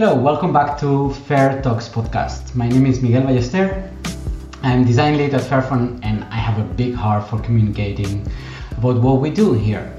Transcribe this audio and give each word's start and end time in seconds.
Hello, 0.00 0.14
welcome 0.14 0.52
back 0.52 0.78
to 0.78 1.12
Fair 1.26 1.60
Talks 1.60 1.88
podcast. 1.88 2.54
My 2.54 2.68
name 2.68 2.86
is 2.86 3.02
Miguel 3.02 3.22
Ballester. 3.22 3.90
I'm 4.62 4.84
design 4.84 5.16
lead 5.16 5.34
at 5.34 5.40
Fairphone 5.40 5.98
and 6.04 6.22
I 6.30 6.36
have 6.36 6.56
a 6.60 6.62
big 6.74 6.94
heart 6.94 7.28
for 7.28 7.40
communicating 7.40 8.24
about 8.76 9.00
what 9.02 9.20
we 9.20 9.30
do 9.30 9.54
here. 9.54 9.92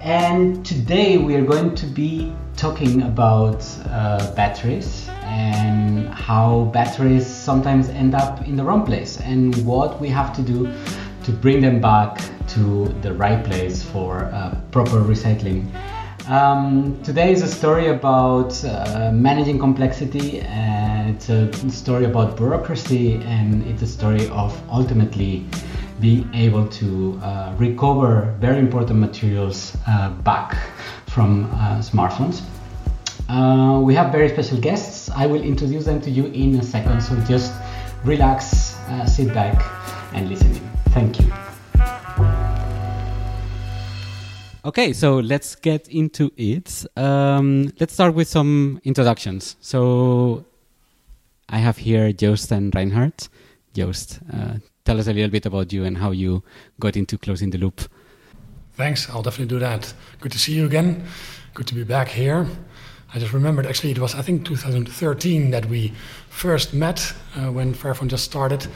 And 0.00 0.66
today 0.66 1.18
we 1.18 1.36
are 1.36 1.44
going 1.44 1.76
to 1.76 1.86
be 1.86 2.34
talking 2.56 3.02
about 3.02 3.64
uh, 3.84 4.34
batteries 4.34 5.08
and 5.22 6.08
how 6.08 6.64
batteries 6.74 7.24
sometimes 7.24 7.88
end 7.90 8.16
up 8.16 8.44
in 8.48 8.56
the 8.56 8.64
wrong 8.64 8.84
place 8.84 9.20
and 9.20 9.54
what 9.64 10.00
we 10.00 10.08
have 10.08 10.34
to 10.34 10.42
do 10.42 10.74
to 11.22 11.30
bring 11.30 11.60
them 11.60 11.80
back 11.80 12.18
to 12.48 12.88
the 13.00 13.14
right 13.14 13.44
place 13.44 13.80
for 13.80 14.24
uh, 14.24 14.60
proper 14.72 15.02
recycling. 15.02 15.70
Um, 16.28 17.00
today 17.04 17.30
is 17.30 17.42
a 17.42 17.46
story 17.46 17.86
about 17.86 18.64
uh, 18.64 19.12
managing 19.12 19.60
complexity, 19.60 20.40
and 20.40 21.14
it's 21.14 21.28
a 21.28 21.70
story 21.70 22.04
about 22.04 22.36
bureaucracy, 22.36 23.14
and 23.26 23.64
it's 23.64 23.82
a 23.82 23.86
story 23.86 24.28
of 24.30 24.52
ultimately 24.68 25.46
being 26.00 26.28
able 26.34 26.66
to 26.66 27.20
uh, 27.22 27.54
recover 27.58 28.34
very 28.40 28.58
important 28.58 28.98
materials 28.98 29.76
uh, 29.86 30.10
back 30.24 30.58
from 31.06 31.44
uh, 31.54 31.78
smartphones. 31.78 32.42
Uh, 33.28 33.80
we 33.80 33.94
have 33.94 34.10
very 34.10 34.28
special 34.28 34.58
guests. 34.58 35.08
I 35.10 35.26
will 35.26 35.42
introduce 35.42 35.84
them 35.84 36.00
to 36.00 36.10
you 36.10 36.26
in 36.26 36.56
a 36.56 36.62
second, 36.62 37.02
so 37.02 37.14
just 37.20 37.52
relax, 38.04 38.76
uh, 38.88 39.06
sit 39.06 39.32
back, 39.32 39.64
and 40.12 40.28
listen 40.28 40.50
in. 40.50 40.70
Thank 40.90 41.20
you. 41.20 41.45
Okay, 44.66 44.92
so 44.92 45.20
let's 45.20 45.54
get 45.54 45.86
into 45.86 46.32
it. 46.36 46.84
Um, 46.96 47.70
let's 47.78 47.94
start 47.94 48.14
with 48.14 48.26
some 48.26 48.80
introductions. 48.82 49.54
So 49.60 50.44
I 51.48 51.58
have 51.58 51.76
here 51.76 52.12
Joost 52.12 52.50
and 52.50 52.74
Reinhard. 52.74 53.28
Joost, 53.74 54.18
uh, 54.32 54.54
tell 54.84 54.98
us 54.98 55.06
a 55.06 55.12
little 55.12 55.30
bit 55.30 55.46
about 55.46 55.72
you 55.72 55.84
and 55.84 55.96
how 55.96 56.10
you 56.10 56.42
got 56.80 56.96
into 56.96 57.16
closing 57.16 57.50
the 57.50 57.58
loop. 57.58 57.80
Thanks, 58.72 59.08
I'll 59.08 59.22
definitely 59.22 59.54
do 59.54 59.60
that. 59.60 59.94
Good 60.20 60.32
to 60.32 60.38
see 60.38 60.54
you 60.54 60.66
again. 60.66 61.04
Good 61.54 61.68
to 61.68 61.74
be 61.76 61.84
back 61.84 62.08
here. 62.08 62.48
I 63.14 63.20
just 63.20 63.32
remembered 63.32 63.66
actually 63.66 63.92
it 63.92 64.00
was 64.00 64.16
I 64.16 64.22
think 64.22 64.44
2013 64.44 65.52
that 65.52 65.66
we 65.66 65.92
first 66.28 66.74
met 66.74 67.14
uh, 67.36 67.52
when 67.52 67.72
Fairphone 67.72 68.08
just 68.08 68.24
started. 68.24 68.66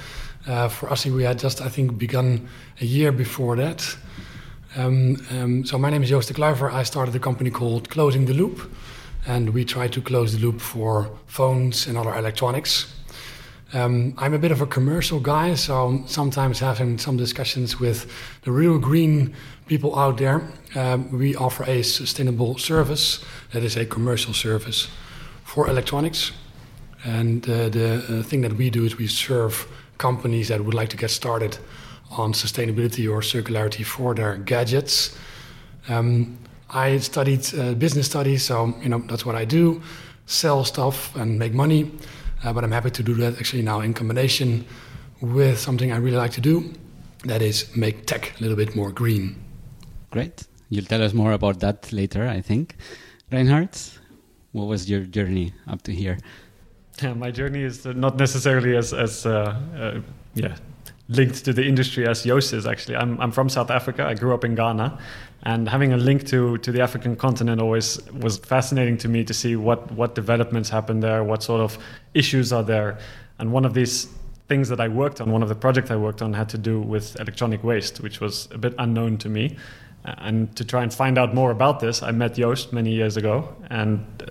Uh, 0.47 0.69
for 0.69 0.89
us, 0.89 1.05
we 1.05 1.25
had 1.25 1.41
just 1.41 1.61
I 1.61 1.69
think 1.69 1.99
begun 1.99 2.49
a 2.81 2.85
year 2.85 3.11
before 3.11 3.57
that. 3.57 3.97
Um, 4.77 5.17
um, 5.33 5.65
so 5.65 5.79
my 5.79 5.91
name 5.91 6.05
is 6.05 6.11
Joost 6.11 6.29
de 6.29 6.35
Kluiver. 6.35 6.73
I 6.73 6.85
started 6.85 7.15
a 7.17 7.19
company 7.19 7.51
called 7.51 7.91
Closing 7.91 8.27
the 8.27 8.35
Loop, 8.35 8.71
and 9.27 9.51
we 9.51 9.65
try 9.65 9.89
to 9.89 10.01
close 10.01 10.33
the 10.33 10.39
loop 10.39 10.61
for 10.61 11.11
phones 11.27 11.89
and 11.89 11.99
other 11.99 12.15
electronics. 12.15 12.95
Um, 13.73 14.15
I'm 14.17 14.33
a 14.33 14.39
bit 14.39 14.53
of 14.53 14.61
a 14.61 14.67
commercial 14.67 15.19
guy, 15.19 15.55
so 15.55 16.05
sometimes 16.07 16.61
having 16.61 16.99
some 16.99 17.17
discussions 17.17 17.81
with 17.81 18.13
the 18.43 18.53
real 18.53 18.79
green 18.79 19.35
people 19.67 19.99
out 19.99 20.19
there. 20.19 20.49
Um, 20.77 21.11
we 21.19 21.35
offer 21.35 21.65
a 21.65 21.83
sustainable 21.83 22.57
service 22.57 23.25
that 23.53 23.65
is 23.65 23.77
a 23.77 23.85
commercial 23.85 24.33
service 24.33 24.89
for 25.43 25.69
electronics. 25.69 26.31
And 27.05 27.49
uh, 27.49 27.71
the 27.71 28.05
uh, 28.09 28.23
thing 28.23 28.43
that 28.43 28.53
we 28.53 28.71
do 28.71 28.85
is 28.85 28.97
we 28.97 29.09
serve 29.09 29.67
companies 29.99 30.47
that 30.49 30.65
would 30.65 30.75
like 30.75 30.91
to 30.91 30.97
get 30.97 31.11
started 31.11 31.59
on 32.11 32.33
sustainability 32.33 33.11
or 33.11 33.21
circularity 33.21 33.85
for 33.85 34.15
their 34.15 34.37
gadgets. 34.37 35.17
Um, 35.89 36.39
I 36.69 36.99
studied 36.99 37.47
uh, 37.55 37.75
business 37.75 38.07
studies, 38.07 38.45
so 38.45 38.75
you 38.83 38.89
know 38.89 38.99
that's 38.99 39.25
what 39.25 39.35
I 39.35 39.45
do: 39.45 39.83
sell 40.27 40.65
stuff 40.65 41.15
and 41.17 41.39
make 41.39 41.53
money. 41.53 41.91
Uh, 42.45 42.53
but 42.53 42.65
I'm 42.65 42.73
happy 42.73 42.91
to 42.91 43.03
do 43.03 43.15
that 43.15 43.39
actually 43.39 43.63
now 43.63 43.81
in 43.81 43.93
combination 43.93 44.65
with 45.21 45.59
something 45.59 45.93
I 45.93 45.97
really 45.97 46.17
like 46.17 46.33
to 46.33 46.41
do, 46.41 46.73
that 47.25 47.43
is 47.43 47.77
make 47.77 48.07
tech 48.07 48.33
a 48.39 48.43
little 48.43 48.57
bit 48.57 48.75
more 48.75 48.91
green. 48.91 49.37
Great. 50.11 50.47
You'll 50.71 50.87
tell 50.87 51.03
us 51.03 51.13
more 51.13 51.33
about 51.33 51.61
that 51.61 51.93
later, 51.93 52.27
I 52.27 52.41
think. 52.41 52.77
Reinhard, 53.31 53.77
what 54.53 54.65
was 54.65 54.89
your 54.89 55.01
journey 55.01 55.53
up 55.69 55.83
to 55.83 55.93
here? 55.93 56.19
Yeah, 57.03 57.13
my 57.25 57.31
journey 57.31 57.63
is 57.63 57.85
not 57.85 58.17
necessarily 58.17 58.77
as 58.77 58.95
as 58.95 59.27
uh, 59.27 59.57
uh, 59.77 60.01
yeah 60.35 60.57
linked 61.11 61.45
to 61.45 61.53
the 61.53 61.67
industry 61.67 62.07
as 62.07 62.23
Joost 62.23 62.53
is 62.53 62.67
actually. 62.67 62.97
I'm, 62.97 63.21
I'm 63.21 63.33
from 63.33 63.49
South 63.49 63.71
Africa. 63.71 64.07
I 64.07 64.15
grew 64.15 64.33
up 64.33 64.45
in 64.45 64.55
Ghana. 64.55 64.99
And 65.43 65.69
having 65.69 65.93
a 65.93 65.97
link 65.97 66.27
to, 66.29 66.59
to 66.59 66.71
the 66.71 66.81
African 66.81 67.17
continent 67.17 67.61
always 67.61 68.01
was 68.13 68.39
fascinating 68.39 68.99
to 68.99 69.09
me 69.09 69.25
to 69.25 69.35
see 69.35 69.57
what, 69.57 69.91
what 69.93 70.15
developments 70.15 70.69
happen 70.69 71.01
there, 71.01 71.25
what 71.25 71.43
sort 71.43 71.61
of 71.61 71.79
issues 72.15 72.53
are 72.53 72.63
there. 72.63 72.99
And 73.39 73.53
one 73.53 73.65
of 73.65 73.75
these 73.75 74.09
things 74.49 74.69
that 74.69 74.81
I 74.81 74.89
worked 74.89 75.21
on, 75.21 75.33
one 75.33 75.43
of 75.43 75.49
the 75.49 75.55
projects 75.55 75.91
I 75.91 75.97
worked 75.97 76.23
on, 76.23 76.35
had 76.35 76.49
to 76.51 76.59
do 76.59 76.81
with 76.81 77.19
electronic 77.19 77.65
waste, 77.65 78.01
which 78.01 78.21
was 78.21 78.49
a 78.53 78.59
bit 78.59 78.75
unknown 78.79 79.17
to 79.19 79.29
me. 79.29 79.57
And 80.05 80.55
to 80.57 80.65
try 80.65 80.83
and 80.83 80.93
find 80.93 81.19
out 81.19 81.35
more 81.35 81.51
about 81.51 81.81
this, 81.81 82.03
I 82.03 82.11
met 82.11 82.35
Joost 82.35 82.73
many 82.73 82.93
years 82.93 83.17
ago. 83.17 83.55
And 83.71 84.05
uh, 84.23 84.27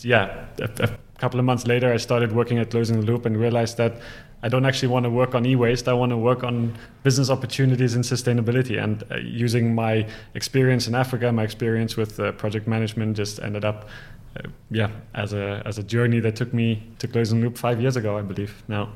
yeah, 0.00 0.46
a, 0.58 0.68
a 0.84 0.98
couple 1.18 1.38
of 1.38 1.46
months 1.46 1.66
later, 1.66 1.92
I 1.92 1.96
started 1.98 2.32
working 2.32 2.58
at 2.58 2.70
Closing 2.70 3.00
the 3.00 3.06
Loop 3.06 3.24
and 3.24 3.36
realized 3.36 3.76
that 3.76 4.00
I 4.42 4.48
don't 4.48 4.64
actually 4.64 4.88
want 4.88 5.04
to 5.04 5.10
work 5.10 5.34
on 5.34 5.44
e-waste. 5.44 5.88
I 5.88 5.92
want 5.92 6.10
to 6.10 6.16
work 6.16 6.42
on 6.44 6.74
business 7.02 7.30
opportunities 7.30 7.94
and 7.94 8.04
sustainability. 8.04 8.82
And 8.82 9.02
uh, 9.10 9.16
using 9.16 9.74
my 9.74 10.06
experience 10.34 10.88
in 10.88 10.94
Africa, 10.94 11.30
my 11.30 11.42
experience 11.42 11.96
with 11.96 12.18
uh, 12.18 12.32
project 12.32 12.66
management, 12.66 13.16
just 13.16 13.40
ended 13.40 13.64
up, 13.64 13.88
uh, 14.36 14.48
yeah, 14.70 14.90
as 15.14 15.32
a 15.32 15.62
as 15.66 15.78
a 15.78 15.82
journey 15.82 16.20
that 16.20 16.36
took 16.36 16.54
me 16.54 16.82
to 16.98 17.08
Closing 17.08 17.42
Loop 17.42 17.58
five 17.58 17.80
years 17.80 17.96
ago, 17.96 18.16
I 18.16 18.22
believe. 18.22 18.62
Now. 18.68 18.88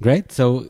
Great. 0.00 0.32
So, 0.32 0.66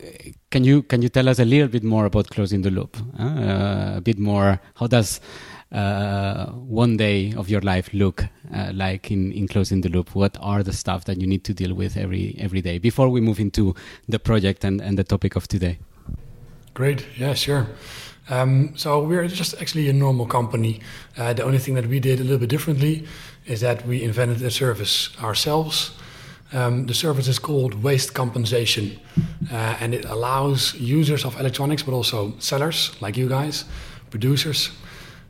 can 0.51 0.63
you 0.63 0.83
can 0.83 1.01
you 1.01 1.09
tell 1.09 1.27
us 1.27 1.39
a 1.39 1.45
little 1.45 1.67
bit 1.67 1.83
more 1.83 2.05
about 2.05 2.29
Closing 2.29 2.61
the 2.61 2.69
Loop? 2.69 2.95
Uh, 3.19 3.93
a 3.97 4.01
bit 4.01 4.19
more. 4.19 4.61
How 4.75 4.87
does 4.87 5.19
uh, 5.73 6.51
one 6.51 6.97
day 6.97 7.33
of 7.35 7.49
your 7.49 7.61
life 7.61 7.89
look 7.93 8.25
uh, 8.53 8.71
like 8.73 9.11
in, 9.11 9.31
in 9.31 9.47
closing 9.47 9.81
the 9.81 9.89
loop? 9.89 10.15
What 10.15 10.37
are 10.39 10.63
the 10.63 10.73
stuff 10.73 11.05
that 11.05 11.19
you 11.19 11.27
need 11.27 11.43
to 11.45 11.53
deal 11.53 11.73
with 11.73 11.97
every 11.97 12.35
every 12.39 12.61
day 12.61 12.77
before 12.77 13.09
we 13.09 13.21
move 13.21 13.39
into 13.39 13.73
the 14.07 14.19
project 14.19 14.63
and, 14.63 14.81
and 14.81 14.97
the 14.97 15.03
topic 15.03 15.35
of 15.35 15.47
today? 15.47 15.79
Great. 16.73 17.05
Yeah, 17.17 17.33
sure. 17.33 17.67
Um, 18.29 18.75
so 18.77 19.03
we're 19.03 19.27
just 19.27 19.53
actually 19.61 19.89
a 19.89 19.93
normal 19.93 20.25
company. 20.25 20.79
Uh, 21.17 21.33
the 21.33 21.43
only 21.43 21.59
thing 21.59 21.75
that 21.75 21.87
we 21.87 21.99
did 21.99 22.19
a 22.19 22.23
little 22.23 22.39
bit 22.39 22.49
differently 22.49 23.05
is 23.45 23.59
that 23.61 23.85
we 23.85 24.01
invented 24.01 24.41
a 24.41 24.51
service 24.51 25.09
ourselves. 25.21 25.91
Um, 26.53 26.85
the 26.85 26.93
service 26.93 27.27
is 27.27 27.39
called 27.39 27.83
waste 27.83 28.13
compensation, 28.13 28.99
uh, 29.51 29.75
and 29.79 29.93
it 29.93 30.05
allows 30.05 30.75
users 30.75 31.25
of 31.25 31.39
electronics, 31.39 31.83
but 31.83 31.93
also 31.93 32.33
sellers 32.39 32.95
like 33.01 33.17
you 33.17 33.27
guys, 33.27 33.65
producers, 34.11 34.69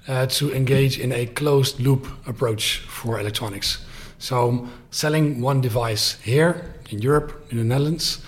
uh, 0.08 0.25
to 0.28 0.53
engage 0.53 1.00
in 1.00 1.12
a 1.12 1.25
closed 1.25 1.80
loop 1.80 2.08
approach 2.28 2.80
for 2.80 3.19
electronics. 3.19 3.86
So, 4.19 4.68
selling 4.91 5.41
one 5.41 5.62
device 5.62 6.18
here 6.22 6.74
in 6.90 7.00
Europe, 7.00 7.46
in 7.50 7.58
the 7.58 7.64
Netherlands, 7.64 8.22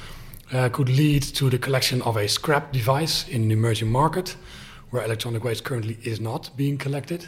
uh, 0.54 0.70
could 0.70 0.90
lead 0.90 1.24
to 1.24 1.50
the 1.50 1.58
collection 1.58 2.02
of 2.02 2.18
a 2.18 2.28
scrap 2.28 2.72
device 2.72 3.28
in 3.28 3.44
an 3.44 3.52
emerging 3.52 3.92
market 3.92 4.36
where 4.90 5.04
electronic 5.04 5.44
waste 5.44 5.64
currently 5.64 5.98
is 6.04 6.20
not 6.20 6.50
being 6.56 6.78
collected. 6.78 7.28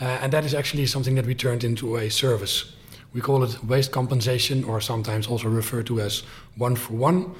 Uh, 0.00 0.04
and 0.22 0.32
that 0.32 0.44
is 0.44 0.54
actually 0.54 0.86
something 0.86 1.14
that 1.14 1.26
we 1.26 1.34
turned 1.34 1.64
into 1.64 1.96
a 1.96 2.10
service. 2.10 2.72
We 3.12 3.20
call 3.20 3.44
it 3.44 3.62
waste 3.64 3.92
compensation, 3.92 4.64
or 4.64 4.80
sometimes 4.80 5.26
also 5.26 5.48
referred 5.48 5.86
to 5.86 6.00
as 6.00 6.24
one 6.56 6.74
for 6.76 6.94
one. 6.94 7.34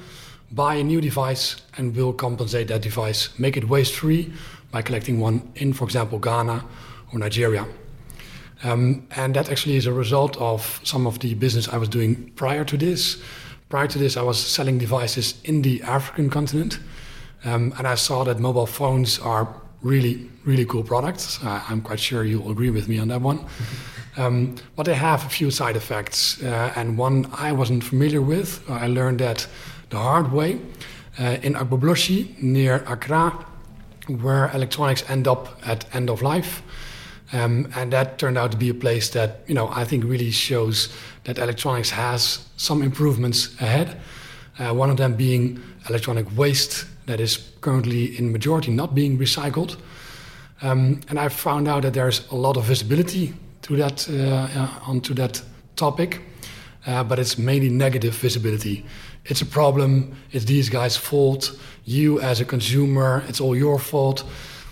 Buy 0.51 0.75
a 0.75 0.83
new 0.83 1.01
device 1.01 1.57
and 1.77 1.95
we'll 1.95 2.13
compensate 2.13 2.67
that 2.69 2.81
device, 2.81 3.37
make 3.37 3.57
it 3.57 3.67
waste 3.67 3.93
free 3.95 4.31
by 4.71 4.81
collecting 4.81 5.19
one 5.19 5.51
in, 5.55 5.73
for 5.73 5.85
example, 5.85 6.19
Ghana 6.19 6.63
or 7.13 7.19
Nigeria. 7.19 7.65
Um, 8.63 9.07
and 9.15 9.35
that 9.35 9.49
actually 9.49 9.75
is 9.75 9.85
a 9.85 9.93
result 9.93 10.37
of 10.37 10.79
some 10.83 11.05
of 11.05 11.19
the 11.19 11.33
business 11.35 11.67
I 11.67 11.77
was 11.77 11.89
doing 11.89 12.31
prior 12.35 12.63
to 12.65 12.77
this. 12.77 13.21
Prior 13.69 13.87
to 13.87 13.99
this, 13.99 14.17
I 14.17 14.21
was 14.21 14.39
selling 14.39 14.77
devices 14.77 15.35
in 15.43 15.61
the 15.61 15.81
African 15.83 16.29
continent. 16.29 16.79
Um, 17.43 17.73
and 17.77 17.87
I 17.87 17.95
saw 17.95 18.23
that 18.23 18.39
mobile 18.39 18.65
phones 18.65 19.19
are 19.19 19.47
really, 19.81 20.29
really 20.45 20.65
cool 20.65 20.83
products. 20.83 21.43
Uh, 21.43 21.61
I'm 21.69 21.81
quite 21.81 21.99
sure 21.99 22.23
you'll 22.23 22.49
agree 22.49 22.71
with 22.71 22.87
me 22.87 22.99
on 22.99 23.07
that 23.09 23.21
one. 23.21 23.45
Um, 24.17 24.55
but 24.77 24.85
they 24.85 24.93
have 24.93 25.25
a 25.25 25.29
few 25.29 25.51
side 25.51 25.75
effects. 25.75 26.41
Uh, 26.41 26.71
and 26.77 26.97
one 26.97 27.29
I 27.33 27.51
wasn't 27.51 27.83
familiar 27.83 28.21
with. 28.21 28.63
I 28.69 28.87
learned 28.87 29.19
that 29.19 29.45
the 29.89 29.97
hard 29.97 30.31
way. 30.31 30.61
Uh, 31.19 31.37
in 31.41 31.53
Agbogbloshie, 31.53 32.41
near 32.41 32.83
Accra, 32.87 33.45
where 34.07 34.51
electronics 34.53 35.03
end 35.09 35.27
up 35.27 35.59
at 35.65 35.85
end 35.95 36.09
of 36.09 36.21
life. 36.21 36.61
Um, 37.33 37.71
and 37.75 37.91
that 37.91 38.17
turned 38.17 38.37
out 38.37 38.51
to 38.51 38.57
be 38.57 38.69
a 38.69 38.73
place 38.73 39.09
that 39.09 39.41
you 39.47 39.55
know 39.55 39.67
I 39.69 39.83
think 39.83 40.03
really 40.03 40.31
shows 40.31 40.89
that 41.23 41.39
electronics 41.39 41.89
has 41.89 42.45
some 42.57 42.83
improvements 42.83 43.59
ahead. 43.59 43.97
Uh, 44.59 44.73
one 44.73 44.89
of 44.89 44.97
them 44.97 45.15
being 45.15 45.61
electronic 45.89 46.25
waste 46.37 46.85
that 47.07 47.19
is 47.19 47.37
currently 47.61 48.17
in 48.17 48.31
majority 48.31 48.71
not 48.71 48.95
being 48.95 49.17
recycled. 49.17 49.77
Um, 50.61 51.01
and 51.09 51.19
I 51.19 51.29
found 51.29 51.67
out 51.67 51.81
that 51.83 51.93
there's 51.93 52.27
a 52.31 52.35
lot 52.35 52.57
of 52.57 52.63
visibility 52.63 53.33
to 53.63 53.75
that 53.77 54.07
uh, 54.09 54.13
uh, 54.13 54.69
onto 54.87 55.13
that 55.15 55.41
topic, 55.75 56.21
uh, 56.87 57.03
but 57.03 57.19
it's 57.19 57.37
mainly 57.37 57.69
negative 57.69 58.15
visibility. 58.15 58.85
It's 59.25 59.41
a 59.41 59.45
problem. 59.45 60.15
It's 60.31 60.45
these 60.45 60.69
guys' 60.69 60.97
fault. 60.97 61.57
You, 61.85 62.19
as 62.21 62.41
a 62.41 62.45
consumer, 62.45 63.23
it's 63.27 63.41
all 63.41 63.55
your 63.55 63.79
fault. 63.79 64.23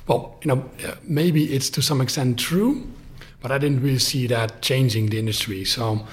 Well, 0.08 0.38
you 0.44 0.50
know, 0.50 0.70
maybe 1.04 1.54
it's 1.54 1.70
to 1.72 1.82
some 1.82 2.02
extent 2.02 2.38
true, 2.38 2.86
but 3.42 3.52
I 3.52 3.58
didn't 3.58 3.82
really 3.82 4.00
see 4.00 4.28
that 4.28 4.62
changing 4.62 5.08
the 5.08 5.18
industry. 5.18 5.66
So 5.66 6.06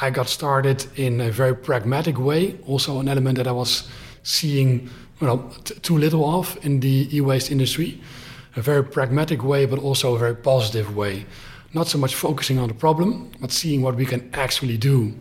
I 0.00 0.10
got 0.10 0.28
started 0.28 0.86
in 0.96 1.20
a 1.20 1.30
very 1.30 1.54
pragmatic 1.54 2.18
way. 2.18 2.58
Also, 2.66 3.00
an 3.00 3.08
element 3.08 3.36
that 3.38 3.46
I 3.46 3.52
was 3.52 3.88
seeing, 4.22 4.88
you 5.20 5.26
know, 5.26 5.50
t- 5.64 5.74
too 5.74 5.98
little 5.98 6.24
of 6.24 6.58
in 6.62 6.80
the 6.80 7.08
e-waste 7.16 7.50
industry. 7.50 8.00
A 8.56 8.62
very 8.62 8.84
pragmatic 8.84 9.42
way, 9.42 9.66
but 9.66 9.78
also 9.78 10.14
a 10.14 10.18
very 10.18 10.36
positive 10.36 10.96
way. 10.96 11.26
Not 11.74 11.88
so 11.88 11.98
much 11.98 12.14
focusing 12.14 12.58
on 12.58 12.68
the 12.68 12.74
problem, 12.74 13.30
but 13.40 13.50
seeing 13.50 13.82
what 13.82 13.96
we 13.96 14.06
can 14.06 14.30
actually 14.32 14.76
do. 14.78 15.12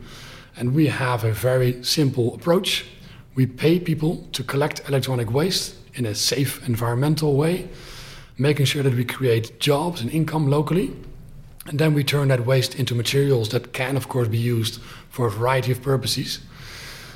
And 0.56 0.76
we 0.76 0.88
have 0.88 1.24
a 1.24 1.32
very 1.32 1.84
simple 1.84 2.36
approach. 2.36 2.86
We 3.36 3.46
pay 3.46 3.80
people 3.80 4.28
to 4.34 4.44
collect 4.44 4.88
electronic 4.88 5.32
waste 5.32 5.76
in 5.96 6.06
a 6.06 6.16
safe 6.16 6.68
environmental 6.68 7.36
way, 7.36 7.70
making 8.38 8.66
sure 8.66 8.84
that 8.84 8.94
we 8.94 9.06
create 9.06 9.60
jobs 9.60 10.02
and 10.02 10.12
income 10.12 10.50
locally. 10.50 10.94
And 11.66 11.80
then 11.80 11.94
we 11.94 12.04
turn 12.04 12.28
that 12.28 12.46
waste 12.46 12.76
into 12.76 12.94
materials 12.94 13.50
that 13.50 13.74
can, 13.74 13.96
of 13.96 14.10
course, 14.10 14.28
be 14.28 14.38
used 14.38 14.82
for 15.10 15.28
a 15.28 15.32
variety 15.32 15.72
of 15.72 15.82
purposes. 15.82 16.40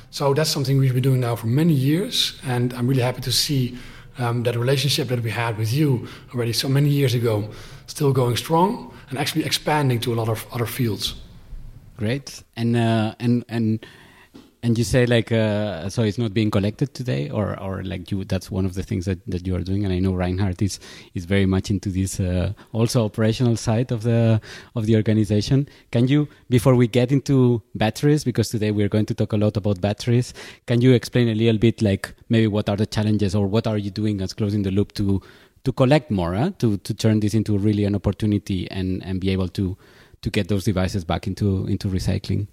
So 0.10 0.33
that's 0.33 0.50
something 0.50 0.78
we've 0.78 0.94
been 0.94 1.04
doing 1.04 1.19
now 1.19 1.36
for 1.36 1.48
many 1.48 1.74
years. 1.74 2.40
And 2.44 2.74
I'm 2.74 2.88
really 2.88 3.01
happy 3.01 3.22
to 3.22 3.31
see 3.31 3.78
um, 4.18 4.44
that 4.44 4.56
relationship 4.56 5.10
that 5.10 5.22
we 5.22 5.30
had 5.30 5.57
with 5.57 5.72
you 5.72 6.07
already 6.33 6.54
so 6.54 6.69
many 6.69 6.90
years 6.90 7.13
ago 7.13 7.50
still 7.88 8.12
going 8.13 8.36
strong 8.36 8.94
and 9.10 9.19
actually 9.19 9.45
expanding 9.45 10.00
to 10.00 10.13
a 10.13 10.16
lot 10.16 10.30
of 10.30 10.45
other 10.51 10.66
fields. 10.66 11.16
Great. 11.97 12.44
And 12.55 12.75
uh, 12.75 13.15
and 13.19 13.44
and 13.49 13.85
and 14.63 14.77
you 14.77 14.83
say 14.83 15.05
like 15.05 15.31
uh, 15.31 15.89
so 15.89 16.03
it's 16.03 16.17
not 16.17 16.33
being 16.33 16.51
collected 16.51 16.94
today 16.94 17.29
or 17.29 17.59
or 17.59 17.83
like 17.83 18.11
you 18.11 18.23
that's 18.23 18.51
one 18.51 18.65
of 18.65 18.73
the 18.73 18.83
things 18.83 19.05
that, 19.05 19.19
that 19.27 19.45
you 19.45 19.55
are 19.55 19.61
doing 19.61 19.85
and 19.85 19.94
i 19.94 19.99
know 19.99 20.13
reinhard 20.13 20.61
is 20.61 20.79
is 21.13 21.25
very 21.25 21.45
much 21.45 21.69
into 21.69 21.89
this 21.89 22.19
uh, 22.19 22.51
also 22.73 23.05
operational 23.05 23.55
side 23.55 23.91
of 23.91 24.01
the 24.03 24.41
of 24.75 24.85
the 24.88 24.95
organization 24.95 25.69
can 25.91 26.07
you 26.07 26.27
before 26.49 26.75
we 26.75 26.88
get 26.88 27.11
into 27.11 27.61
batteries 27.75 28.23
because 28.23 28.49
today 28.49 28.71
we're 28.71 28.89
going 28.89 29.05
to 29.05 29.13
talk 29.13 29.31
a 29.33 29.38
lot 29.38 29.55
about 29.57 29.79
batteries 29.79 30.33
can 30.65 30.81
you 30.81 30.91
explain 30.94 31.29
a 31.29 31.35
little 31.35 31.59
bit 31.59 31.81
like 31.81 32.13
maybe 32.29 32.47
what 32.47 32.67
are 32.67 32.75
the 32.75 32.85
challenges 32.85 33.35
or 33.35 33.47
what 33.47 33.67
are 33.67 33.77
you 33.77 33.91
doing 33.91 34.21
as 34.21 34.33
closing 34.33 34.63
the 34.63 34.71
loop 34.71 34.91
to 34.91 35.21
to 35.63 35.71
collect 35.71 36.09
more 36.09 36.33
huh? 36.33 36.49
to 36.57 36.77
to 36.77 36.94
turn 36.94 37.19
this 37.19 37.33
into 37.33 37.57
really 37.57 37.85
an 37.85 37.95
opportunity 37.95 38.69
and 38.71 39.03
and 39.03 39.21
be 39.21 39.29
able 39.29 39.47
to 39.47 39.77
to 40.22 40.30
get 40.30 40.48
those 40.48 40.64
devices 40.64 41.04
back 41.04 41.28
into 41.28 41.66
into 41.68 41.88
recycling 41.88 42.48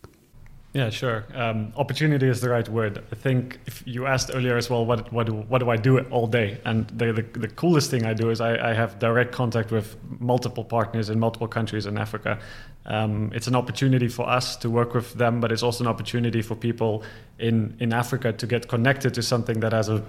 yeah, 0.75 0.91
sure. 0.91 1.25
Um, 1.35 1.73
opportunity 1.77 2.29
is 2.29 2.41
the 2.41 2.51
right 2.51 2.69
word. 2.69 3.01
I 3.13 3.15
think 3.15 3.61
if 3.65 3.85
you 3.87 4.07
asked 4.07 4.33
earlier 4.35 4.57
as 4.57 4.69
well, 4.69 4.85
what 4.85 5.13
what 5.13 5.27
do, 5.27 5.33
what 5.33 5.59
do 5.61 5.71
I 5.71 5.77
do 5.77 6.01
all 6.11 6.27
day? 6.27 6.61
And 6.65 6.89
the, 6.89 7.13
the, 7.13 7.23
the 7.39 7.47
coolest 7.47 7.93
thing 7.93 8.05
I 8.05 8.13
do 8.13 8.29
is 8.31 8.41
I, 8.41 8.71
I, 8.71 8.75
have 8.75 8.99
direct 8.99 9.31
contact 9.31 9.71
with 9.71 9.97
multiple 10.19 10.65
partners 10.65 11.11
in 11.11 11.21
multiple 11.21 11.47
countries 11.47 11.87
in 11.87 11.97
Africa. 11.97 12.41
Um, 12.87 13.31
it's 13.33 13.47
an 13.47 13.55
opportunity 13.55 14.09
for 14.09 14.29
us 14.29 14.57
to 14.57 14.69
work 14.69 14.95
with 14.95 15.15
them, 15.15 15.39
but 15.39 15.53
it's 15.53 15.63
also 15.63 15.85
an 15.85 15.89
opportunity 15.89 16.43
for 16.43 16.57
people 16.57 17.05
in 17.39 17.77
in 17.79 17.93
Africa 17.93 18.33
to 18.33 18.45
get 18.45 18.67
connected 18.67 19.15
to 19.15 19.23
something 19.23 19.61
that 19.61 19.73
has 19.73 19.89
a, 19.89 20.03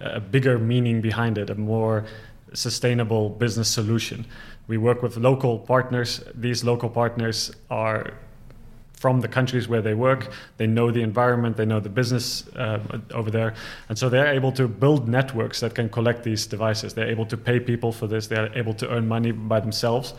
a 0.00 0.20
bigger 0.20 0.58
meaning 0.58 1.00
behind 1.00 1.38
it, 1.38 1.48
a 1.48 1.54
more 1.54 2.04
sustainable 2.52 3.30
business 3.30 3.68
solution. 3.68 4.26
We 4.66 4.78
work 4.78 5.02
with 5.02 5.16
local 5.16 5.58
partners. 5.58 6.22
These 6.34 6.64
local 6.64 6.88
partners 6.88 7.52
are 7.70 8.14
from 9.00 9.22
the 9.22 9.28
countries 9.28 9.66
where 9.66 9.80
they 9.80 9.94
work. 9.94 10.30
They 10.58 10.66
know 10.66 10.90
the 10.90 11.00
environment, 11.00 11.56
they 11.56 11.64
know 11.64 11.80
the 11.80 11.88
business 11.88 12.46
uh, 12.48 12.80
over 13.12 13.30
there. 13.30 13.54
And 13.88 13.98
so 13.98 14.10
they're 14.10 14.32
able 14.34 14.52
to 14.52 14.68
build 14.68 15.08
networks 15.08 15.60
that 15.60 15.74
can 15.74 15.88
collect 15.88 16.22
these 16.22 16.46
devices. 16.46 16.92
They're 16.92 17.08
able 17.08 17.24
to 17.26 17.36
pay 17.38 17.60
people 17.60 17.92
for 17.92 18.06
this, 18.06 18.26
they're 18.26 18.56
able 18.58 18.74
to 18.74 18.90
earn 18.90 19.08
money 19.08 19.32
by 19.32 19.60
themselves. 19.60 20.12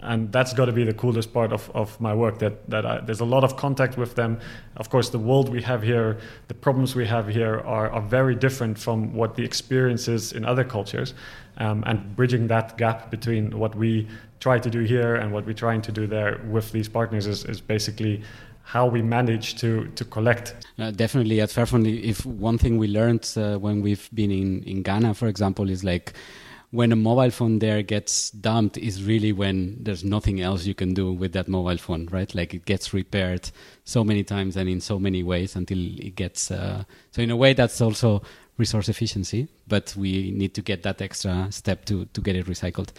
And 0.00 0.30
that's 0.30 0.52
got 0.52 0.66
to 0.66 0.72
be 0.72 0.84
the 0.84 0.94
coolest 0.94 1.32
part 1.32 1.52
of, 1.52 1.70
of 1.74 2.00
my 2.00 2.14
work. 2.14 2.38
That 2.38 2.70
that 2.70 2.86
I, 2.86 3.00
there's 3.00 3.20
a 3.20 3.24
lot 3.24 3.44
of 3.44 3.56
contact 3.56 3.98
with 3.98 4.14
them. 4.14 4.38
Of 4.76 4.90
course, 4.90 5.10
the 5.10 5.18
world 5.18 5.48
we 5.48 5.62
have 5.62 5.82
here, 5.82 6.18
the 6.46 6.54
problems 6.54 6.94
we 6.94 7.06
have 7.06 7.28
here, 7.28 7.60
are, 7.60 7.90
are 7.90 8.02
very 8.02 8.34
different 8.34 8.78
from 8.78 9.12
what 9.14 9.34
the 9.34 9.44
experience 9.44 10.06
is 10.06 10.32
in 10.32 10.44
other 10.44 10.64
cultures. 10.64 11.14
Um, 11.56 11.82
and 11.86 12.14
bridging 12.14 12.46
that 12.48 12.78
gap 12.78 13.10
between 13.10 13.58
what 13.58 13.74
we 13.74 14.06
try 14.38 14.60
to 14.60 14.70
do 14.70 14.80
here 14.84 15.16
and 15.16 15.32
what 15.32 15.44
we're 15.44 15.52
trying 15.52 15.82
to 15.82 15.92
do 15.92 16.06
there 16.06 16.40
with 16.48 16.70
these 16.70 16.88
partners 16.88 17.26
is, 17.26 17.44
is 17.44 17.60
basically 17.60 18.22
how 18.62 18.86
we 18.86 19.02
manage 19.02 19.56
to 19.56 19.88
to 19.96 20.04
collect. 20.04 20.54
Uh, 20.78 20.90
definitely 20.90 21.40
at 21.40 21.48
Fairphone, 21.48 21.86
if 21.86 22.24
one 22.26 22.58
thing 22.58 22.78
we 22.78 22.86
learned 22.86 23.26
uh, 23.36 23.58
when 23.58 23.82
we've 23.82 24.08
been 24.12 24.30
in, 24.30 24.62
in 24.64 24.82
Ghana, 24.82 25.14
for 25.14 25.26
example, 25.26 25.70
is 25.70 25.82
like 25.82 26.12
when 26.70 26.92
a 26.92 26.96
mobile 26.96 27.30
phone 27.30 27.60
there 27.60 27.82
gets 27.82 28.30
dumped 28.30 28.76
is 28.76 29.02
really 29.02 29.32
when 29.32 29.82
there's 29.82 30.04
nothing 30.04 30.40
else 30.40 30.66
you 30.66 30.74
can 30.74 30.92
do 30.92 31.12
with 31.12 31.32
that 31.32 31.48
mobile 31.48 31.78
phone, 31.78 32.06
right? 32.10 32.34
Like 32.34 32.52
it 32.52 32.66
gets 32.66 32.92
repaired 32.92 33.50
so 33.84 34.04
many 34.04 34.22
times 34.22 34.56
and 34.56 34.68
in 34.68 34.80
so 34.80 34.98
many 34.98 35.22
ways 35.22 35.56
until 35.56 35.78
it 35.78 36.14
gets. 36.14 36.50
Uh, 36.50 36.84
so 37.10 37.22
in 37.22 37.30
a 37.30 37.36
way, 37.36 37.54
that's 37.54 37.80
also 37.80 38.22
resource 38.58 38.88
efficiency, 38.88 39.48
but 39.66 39.94
we 39.96 40.30
need 40.32 40.52
to 40.54 40.60
get 40.60 40.82
that 40.82 41.00
extra 41.00 41.46
step 41.50 41.84
to, 41.86 42.04
to 42.06 42.20
get 42.20 42.36
it 42.36 42.46
recycled. 42.46 42.90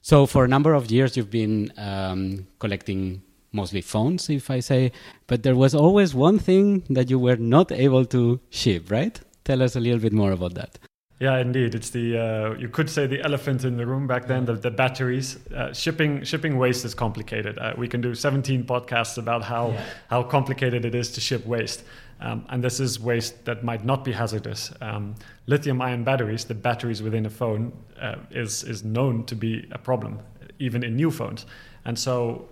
So 0.00 0.26
for 0.26 0.44
a 0.44 0.48
number 0.48 0.74
of 0.74 0.90
years, 0.90 1.16
you've 1.16 1.30
been 1.30 1.72
um, 1.76 2.46
collecting 2.60 3.22
mostly 3.50 3.80
phones, 3.80 4.28
if 4.30 4.50
I 4.50 4.60
say, 4.60 4.92
but 5.26 5.42
there 5.42 5.56
was 5.56 5.74
always 5.74 6.14
one 6.14 6.38
thing 6.38 6.84
that 6.90 7.10
you 7.10 7.18
were 7.18 7.36
not 7.36 7.72
able 7.72 8.04
to 8.06 8.38
ship, 8.50 8.90
right? 8.90 9.18
Tell 9.44 9.62
us 9.62 9.74
a 9.74 9.80
little 9.80 9.98
bit 9.98 10.12
more 10.12 10.32
about 10.32 10.54
that. 10.54 10.78
Yeah, 11.20 11.38
indeed. 11.38 11.74
It's 11.74 11.90
the 11.90 12.16
uh, 12.16 12.54
you 12.54 12.68
could 12.68 12.88
say 12.88 13.08
the 13.08 13.20
elephant 13.22 13.64
in 13.64 13.76
the 13.76 13.84
room 13.84 14.06
back 14.06 14.28
then. 14.28 14.44
The, 14.44 14.52
the 14.54 14.70
batteries. 14.70 15.36
Uh, 15.52 15.72
shipping 15.72 16.22
shipping 16.22 16.58
waste 16.58 16.84
is 16.84 16.94
complicated. 16.94 17.58
Uh, 17.58 17.74
we 17.76 17.88
can 17.88 18.00
do 18.00 18.14
17 18.14 18.64
podcasts 18.64 19.18
about 19.18 19.42
how 19.42 19.70
yeah. 19.70 19.84
how 20.08 20.22
complicated 20.22 20.84
it 20.84 20.94
is 20.94 21.10
to 21.12 21.20
ship 21.20 21.44
waste. 21.44 21.82
Um, 22.20 22.44
and 22.48 22.62
this 22.62 22.80
is 22.80 22.98
waste 22.98 23.44
that 23.44 23.62
might 23.62 23.84
not 23.84 24.04
be 24.04 24.12
hazardous. 24.12 24.72
Um, 24.80 25.14
lithium 25.46 25.80
ion 25.80 26.04
batteries, 26.04 26.44
the 26.44 26.54
batteries 26.54 27.02
within 27.02 27.26
a 27.26 27.30
phone, 27.30 27.72
uh, 28.00 28.16
is, 28.30 28.64
is 28.64 28.84
known 28.84 29.24
to 29.26 29.36
be 29.36 29.68
a 29.70 29.78
problem, 29.78 30.18
even 30.58 30.82
in 30.82 30.96
new 30.96 31.10
phones. 31.10 31.46
And 31.84 31.96
so 31.98 32.48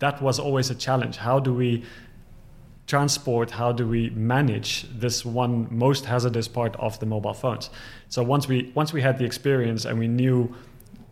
that 0.00 0.20
was 0.20 0.38
always 0.38 0.70
a 0.70 0.74
challenge. 0.74 1.16
How 1.16 1.38
do 1.38 1.54
we 1.54 1.84
transport, 2.88 3.52
how 3.52 3.70
do 3.70 3.86
we 3.86 4.10
manage 4.10 4.86
this 4.98 5.24
one 5.24 5.68
most 5.70 6.06
hazardous 6.06 6.48
part 6.48 6.74
of 6.76 6.98
the 6.98 7.06
mobile 7.06 7.34
phones? 7.34 7.70
So 8.08 8.22
once 8.22 8.48
we, 8.48 8.72
once 8.74 8.92
we 8.92 9.02
had 9.02 9.18
the 9.18 9.24
experience 9.24 9.84
and 9.84 9.98
we 9.98 10.08
knew 10.08 10.54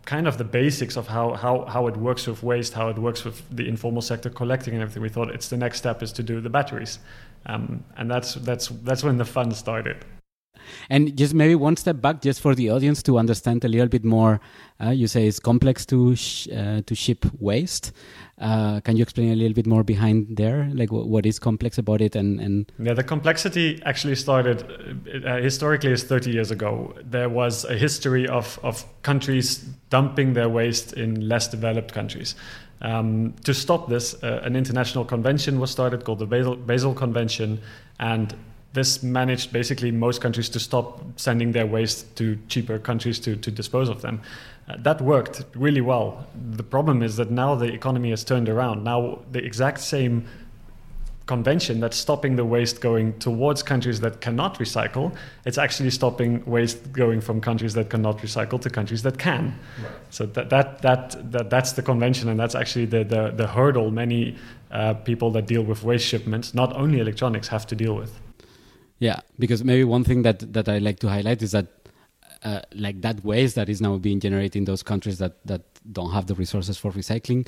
kind 0.05 0.27
of 0.27 0.37
the 0.37 0.43
basics 0.43 0.97
of 0.97 1.07
how, 1.07 1.35
how, 1.35 1.65
how 1.65 1.87
it 1.87 1.95
works 1.95 2.27
with 2.27 2.41
waste, 2.41 2.73
how 2.73 2.89
it 2.89 2.97
works 2.97 3.23
with 3.23 3.43
the 3.55 3.67
informal 3.67 4.01
sector 4.01 4.29
collecting 4.29 4.73
and 4.73 4.81
everything, 4.81 5.03
we 5.03 5.09
thought 5.09 5.29
it's 5.29 5.49
the 5.49 5.57
next 5.57 5.77
step 5.77 6.01
is 6.01 6.11
to 6.13 6.23
do 6.23 6.41
the 6.41 6.49
batteries. 6.49 6.99
Um, 7.45 7.83
and 7.95 8.11
that's 8.11 8.33
that's 8.35 8.67
that's 8.67 9.03
when 9.03 9.17
the 9.17 9.25
fun 9.25 9.51
started. 9.51 10.03
And 10.89 11.15
just 11.17 11.33
maybe 11.33 11.55
one 11.55 11.75
step 11.77 12.01
back, 12.01 12.21
just 12.21 12.41
for 12.41 12.55
the 12.55 12.69
audience 12.69 13.03
to 13.03 13.17
understand 13.17 13.63
a 13.65 13.67
little 13.67 13.87
bit 13.87 14.03
more. 14.03 14.39
Uh, 14.79 14.89
you 14.89 15.07
say 15.07 15.27
it's 15.27 15.39
complex 15.39 15.85
to 15.87 16.15
sh- 16.15 16.47
uh, 16.49 16.81
to 16.85 16.95
ship 16.95 17.25
waste. 17.39 17.91
Uh, 18.39 18.79
can 18.81 18.95
you 18.95 19.01
explain 19.01 19.31
a 19.31 19.35
little 19.35 19.55
bit 19.55 19.65
more 19.65 19.83
behind 19.83 20.37
there, 20.37 20.69
like 20.73 20.89
w- 20.89 21.07
what 21.07 21.25
is 21.25 21.39
complex 21.39 21.79
about 21.79 22.01
it? 22.01 22.15
And, 22.15 22.39
and 22.39 22.71
yeah, 22.77 22.93
the 22.93 23.03
complexity 23.03 23.81
actually 23.83 24.15
started 24.15 24.63
uh, 25.25 25.37
historically 25.37 25.91
is 25.91 26.03
30 26.03 26.31
years 26.31 26.51
ago. 26.51 26.93
There 27.03 27.29
was 27.29 27.65
a 27.65 27.75
history 27.75 28.27
of 28.27 28.59
of 28.61 28.85
countries 29.01 29.65
dumping 29.89 30.33
their 30.33 30.49
waste 30.49 30.93
in 30.93 31.27
less 31.27 31.47
developed 31.47 31.93
countries. 31.93 32.35
Um, 32.81 33.33
to 33.43 33.53
stop 33.53 33.89
this, 33.89 34.21
uh, 34.23 34.41
an 34.43 34.55
international 34.55 35.03
convention 35.03 35.59
was 35.59 35.71
started 35.71 36.03
called 36.03 36.19
the 36.19 36.27
Basel, 36.27 36.55
Basel 36.55 36.93
Convention, 36.93 37.59
and 37.99 38.35
this 38.77 39.01
managed 39.01 39.51
basically 39.51 39.91
most 39.91 40.21
countries 40.21 40.49
to 40.49 40.59
stop 40.59 41.01
sending 41.15 41.51
their 41.51 41.65
waste 41.65 42.15
to 42.15 42.37
cheaper 42.47 42.77
countries 42.77 43.19
to, 43.19 43.35
to 43.35 43.49
dispose 43.49 43.89
of 43.89 44.01
them. 44.01 44.21
Uh, 44.69 44.75
that 44.79 45.01
worked 45.01 45.43
really 45.55 45.81
well. 45.81 46.27
The 46.51 46.63
problem 46.63 47.01
is 47.01 47.15
that 47.15 47.31
now 47.31 47.55
the 47.55 47.73
economy 47.73 48.11
has 48.11 48.23
turned 48.23 48.49
around. 48.49 48.83
Now, 48.83 49.19
the 49.31 49.43
exact 49.43 49.79
same 49.79 50.25
convention 51.25 51.79
that's 51.79 51.97
stopping 51.97 52.35
the 52.35 52.45
waste 52.45 52.79
going 52.79 53.17
towards 53.19 53.63
countries 53.63 53.99
that 53.99 54.21
cannot 54.21 54.59
recycle. 54.59 55.13
It's 55.45 55.57
actually 55.57 55.89
stopping 55.89 56.45
waste 56.45 56.93
going 56.93 57.19
from 57.19 57.41
countries 57.41 57.73
that 57.73 57.89
cannot 57.89 58.19
recycle 58.19 58.61
to 58.61 58.69
countries 58.69 59.01
that 59.03 59.17
can. 59.17 59.43
Right. 59.81 59.91
So 60.09 60.25
that, 60.27 60.49
that, 60.51 60.81
that, 60.83 61.31
that, 61.31 61.49
that's 61.49 61.71
the 61.73 61.81
convention, 61.81 62.29
and 62.29 62.39
that's 62.39 62.55
actually 62.55 62.85
the, 62.85 63.03
the, 63.03 63.33
the 63.35 63.47
hurdle 63.47 63.91
many 63.91 64.35
uh, 64.71 64.93
people 64.93 65.31
that 65.31 65.47
deal 65.47 65.63
with 65.63 65.83
waste 65.83 66.05
shipments, 66.05 66.53
not 66.53 66.75
only 66.75 66.99
electronics, 66.99 67.47
have 67.47 67.65
to 67.67 67.75
deal 67.75 67.95
with. 67.95 68.11
Yeah, 68.99 69.19
because 69.37 69.63
maybe 69.63 69.83
one 69.83 70.03
thing 70.03 70.23
that, 70.23 70.53
that 70.53 70.67
I 70.67 70.79
like 70.79 70.99
to 70.99 71.09
highlight 71.09 71.41
is 71.41 71.51
that 71.51 71.67
uh, 72.43 72.61
like 72.73 73.01
that 73.01 73.23
waste 73.23 73.55
that 73.55 73.69
is 73.69 73.81
now 73.81 73.97
being 73.97 74.19
generated 74.19 74.55
in 74.55 74.65
those 74.65 74.83
countries 74.83 75.17
that, 75.17 75.45
that 75.45 75.61
don't 75.91 76.11
have 76.11 76.27
the 76.27 76.35
resources 76.35 76.77
for 76.77 76.91
recycling 76.91 77.47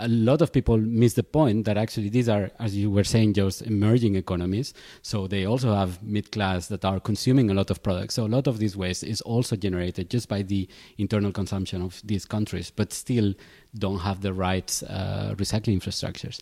a 0.00 0.08
lot 0.08 0.40
of 0.40 0.52
people 0.52 0.78
miss 0.78 1.14
the 1.14 1.22
point 1.24 1.64
that 1.64 1.76
actually 1.76 2.08
these 2.08 2.28
are, 2.28 2.50
as 2.60 2.76
you 2.76 2.90
were 2.90 3.04
saying, 3.04 3.34
just 3.34 3.62
emerging 3.62 4.14
economies. 4.14 4.72
So 5.02 5.26
they 5.26 5.44
also 5.44 5.74
have 5.74 6.02
mid 6.02 6.30
class 6.30 6.68
that 6.68 6.84
are 6.84 7.00
consuming 7.00 7.50
a 7.50 7.54
lot 7.54 7.70
of 7.70 7.82
products. 7.82 8.14
So 8.14 8.24
a 8.24 8.28
lot 8.28 8.46
of 8.46 8.60
this 8.60 8.76
waste 8.76 9.02
is 9.02 9.20
also 9.22 9.56
generated 9.56 10.08
just 10.08 10.28
by 10.28 10.42
the 10.42 10.68
internal 10.98 11.32
consumption 11.32 11.82
of 11.82 12.00
these 12.04 12.24
countries, 12.24 12.70
but 12.70 12.92
still 12.92 13.34
don't 13.76 13.98
have 13.98 14.20
the 14.20 14.32
right 14.32 14.82
uh, 14.88 15.34
recycling 15.34 15.80
infrastructures. 15.80 16.40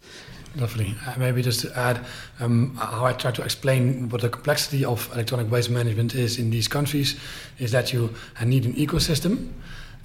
Lovely. 0.56 0.94
Uh, 1.06 1.14
maybe 1.18 1.42
just 1.42 1.60
to 1.60 1.78
add 1.78 2.04
um, 2.40 2.76
how 2.76 3.06
I 3.06 3.14
try 3.14 3.30
to 3.30 3.42
explain 3.42 4.10
what 4.10 4.20
the 4.20 4.28
complexity 4.28 4.84
of 4.84 5.10
electronic 5.14 5.50
waste 5.50 5.70
management 5.70 6.14
is 6.14 6.38
in 6.38 6.50
these 6.50 6.68
countries 6.68 7.18
is 7.58 7.72
that 7.72 7.92
you 7.92 8.14
need 8.44 8.66
an 8.66 8.74
ecosystem 8.74 9.52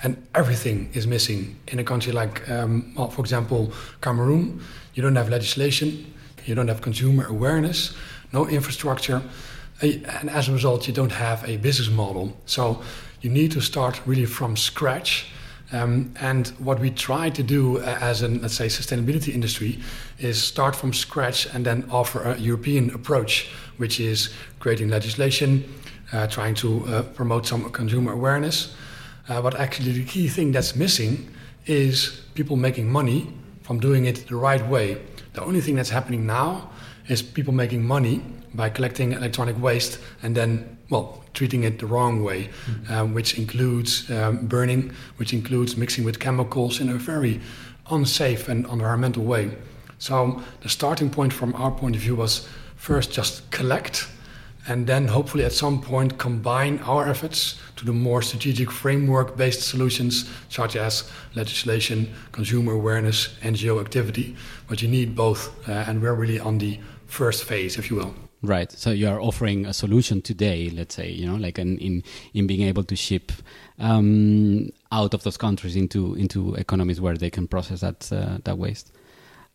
and 0.03 0.27
everything 0.34 0.89
is 0.93 1.05
missing 1.05 1.55
in 1.67 1.79
a 1.79 1.84
country 1.84 2.12
like, 2.12 2.50
um, 2.50 2.93
well, 2.96 3.10
for 3.10 3.22
example, 3.22 3.72
Cameroon. 4.01 4.62
You 4.93 5.03
don't 5.03 5.15
have 5.15 5.29
legislation, 5.29 6.13
you 6.46 6.55
don't 6.55 6.67
have 6.67 6.81
consumer 6.81 7.25
awareness, 7.25 7.96
no 8.34 8.48
infrastructure, 8.48 9.22
and 9.81 10.29
as 10.29 10.50
a 10.50 10.51
result, 10.51 10.88
you 10.88 10.93
don't 10.93 11.12
have 11.12 11.48
a 11.48 11.58
business 11.58 11.89
model. 11.89 12.38
So 12.46 12.81
you 13.22 13.29
need 13.29 13.51
to 13.51 13.62
start 13.62 14.01
really 14.05 14.25
from 14.25 14.55
scratch. 14.55 15.27
Um, 15.72 16.13
and 16.20 16.50
what 16.60 16.79
we 16.79 16.91
try 16.91 17.29
to 17.29 17.41
do 17.41 17.77
uh, 17.77 17.98
as 18.01 18.22
an, 18.22 18.41
let's 18.41 18.55
say, 18.55 18.67
sustainability 18.67 19.34
industry 19.34 19.79
is 20.20 20.43
start 20.43 20.75
from 20.75 20.91
scratch 20.91 21.48
and 21.53 21.65
then 21.65 21.88
offer 21.89 22.22
a 22.24 22.38
European 22.38 22.89
approach, 22.93 23.50
which 23.77 24.00
is 24.00 24.34
creating 24.60 24.89
legislation, 24.89 25.63
uh, 26.12 26.27
trying 26.27 26.55
to 26.55 26.86
uh, 26.86 27.03
promote 27.03 27.48
some 27.48 27.70
consumer 27.70 28.12
awareness, 28.12 28.75
uh, 29.32 29.42
but 29.42 29.56
actually, 29.56 29.94
the 29.94 30.04
key 30.04 30.28
thing 30.28 30.52
that's 30.52 30.76
missing 30.76 31.34
is 31.66 32.22
people 32.34 32.58
making 32.58 32.92
money 32.92 33.34
from 33.62 33.80
doing 33.80 34.04
it 34.04 34.28
the 34.28 34.36
right 34.36 34.68
way. 34.68 34.98
The 35.34 35.42
only 35.42 35.62
thing 35.62 35.76
that's 35.76 35.90
happening 35.90 36.26
now 36.26 36.70
is 37.08 37.22
people 37.22 37.54
making 37.54 37.88
money 37.88 38.22
by 38.54 38.70
collecting 38.70 39.14
electronic 39.14 39.58
waste 39.62 40.00
and 40.22 40.36
then, 40.36 40.78
well, 40.90 41.24
treating 41.34 41.64
it 41.64 41.80
the 41.80 41.86
wrong 41.86 42.26
way, 42.26 42.50
mm-hmm. 42.50 42.94
um, 42.94 43.14
which 43.14 43.38
includes 43.38 44.12
um, 44.12 44.48
burning, 44.48 44.92
which 45.16 45.32
includes 45.32 45.78
mixing 45.78 46.04
with 46.04 46.20
chemicals 46.20 46.82
in 46.82 46.90
a 46.90 46.96
very 46.96 47.40
unsafe 47.90 48.50
and 48.50 48.66
environmental 48.66 49.24
way. 49.24 49.50
So 49.98 50.42
the 50.60 50.68
starting 50.68 51.10
point 51.10 51.32
from 51.32 51.56
our 51.56 51.72
point 51.72 51.96
of 51.96 52.02
view 52.02 52.18
was 52.18 52.50
first 52.76 53.14
just 53.14 53.50
collect 53.50 54.10
and 54.68 54.86
then 54.88 55.08
hopefully 55.08 55.44
at 55.44 55.52
some 55.52 55.82
point 55.82 56.18
combine 56.18 56.80
our 56.80 57.08
efforts 57.08 57.60
to 57.82 57.86
the 57.86 57.94
more 57.94 58.22
strategic 58.22 58.70
framework 58.70 59.36
based 59.36 59.62
solutions 59.62 60.30
such 60.50 60.76
as 60.76 61.10
legislation, 61.34 62.14
consumer 62.32 62.74
awareness, 62.74 63.30
NGO 63.42 63.82
activity. 63.82 64.36
But 64.68 64.84
you 64.84 64.88
need 64.88 65.16
both, 65.16 65.50
uh, 65.68 65.72
and 65.88 66.00
we're 66.00 66.14
really 66.14 66.40
on 66.40 66.60
the 66.60 66.80
first 67.08 67.44
phase, 67.44 67.80
if 67.80 67.90
you 67.90 67.96
will. 67.96 68.14
Right. 68.44 68.72
So 68.72 68.92
you 68.92 69.08
are 69.08 69.20
offering 69.20 69.66
a 69.66 69.74
solution 69.74 70.22
today, 70.22 70.70
let's 70.70 70.96
say, 70.96 71.10
you 71.10 71.26
know, 71.26 71.36
like 71.36 71.58
an, 71.58 71.78
in 71.80 72.04
in 72.34 72.48
being 72.48 72.62
able 72.62 72.84
to 72.84 72.96
ship 72.96 73.32
um, 73.80 74.70
out 74.92 75.14
of 75.14 75.24
those 75.24 75.38
countries 75.38 75.76
into 75.76 76.16
into 76.16 76.56
economies 76.56 77.02
where 77.02 77.18
they 77.18 77.30
can 77.32 77.48
process 77.48 77.82
that 77.82 78.12
uh, 78.12 78.38
that 78.44 78.58
waste. 78.58 78.92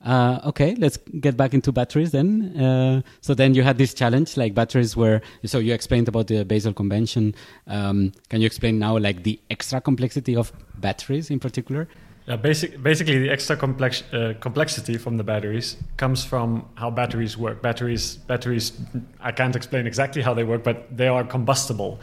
Uh, 0.06 0.40
okay, 0.44 0.76
let's 0.76 0.98
get 1.20 1.36
back 1.36 1.52
into 1.52 1.72
batteries 1.72 2.12
then. 2.12 2.56
Uh, 2.56 3.02
so 3.20 3.34
then 3.34 3.54
you 3.54 3.64
had 3.64 3.76
this 3.76 3.92
challenge, 3.92 4.36
like 4.36 4.54
batteries 4.54 4.96
were. 4.96 5.20
So 5.44 5.58
you 5.58 5.74
explained 5.74 6.06
about 6.06 6.28
the 6.28 6.44
Basel 6.44 6.72
Convention. 6.72 7.34
Um, 7.66 8.12
can 8.28 8.40
you 8.40 8.46
explain 8.46 8.78
now, 8.78 8.96
like 8.96 9.24
the 9.24 9.40
extra 9.50 9.80
complexity 9.80 10.36
of 10.36 10.52
batteries 10.78 11.28
in 11.28 11.40
particular? 11.40 11.88
Yeah, 12.28 12.36
basic, 12.36 12.80
basically 12.82 13.18
the 13.18 13.30
extra 13.30 13.56
complex, 13.56 14.02
uh, 14.12 14.34
complexity 14.40 14.96
from 14.96 15.16
the 15.16 15.24
batteries 15.24 15.76
comes 15.96 16.24
from 16.24 16.68
how 16.76 16.90
batteries 16.90 17.36
work. 17.36 17.60
Batteries, 17.60 18.16
batteries. 18.16 18.72
I 19.20 19.32
can't 19.32 19.56
explain 19.56 19.88
exactly 19.88 20.22
how 20.22 20.34
they 20.34 20.44
work, 20.44 20.62
but 20.62 20.96
they 20.96 21.08
are 21.08 21.24
combustible 21.24 21.98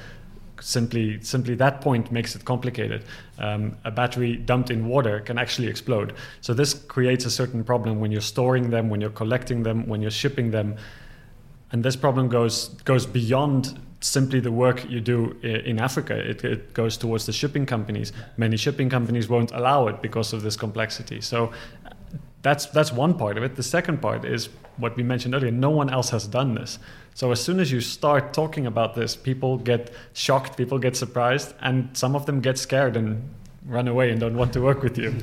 simply 0.63 1.21
simply 1.21 1.55
that 1.55 1.81
point 1.81 2.11
makes 2.11 2.35
it 2.35 2.45
complicated. 2.45 3.03
Um, 3.37 3.77
a 3.83 3.91
battery 3.91 4.37
dumped 4.37 4.71
in 4.71 4.87
water 4.87 5.19
can 5.19 5.37
actually 5.37 5.67
explode. 5.67 6.13
So 6.41 6.53
this 6.53 6.73
creates 6.73 7.25
a 7.25 7.31
certain 7.31 7.63
problem 7.63 7.99
when 7.99 8.11
you're 8.11 8.21
storing 8.21 8.69
them, 8.69 8.89
when 8.89 9.01
you're 9.01 9.09
collecting 9.09 9.63
them, 9.63 9.87
when 9.87 10.01
you're 10.01 10.11
shipping 10.11 10.51
them, 10.51 10.77
and 11.71 11.83
this 11.83 11.95
problem 11.95 12.29
goes 12.29 12.69
goes 12.85 13.05
beyond 13.05 13.79
simply 13.99 14.41
the 14.41 14.51
work 14.51 14.89
you 14.89 14.99
do 14.99 15.31
in 15.43 15.79
Africa. 15.79 16.13
It, 16.13 16.43
it 16.43 16.73
goes 16.73 16.97
towards 16.97 17.25
the 17.25 17.31
shipping 17.31 17.65
companies. 17.65 18.11
Many 18.35 18.57
shipping 18.57 18.89
companies 18.89 19.29
won't 19.29 19.51
allow 19.51 19.87
it 19.87 20.01
because 20.01 20.33
of 20.33 20.43
this 20.43 20.57
complexity. 20.57 21.21
So 21.21 21.53
that's 22.43 22.67
that's 22.67 22.91
one 22.91 23.15
part 23.15 23.37
of 23.37 23.43
it. 23.43 23.55
The 23.55 23.63
second 23.63 24.01
part 24.01 24.25
is 24.25 24.49
what 24.77 24.95
we 24.95 25.03
mentioned 25.03 25.33
earlier. 25.33 25.51
No 25.51 25.69
one 25.69 25.89
else 25.89 26.09
has 26.11 26.27
done 26.27 26.55
this. 26.55 26.77
So 27.15 27.31
as 27.31 27.41
soon 27.41 27.59
as 27.59 27.71
you 27.71 27.79
start 27.79 28.33
talking 28.33 28.65
about 28.65 28.95
this, 28.95 29.15
people 29.15 29.57
get 29.57 29.91
shocked, 30.13 30.57
people 30.57 30.77
get 30.77 30.95
surprised, 30.95 31.53
and 31.61 31.95
some 31.95 32.15
of 32.15 32.25
them 32.25 32.41
get 32.41 32.57
scared 32.57 32.97
and 32.97 33.29
run 33.65 33.87
away 33.87 34.09
and 34.09 34.19
don't 34.19 34.35
want 34.35 34.51
to 34.51 34.61
work 34.61 34.83
with 34.83 34.97
you 34.97 35.15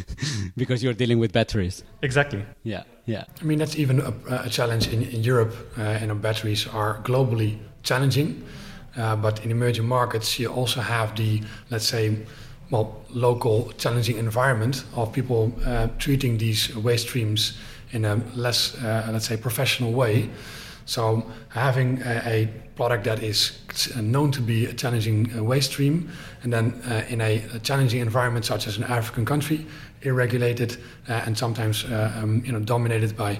because 0.56 0.82
you're 0.82 0.94
dealing 0.94 1.18
with 1.18 1.32
batteries. 1.32 1.84
Exactly. 2.02 2.44
Yeah, 2.64 2.82
yeah. 3.06 3.24
I 3.40 3.44
mean 3.44 3.58
that's 3.58 3.76
even 3.76 4.00
a, 4.00 4.12
a 4.44 4.48
challenge 4.48 4.88
in, 4.88 5.02
in 5.02 5.22
Europe. 5.22 5.54
Uh, 5.78 5.82
and 5.82 6.20
batteries 6.20 6.66
are 6.66 7.00
globally 7.02 7.58
challenging, 7.82 8.44
uh, 8.96 9.14
but 9.16 9.44
in 9.44 9.50
emerging 9.50 9.86
markets 9.86 10.38
you 10.38 10.48
also 10.48 10.80
have 10.80 11.14
the 11.14 11.42
let's 11.70 11.86
say 11.86 12.18
well 12.74 13.00
local 13.10 13.72
challenging 13.78 14.18
environment 14.18 14.84
of 14.96 15.12
people 15.12 15.52
uh, 15.64 15.88
treating 15.98 16.38
these 16.38 16.74
waste 16.76 17.06
streams 17.08 17.52
in 17.92 18.04
a 18.04 18.16
less 18.34 18.74
uh, 18.82 19.08
let's 19.12 19.26
say 19.26 19.36
professional 19.36 19.92
way. 19.92 20.28
So 20.86 21.24
having 21.48 22.02
a, 22.02 22.22
a, 22.26 22.48
product 22.76 23.04
that 23.04 23.22
is 23.22 23.52
known 24.02 24.32
to 24.32 24.40
be 24.40 24.66
a 24.66 24.72
challenging 24.72 25.30
uh, 25.32 25.44
waste 25.44 25.70
stream, 25.70 26.10
and 26.42 26.52
then 26.52 26.72
uh, 26.90 27.04
in 27.08 27.20
a, 27.20 27.42
a, 27.54 27.58
challenging 27.60 28.00
environment 28.00 28.44
such 28.44 28.66
as 28.66 28.76
an 28.76 28.84
African 28.84 29.24
country, 29.24 29.64
irregulated 30.02 30.76
uh, 31.08 31.26
and 31.26 31.38
sometimes 31.38 31.84
uh, 31.84 32.12
um, 32.20 32.42
you 32.44 32.52
know 32.52 32.58
dominated 32.58 33.16
by 33.16 33.38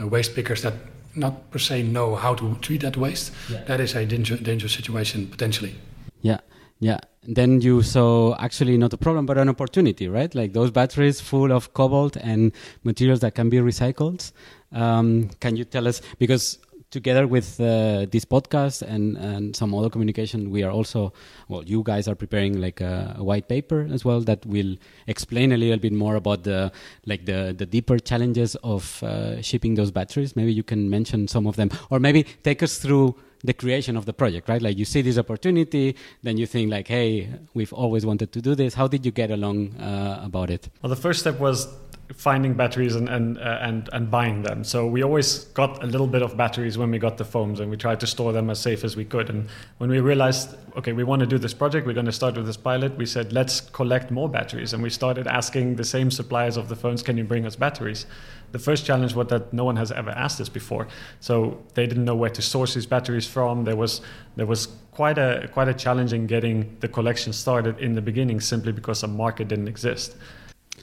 uh, 0.00 0.06
waste 0.06 0.34
pickers 0.36 0.62
that 0.62 0.74
not 1.16 1.50
per 1.50 1.58
se 1.58 1.82
know 1.82 2.14
how 2.14 2.34
to 2.34 2.54
treat 2.60 2.80
that 2.82 2.96
waste, 2.96 3.32
yeah. 3.50 3.64
that 3.64 3.80
is 3.80 3.96
a 3.96 4.06
danger, 4.06 4.36
dangerous 4.36 4.72
situation 4.72 5.26
potentially. 5.26 5.74
Yeah, 6.22 6.38
yeah. 6.78 7.00
Then 7.26 7.60
you 7.60 7.82
saw 7.82 8.36
actually 8.36 8.76
not 8.78 8.92
a 8.92 8.96
problem 8.96 9.26
but 9.26 9.38
an 9.38 9.48
opportunity, 9.48 10.08
right? 10.08 10.32
Like 10.34 10.52
those 10.52 10.70
batteries 10.70 11.20
full 11.20 11.52
of 11.52 11.74
cobalt 11.74 12.16
and 12.16 12.52
materials 12.84 13.20
that 13.20 13.34
can 13.34 13.48
be 13.48 13.58
recycled. 13.58 14.32
Um, 14.72 15.30
can 15.40 15.56
you 15.56 15.64
tell 15.64 15.88
us 15.88 16.00
because 16.18 16.58
together 16.90 17.26
with 17.26 17.60
uh, 17.60 18.06
this 18.10 18.24
podcast 18.24 18.82
and, 18.82 19.16
and 19.16 19.56
some 19.56 19.74
other 19.74 19.90
communication, 19.90 20.50
we 20.50 20.62
are 20.62 20.70
also, 20.70 21.12
well, 21.48 21.62
you 21.64 21.82
guys 21.82 22.08
are 22.08 22.14
preparing 22.14 22.60
like 22.60 22.80
a, 22.80 23.16
a, 23.18 23.24
white 23.24 23.48
paper 23.48 23.88
as 23.92 24.04
well 24.04 24.20
that 24.20 24.44
will 24.46 24.76
explain 25.06 25.52
a 25.52 25.56
little 25.56 25.78
bit 25.78 25.92
more 25.92 26.14
about 26.16 26.44
the 26.44 26.72
like 27.04 27.26
the, 27.26 27.54
the 27.56 27.66
deeper 27.66 27.98
challenges 27.98 28.54
of 28.62 29.02
uh, 29.02 29.42
shipping 29.42 29.74
those 29.74 29.90
batteries. 29.90 30.36
Maybe 30.36 30.52
you 30.52 30.62
can 30.62 30.88
mention 30.88 31.28
some 31.28 31.46
of 31.46 31.56
them, 31.56 31.70
or 31.90 31.98
maybe 31.98 32.22
take 32.42 32.62
us 32.62 32.78
through 32.78 33.16
the 33.46 33.54
creation 33.54 33.96
of 33.96 34.04
the 34.04 34.12
project, 34.12 34.48
right? 34.48 34.60
Like 34.60 34.76
you 34.76 34.84
see 34.84 35.02
this 35.02 35.18
opportunity, 35.18 35.96
then 36.22 36.36
you 36.36 36.46
think 36.46 36.70
like, 36.70 36.88
hey, 36.88 37.28
we've 37.54 37.72
always 37.72 38.04
wanted 38.04 38.32
to 38.32 38.42
do 38.42 38.54
this. 38.54 38.74
How 38.74 38.88
did 38.88 39.04
you 39.06 39.12
get 39.12 39.30
along 39.30 39.76
uh, 39.76 40.20
about 40.22 40.50
it? 40.50 40.68
Well, 40.82 40.90
the 40.90 40.96
first 40.96 41.20
step 41.20 41.38
was 41.38 41.68
finding 42.14 42.54
batteries 42.54 42.94
and 42.94 43.08
and 43.08 43.38
uh, 43.38 43.58
and 43.60 43.88
and 43.92 44.10
buying 44.10 44.42
them. 44.42 44.62
So 44.64 44.86
we 44.86 45.02
always 45.02 45.46
got 45.60 45.82
a 45.82 45.86
little 45.86 46.06
bit 46.06 46.22
of 46.22 46.36
batteries 46.36 46.78
when 46.78 46.90
we 46.90 46.98
got 46.98 47.18
the 47.18 47.24
foams, 47.24 47.60
and 47.60 47.70
we 47.70 47.76
tried 47.76 48.00
to 48.00 48.06
store 48.06 48.32
them 48.32 48.50
as 48.50 48.60
safe 48.60 48.84
as 48.84 48.96
we 48.96 49.04
could. 49.04 49.28
And 49.28 49.48
when 49.78 49.90
we 49.90 50.00
realized, 50.00 50.56
okay, 50.76 50.92
we 50.92 51.04
want 51.04 51.20
to 51.20 51.26
do 51.26 51.38
this 51.38 51.54
project, 51.54 51.86
we're 51.86 51.94
going 51.94 52.06
to 52.06 52.12
start 52.12 52.36
with 52.36 52.46
this 52.46 52.56
pilot. 52.56 52.96
We 52.96 53.06
said, 53.06 53.32
let's 53.32 53.60
collect 53.60 54.10
more 54.10 54.28
batteries, 54.28 54.72
and 54.72 54.82
we 54.82 54.90
started 54.90 55.26
asking 55.26 55.76
the 55.76 55.84
same 55.84 56.10
suppliers 56.10 56.56
of 56.56 56.68
the 56.68 56.76
phones, 56.76 57.02
can 57.02 57.16
you 57.16 57.24
bring 57.24 57.46
us 57.46 57.56
batteries? 57.56 58.06
The 58.52 58.58
first 58.58 58.86
challenge 58.86 59.14
was 59.14 59.28
that 59.28 59.52
no 59.52 59.64
one 59.64 59.76
has 59.76 59.92
ever 59.92 60.10
asked 60.10 60.38
this 60.38 60.48
before, 60.48 60.88
so 61.20 61.62
they 61.74 61.86
didn't 61.86 62.04
know 62.04 62.14
where 62.14 62.30
to 62.30 62.42
source 62.42 62.74
these 62.74 62.86
batteries 62.86 63.26
from. 63.26 63.64
There 63.64 63.76
was 63.76 64.00
there 64.36 64.46
was 64.46 64.68
quite 64.92 65.18
a 65.18 65.48
quite 65.52 65.68
a 65.68 65.74
challenge 65.74 66.12
in 66.12 66.26
getting 66.26 66.76
the 66.80 66.88
collection 66.88 67.32
started 67.32 67.78
in 67.78 67.94
the 67.94 68.02
beginning, 68.02 68.40
simply 68.40 68.72
because 68.72 69.02
a 69.02 69.08
market 69.08 69.48
didn't 69.48 69.68
exist. 69.68 70.16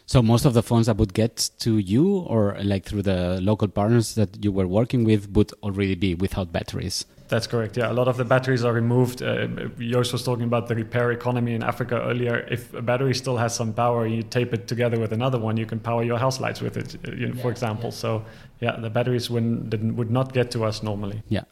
So 0.05 0.21
most 0.21 0.45
of 0.45 0.53
the 0.53 0.63
phones 0.63 0.87
that 0.87 0.97
would 0.97 1.13
get 1.13 1.49
to 1.59 1.77
you, 1.77 2.17
or 2.17 2.57
like 2.63 2.85
through 2.85 3.03
the 3.03 3.39
local 3.41 3.67
partners 3.67 4.15
that 4.15 4.43
you 4.43 4.51
were 4.51 4.67
working 4.67 5.03
with, 5.03 5.29
would 5.31 5.51
already 5.63 5.95
be 5.95 6.15
without 6.15 6.51
batteries. 6.51 7.05
That's 7.33 7.47
correct. 7.47 7.75
Yeah, 7.77 7.91
a 7.91 7.97
lot 8.01 8.07
of 8.07 8.17
the 8.17 8.25
batteries 8.25 8.63
are 8.63 8.73
removed. 8.73 9.23
Uh, 9.23 9.47
Joost 9.79 10.13
was 10.13 10.21
talking 10.21 10.43
about 10.43 10.67
the 10.67 10.75
repair 10.75 11.11
economy 11.11 11.55
in 11.55 11.63
Africa 11.63 11.99
earlier. 11.99 12.45
If 12.51 12.71
a 12.75 12.81
battery 12.83 13.15
still 13.15 13.37
has 13.37 13.55
some 13.55 13.73
power, 13.73 14.05
you 14.05 14.21
tape 14.21 14.53
it 14.53 14.67
together 14.67 14.99
with 14.99 15.11
another 15.13 15.39
one, 15.39 15.57
you 15.57 15.65
can 15.65 15.79
power 15.79 16.03
your 16.03 16.19
house 16.19 16.39
lights 16.39 16.61
with 16.61 16.77
it, 16.77 16.95
uh, 16.95 17.11
you 17.11 17.29
know, 17.29 17.33
yeah, 17.35 17.41
for 17.41 17.49
example. 17.49 17.89
Yeah. 17.89 18.03
So 18.03 18.25
yeah, 18.59 18.75
the 18.79 18.91
batteries 18.91 19.31
would 19.31 19.73
would 19.97 20.11
not 20.11 20.31
get 20.31 20.51
to 20.51 20.63
us 20.63 20.83
normally. 20.83 21.23
Yeah. 21.27 21.45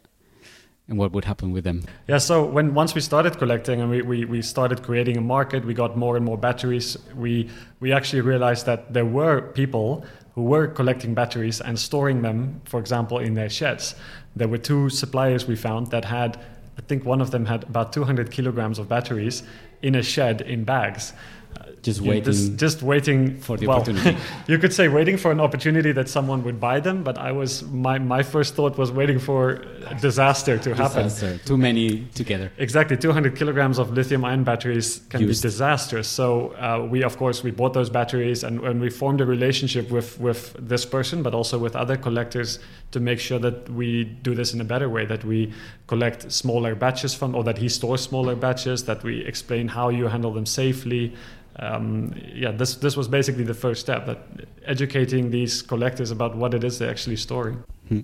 and 0.87 0.99
what 0.99 1.11
would 1.13 1.25
happen 1.25 1.51
with 1.51 1.63
them? 1.63 1.81
Yeah, 2.07 2.19
so 2.19 2.45
when 2.45 2.75
once 2.75 2.93
we 2.93 3.01
started 3.01 3.39
collecting 3.39 3.81
and 3.81 3.89
we, 3.89 4.01
we, 4.03 4.25
we 4.25 4.41
started 4.43 4.83
creating 4.83 5.17
a 5.17 5.21
market, 5.21 5.65
we 5.65 5.73
got 5.73 5.97
more 5.97 6.15
and 6.15 6.25
more 6.25 6.37
batteries. 6.37 6.95
We 7.15 7.49
we 7.79 7.91
actually 7.91 8.21
realized 8.21 8.67
that 8.67 8.93
there 8.93 9.09
were 9.19 9.41
people 9.61 10.05
who 10.35 10.43
were 10.43 10.67
collecting 10.67 11.13
batteries 11.13 11.59
and 11.61 11.77
storing 11.77 12.21
them, 12.21 12.61
for 12.65 12.79
example, 12.79 13.17
in 13.19 13.33
their 13.33 13.49
sheds. 13.49 13.95
There 14.35 14.47
were 14.47 14.57
two 14.57 14.89
suppliers 14.89 15.47
we 15.47 15.55
found 15.55 15.87
that 15.87 16.05
had, 16.05 16.37
I 16.77 16.81
think 16.81 17.05
one 17.05 17.21
of 17.21 17.31
them 17.31 17.45
had 17.45 17.63
about 17.63 17.93
200 17.93 18.31
kilograms 18.31 18.79
of 18.79 18.87
batteries 18.87 19.43
in 19.81 19.95
a 19.95 20.03
shed 20.03 20.41
in 20.41 20.63
bags 20.63 21.13
uh, 21.59 21.70
just 21.81 22.01
waiting 22.01 22.23
just, 22.23 22.55
just, 22.57 22.81
waiting 22.83 23.39
for 23.39 23.57
the 23.57 23.67
well, 23.67 23.77
opportunity. 23.79 24.17
you 24.47 24.57
could 24.57 24.73
say 24.73 24.87
waiting 24.87 25.17
for 25.17 25.31
an 25.31 25.39
opportunity 25.39 25.91
that 25.91 26.07
someone 26.07 26.43
would 26.43 26.59
buy 26.59 26.79
them 26.79 27.03
but 27.03 27.17
i 27.17 27.31
was 27.31 27.63
my, 27.63 27.97
my 27.97 28.21
first 28.23 28.55
thought 28.55 28.77
was 28.77 28.91
waiting 28.91 29.19
for 29.19 29.63
a 29.87 29.95
disaster 29.95 30.57
to 30.57 30.75
happen. 30.75 31.03
Disaster. 31.03 31.37
too 31.45 31.57
many 31.57 32.05
together. 32.13 32.51
Exactly. 32.57 32.97
200 32.97 33.35
kilograms 33.35 33.79
of 33.79 33.91
lithium 33.91 34.23
ion 34.25 34.43
batteries 34.43 35.01
can 35.09 35.21
Used. 35.21 35.41
be 35.41 35.47
disastrous. 35.47 36.07
So 36.07 36.53
uh, 36.55 36.87
we 36.89 37.03
of 37.03 37.17
course 37.17 37.43
we 37.43 37.51
bought 37.51 37.73
those 37.73 37.89
batteries 37.89 38.43
and, 38.43 38.59
and 38.61 38.81
we 38.81 38.89
formed 38.89 39.21
a 39.21 39.25
relationship 39.25 39.89
with 39.91 40.19
with 40.19 40.55
this 40.59 40.85
person 40.85 41.23
but 41.23 41.33
also 41.33 41.57
with 41.57 41.75
other 41.75 41.97
collectors 41.97 42.59
to 42.91 42.99
make 42.99 43.19
sure 43.19 43.39
that 43.39 43.69
we 43.69 44.03
do 44.03 44.35
this 44.35 44.53
in 44.53 44.61
a 44.61 44.65
better 44.65 44.89
way 44.89 45.05
that 45.05 45.23
we 45.23 45.53
collect 45.87 46.31
smaller 46.31 46.75
batches 46.75 47.13
from 47.13 47.35
or 47.35 47.43
that 47.43 47.57
he 47.57 47.69
stores 47.69 48.01
smaller 48.01 48.35
batches 48.35 48.85
that 48.85 49.03
we 49.03 49.25
explain 49.25 49.67
how 49.67 49.89
you 49.89 50.07
handle 50.07 50.33
them 50.33 50.45
safely 50.45 51.13
um, 51.59 52.13
yeah, 52.33 52.51
this 52.51 52.75
this 52.75 52.95
was 52.95 53.07
basically 53.07 53.43
the 53.43 53.53
first 53.53 53.81
step 53.81 54.05
that 54.05 54.19
educating 54.65 55.31
these 55.31 55.61
collectors 55.61 56.11
about 56.11 56.35
what 56.35 56.53
it 56.53 56.63
is 56.63 56.79
they're 56.79 56.89
actually 56.89 57.17
storing. 57.17 57.63
Hmm. 57.87 58.01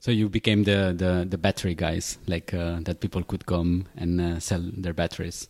So 0.00 0.10
you 0.10 0.28
became 0.28 0.64
the 0.64 0.94
the, 0.96 1.26
the 1.28 1.38
battery 1.38 1.74
guys, 1.74 2.18
like 2.26 2.54
uh, 2.54 2.80
that 2.82 3.00
people 3.00 3.22
could 3.22 3.46
come 3.46 3.86
and 3.96 4.20
uh, 4.20 4.40
sell 4.40 4.62
their 4.76 4.94
batteries. 4.94 5.48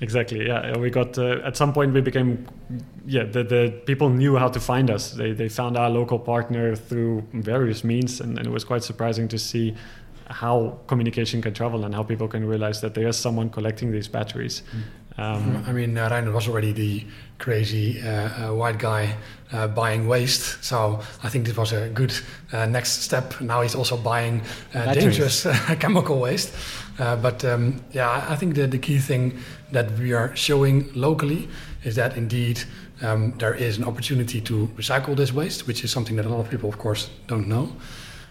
Exactly. 0.00 0.46
Yeah, 0.46 0.76
we 0.78 0.90
got 0.90 1.16
uh, 1.16 1.40
at 1.44 1.56
some 1.56 1.72
point 1.72 1.94
we 1.94 2.00
became, 2.00 2.46
yeah, 3.06 3.22
the, 3.22 3.44
the 3.44 3.80
people 3.86 4.08
knew 4.10 4.36
how 4.36 4.48
to 4.48 4.58
find 4.58 4.90
us. 4.90 5.12
They 5.12 5.32
they 5.32 5.48
found 5.48 5.76
our 5.76 5.90
local 5.90 6.18
partner 6.18 6.74
through 6.74 7.22
various 7.32 7.84
means, 7.84 8.20
and, 8.20 8.38
and 8.38 8.46
it 8.46 8.50
was 8.50 8.64
quite 8.64 8.82
surprising 8.82 9.28
to 9.28 9.38
see 9.38 9.74
how 10.26 10.78
communication 10.86 11.42
can 11.42 11.54
travel 11.54 11.84
and 11.84 11.94
how 11.94 12.02
people 12.02 12.26
can 12.26 12.44
realize 12.44 12.80
that 12.80 12.94
there 12.94 13.06
is 13.06 13.16
someone 13.16 13.50
collecting 13.50 13.92
these 13.92 14.08
batteries. 14.08 14.62
Mm. 14.74 14.82
Um, 15.18 15.64
I 15.66 15.72
mean, 15.72 15.96
uh, 15.96 16.08
Reiner 16.08 16.32
was 16.32 16.48
already 16.48 16.72
the 16.72 17.04
crazy 17.38 18.00
uh, 18.00 18.50
uh, 18.50 18.54
white 18.54 18.78
guy 18.78 19.14
uh, 19.52 19.68
buying 19.68 20.06
waste, 20.06 20.62
so 20.64 21.00
I 21.22 21.28
think 21.28 21.46
this 21.46 21.56
was 21.56 21.72
a 21.72 21.88
good 21.88 22.14
uh, 22.52 22.66
next 22.66 23.02
step. 23.02 23.40
Now 23.40 23.62
he's 23.62 23.74
also 23.74 23.96
buying 23.96 24.42
uh, 24.74 24.94
dangerous 24.94 25.46
chemical 25.80 26.18
waste. 26.18 26.54
but 26.96 27.44
um, 27.44 27.82
yeah, 27.92 28.26
I 28.28 28.36
think 28.36 28.54
the, 28.54 28.66
the 28.66 28.78
key 28.78 28.98
thing 28.98 29.38
that 29.72 29.90
we 29.98 30.12
are 30.12 30.34
showing 30.36 30.90
locally 30.94 31.48
is 31.84 31.96
that 31.96 32.16
indeed 32.16 32.62
um, 33.02 33.32
there 33.38 33.54
is 33.54 33.78
an 33.78 33.84
opportunity 33.84 34.40
to 34.40 34.68
recycle 34.76 35.16
this 35.16 35.32
waste, 35.32 35.66
which 35.66 35.84
is 35.84 35.90
something 35.90 36.16
that 36.16 36.26
a 36.26 36.28
lot 36.28 36.40
of 36.40 36.50
people, 36.50 36.68
of 36.68 36.78
course, 36.78 37.10
don't 37.26 37.48
know. 37.48 37.72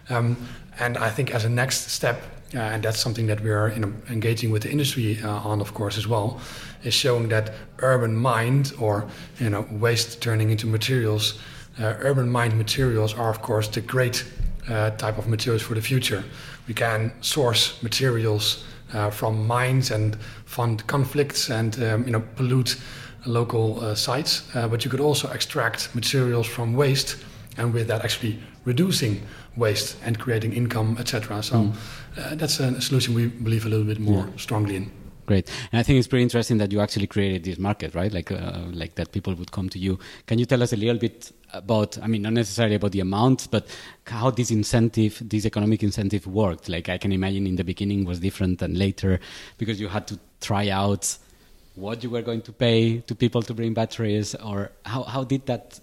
Um, 0.09 0.37
and 0.79 0.97
I 0.97 1.09
think 1.09 1.31
as 1.35 1.45
a 1.45 1.49
next 1.49 1.91
step, 1.91 2.21
uh, 2.53 2.59
and 2.59 2.83
that's 2.83 2.99
something 2.99 3.27
that 3.27 3.39
we 3.41 3.49
are 3.49 3.71
engaging 4.09 4.51
with 4.51 4.63
the 4.63 4.69
industry 4.69 5.21
uh, 5.23 5.29
on, 5.29 5.61
of 5.61 5.73
course, 5.73 5.97
as 5.97 6.05
well, 6.07 6.41
is 6.83 6.93
showing 6.93 7.29
that 7.29 7.53
urban 7.79 8.15
mined 8.15 8.73
or 8.79 9.07
you 9.39 9.49
know 9.49 9.65
waste 9.71 10.21
turning 10.21 10.49
into 10.49 10.67
materials. 10.67 11.39
Uh, 11.79 11.93
urban 11.99 12.29
mined 12.29 12.57
materials 12.57 13.13
are, 13.13 13.29
of 13.29 13.41
course, 13.41 13.69
the 13.69 13.79
great 13.79 14.25
uh, 14.69 14.89
type 14.91 15.17
of 15.17 15.27
materials 15.27 15.61
for 15.61 15.75
the 15.75 15.81
future. 15.81 16.23
We 16.67 16.73
can 16.73 17.13
source 17.21 17.81
materials 17.81 18.65
uh, 18.93 19.09
from 19.09 19.47
mines 19.47 19.91
and 19.91 20.17
fund 20.45 20.85
conflicts 20.87 21.49
and 21.49 21.81
um, 21.81 22.05
you 22.05 22.11
know 22.11 22.23
pollute 22.35 22.75
local 23.25 23.79
uh, 23.79 23.95
sites, 23.95 24.43
but 24.53 24.83
you 24.83 24.91
could 24.91 24.99
also 24.99 25.29
extract 25.29 25.95
materials 25.95 26.47
from 26.47 26.73
waste, 26.73 27.17
and 27.57 27.73
with 27.73 27.87
that 27.87 28.03
actually 28.03 28.39
reducing 28.65 29.21
waste 29.55 29.97
and 30.03 30.19
creating 30.19 30.53
income, 30.53 30.97
etc. 30.99 31.41
So 31.43 31.55
mm. 31.55 31.73
Uh, 32.17 32.35
that's 32.35 32.59
a 32.59 32.81
solution 32.81 33.13
we 33.13 33.27
believe 33.27 33.65
a 33.65 33.69
little 33.69 33.85
bit 33.85 33.99
more 33.99 34.25
yeah. 34.25 34.37
strongly 34.37 34.75
in. 34.75 34.91
Great, 35.27 35.49
and 35.71 35.79
I 35.79 35.83
think 35.83 35.99
it's 35.99 36.07
pretty 36.07 36.23
interesting 36.23 36.57
that 36.57 36.71
you 36.71 36.81
actually 36.81 37.07
created 37.07 37.43
this 37.43 37.57
market, 37.57 37.93
right? 37.95 38.11
Like, 38.11 38.31
uh, 38.31 38.63
like 38.73 38.95
that 38.95 39.11
people 39.11 39.33
would 39.35 39.51
come 39.51 39.69
to 39.69 39.79
you. 39.79 39.99
Can 40.25 40.39
you 40.39 40.45
tell 40.45 40.61
us 40.61 40.73
a 40.73 40.75
little 40.75 40.97
bit 40.97 41.31
about? 41.53 41.97
I 42.01 42.07
mean, 42.07 42.23
not 42.23 42.33
necessarily 42.33 42.75
about 42.75 42.91
the 42.91 43.01
amount, 43.01 43.47
but 43.51 43.67
how 44.07 44.31
this 44.31 44.51
incentive, 44.51 45.21
this 45.21 45.45
economic 45.45 45.83
incentive, 45.83 46.25
worked. 46.27 46.69
Like, 46.69 46.89
I 46.89 46.97
can 46.97 47.11
imagine 47.11 47.47
in 47.47 47.55
the 47.55 47.63
beginning 47.63 48.03
was 48.03 48.19
different 48.19 48.59
than 48.59 48.73
later 48.73 49.19
because 49.57 49.79
you 49.79 49.87
had 49.87 50.07
to 50.07 50.19
try 50.41 50.69
out 50.69 51.17
what 51.75 52.03
you 52.03 52.09
were 52.09 52.23
going 52.23 52.41
to 52.41 52.51
pay 52.51 52.97
to 53.01 53.15
people 53.15 53.41
to 53.43 53.53
bring 53.53 53.73
batteries, 53.73 54.35
or 54.35 54.71
how 54.85 55.03
how 55.03 55.23
did 55.23 55.45
that 55.45 55.79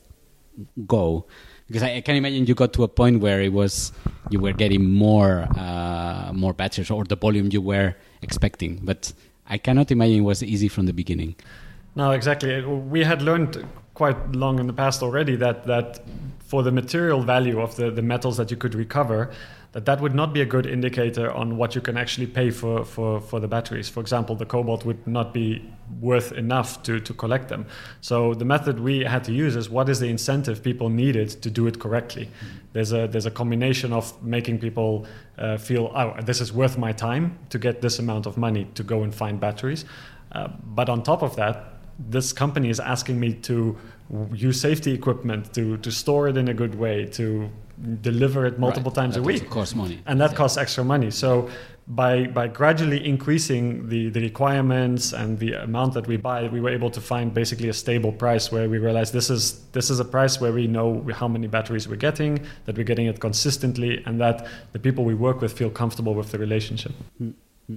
go? 0.86 1.26
because 1.68 1.82
I, 1.82 1.96
I, 1.96 2.00
can 2.00 2.16
imagine 2.16 2.46
you 2.46 2.54
got 2.54 2.72
to 2.72 2.82
a 2.82 2.88
point 2.88 3.20
where 3.20 3.40
it 3.40 3.52
was 3.52 3.92
you 4.30 4.40
were 4.40 4.52
getting 4.52 4.90
more 4.90 5.46
uh, 5.56 6.32
more 6.34 6.52
batches 6.52 6.90
or 6.90 7.04
the 7.04 7.16
volume 7.16 7.50
you 7.52 7.60
were 7.60 7.94
expecting, 8.22 8.80
but 8.82 9.12
I 9.46 9.58
cannot 9.58 9.90
imagine 9.90 10.18
it 10.18 10.22
was 10.22 10.42
easy 10.42 10.68
from 10.68 10.86
the 10.86 10.92
beginning. 10.92 11.36
No, 11.94 12.10
exactly. 12.12 12.64
We 12.64 13.04
had 13.04 13.22
learned 13.22 13.66
quite 13.94 14.32
long 14.32 14.58
in 14.58 14.66
the 14.66 14.72
past 14.72 15.02
already 15.02 15.36
that 15.36 15.66
that 15.66 16.00
for 16.40 16.62
the 16.62 16.72
material 16.72 17.22
value 17.22 17.60
of 17.60 17.76
the, 17.76 17.90
the 17.90 18.02
metals 18.02 18.38
that 18.38 18.50
you 18.50 18.56
could 18.56 18.74
recover, 18.74 19.30
that 19.80 20.00
would 20.00 20.14
not 20.14 20.32
be 20.32 20.40
a 20.40 20.46
good 20.46 20.66
indicator 20.66 21.30
on 21.32 21.56
what 21.56 21.74
you 21.74 21.80
can 21.80 21.96
actually 21.96 22.26
pay 22.26 22.50
for, 22.50 22.84
for, 22.84 23.20
for 23.20 23.40
the 23.40 23.48
batteries. 23.48 23.88
For 23.88 24.00
example, 24.00 24.34
the 24.34 24.46
cobalt 24.46 24.84
would 24.84 25.06
not 25.06 25.34
be 25.34 25.62
worth 26.00 26.32
enough 26.32 26.82
to, 26.82 27.00
to 27.00 27.14
collect 27.14 27.48
them. 27.48 27.66
So 28.00 28.34
the 28.34 28.44
method 28.44 28.80
we 28.80 29.04
had 29.04 29.24
to 29.24 29.32
use 29.32 29.56
is 29.56 29.68
what 29.68 29.88
is 29.88 30.00
the 30.00 30.08
incentive 30.08 30.62
people 30.62 30.88
needed 30.88 31.28
to 31.42 31.50
do 31.50 31.66
it 31.66 31.78
correctly. 31.78 32.28
There's 32.72 32.92
a 32.92 33.06
there's 33.08 33.26
a 33.26 33.30
combination 33.30 33.92
of 33.92 34.22
making 34.22 34.58
people 34.58 35.06
uh, 35.38 35.56
feel 35.56 35.90
oh 35.94 36.14
this 36.22 36.40
is 36.40 36.52
worth 36.52 36.76
my 36.78 36.92
time 36.92 37.38
to 37.50 37.58
get 37.58 37.80
this 37.80 37.98
amount 37.98 38.26
of 38.26 38.36
money 38.36 38.66
to 38.74 38.82
go 38.82 39.02
and 39.02 39.14
find 39.14 39.40
batteries, 39.40 39.84
uh, 40.32 40.48
but 40.64 40.88
on 40.88 41.02
top 41.02 41.22
of 41.22 41.36
that, 41.36 41.74
this 41.98 42.32
company 42.32 42.68
is 42.68 42.80
asking 42.80 43.18
me 43.18 43.32
to 43.32 43.76
use 44.32 44.60
safety 44.60 44.92
equipment 44.92 45.52
to 45.54 45.78
to 45.78 45.90
store 45.90 46.28
it 46.28 46.36
in 46.36 46.48
a 46.48 46.54
good 46.54 46.74
way 46.74 47.06
to 47.06 47.50
deliver 48.00 48.46
it 48.46 48.58
multiple 48.58 48.90
right. 48.90 49.02
times 49.02 49.14
that 49.14 49.20
a 49.20 49.24
week. 49.24 49.48
costs 49.50 49.74
money, 49.74 50.00
and 50.06 50.20
that 50.20 50.30
yeah. 50.30 50.36
costs 50.36 50.56
extra 50.58 50.84
money. 50.84 51.10
So 51.10 51.48
by 51.88 52.26
by 52.26 52.48
gradually 52.48 53.04
increasing 53.04 53.88
the 53.88 54.10
the 54.10 54.20
requirements 54.20 55.12
and 55.12 55.38
the 55.38 55.54
amount 55.54 55.94
that 55.94 56.06
we 56.06 56.16
buy, 56.16 56.48
we 56.48 56.60
were 56.60 56.70
able 56.70 56.90
to 56.90 57.00
find 57.00 57.32
basically 57.32 57.68
a 57.68 57.72
stable 57.72 58.12
price 58.12 58.52
where 58.52 58.68
we 58.68 58.78
realized 58.78 59.12
this 59.12 59.30
is 59.30 59.60
this 59.72 59.88
is 59.88 59.98
a 59.98 60.04
price 60.04 60.40
where 60.40 60.52
we 60.52 60.66
know 60.66 61.06
how 61.14 61.28
many 61.28 61.46
batteries 61.46 61.88
we're 61.88 61.96
getting, 61.96 62.40
that 62.66 62.76
we're 62.76 62.84
getting 62.84 63.06
it 63.06 63.20
consistently, 63.20 64.02
and 64.06 64.20
that 64.20 64.46
the 64.72 64.78
people 64.78 65.04
we 65.04 65.14
work 65.14 65.40
with 65.40 65.52
feel 65.52 65.70
comfortable 65.70 66.14
with 66.14 66.30
the 66.30 66.38
relationship. 66.38 66.92
Mm-hmm. 67.22 67.76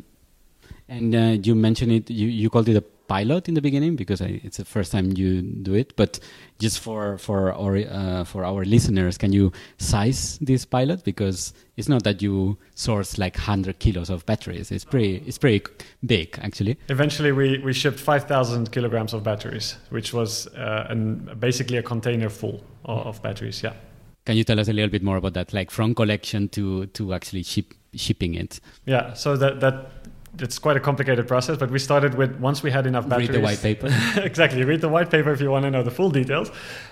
And 0.89 1.15
uh, 1.15 1.37
you 1.41 1.55
mentioned 1.55 1.91
it. 1.93 2.09
You 2.09 2.27
you 2.27 2.49
called 2.49 2.67
it 2.67 2.75
a 2.75 2.83
pilot 3.12 3.50
in 3.50 3.56
the 3.56 3.62
beginning 3.62 3.97
because 3.97 4.21
I, 4.21 4.39
it's 4.41 4.56
the 4.56 4.63
first 4.63 4.93
time 4.93 5.12
you 5.17 5.41
do 5.41 5.74
it. 5.74 5.95
But 5.97 6.19
just 6.60 6.80
for 6.80 7.17
for 7.17 7.52
our 7.54 7.76
uh, 7.78 8.24
for 8.24 8.45
our 8.45 8.63
listeners, 8.63 9.17
can 9.17 9.34
you 9.34 9.52
size 9.78 10.39
this 10.39 10.63
pilot 10.65 11.04
because 11.04 11.54
it's 11.76 11.89
not 11.89 12.04
that 12.04 12.21
you 12.21 12.58
source 12.76 13.17
like 13.17 13.36
hundred 13.36 13.80
kilos 13.80 14.10
of 14.10 14.26
batteries. 14.26 14.71
It's 14.71 14.86
pretty 14.86 15.24
it's 15.28 15.38
pretty 15.38 15.62
big 16.06 16.39
actually. 16.41 16.78
Eventually, 16.88 17.32
we 17.34 17.58
we 17.65 17.74
shipped 17.74 18.00
five 18.00 18.24
thousand 18.34 18.71
kilograms 18.71 19.13
of 19.13 19.24
batteries, 19.24 19.76
which 19.89 20.13
was 20.13 20.47
uh, 20.56 20.88
an, 20.89 21.36
basically 21.39 21.78
a 21.78 21.84
container 21.84 22.30
full 22.30 22.63
of, 22.86 23.08
of 23.08 23.21
batteries. 23.21 23.62
Yeah. 23.62 23.74
Can 24.26 24.38
you 24.38 24.43
tell 24.43 24.60
us 24.60 24.67
a 24.69 24.74
little 24.74 24.91
bit 24.91 25.04
more 25.04 25.17
about 25.17 25.34
that, 25.34 25.52
like 25.52 25.71
from 25.71 25.95
collection 25.95 26.47
to 26.50 26.86
to 26.86 27.13
actually 27.13 27.43
ship 27.43 27.74
shipping 27.93 28.36
it? 28.36 28.62
Yeah. 28.86 29.13
So 29.15 29.36
that 29.36 29.60
that 29.60 29.76
it's 30.39 30.59
quite 30.59 30.77
a 30.77 30.79
complicated 30.79 31.27
process, 31.27 31.57
but 31.57 31.69
we 31.71 31.79
started 31.79 32.15
with 32.15 32.39
once 32.39 32.63
we 32.63 32.71
had 32.71 32.87
enough 32.87 33.07
batteries. 33.07 33.29
Read 33.29 33.37
the 33.37 33.43
white 33.43 33.61
paper. 33.61 33.89
exactly, 34.21 34.63
read 34.63 34.81
the 34.81 34.89
white 34.89 35.09
paper 35.09 35.31
if 35.31 35.41
you 35.41 35.51
want 35.51 35.63
to 35.63 35.71
know 35.71 35.83
the 35.83 35.91
full 35.91 36.09
details. 36.09 36.51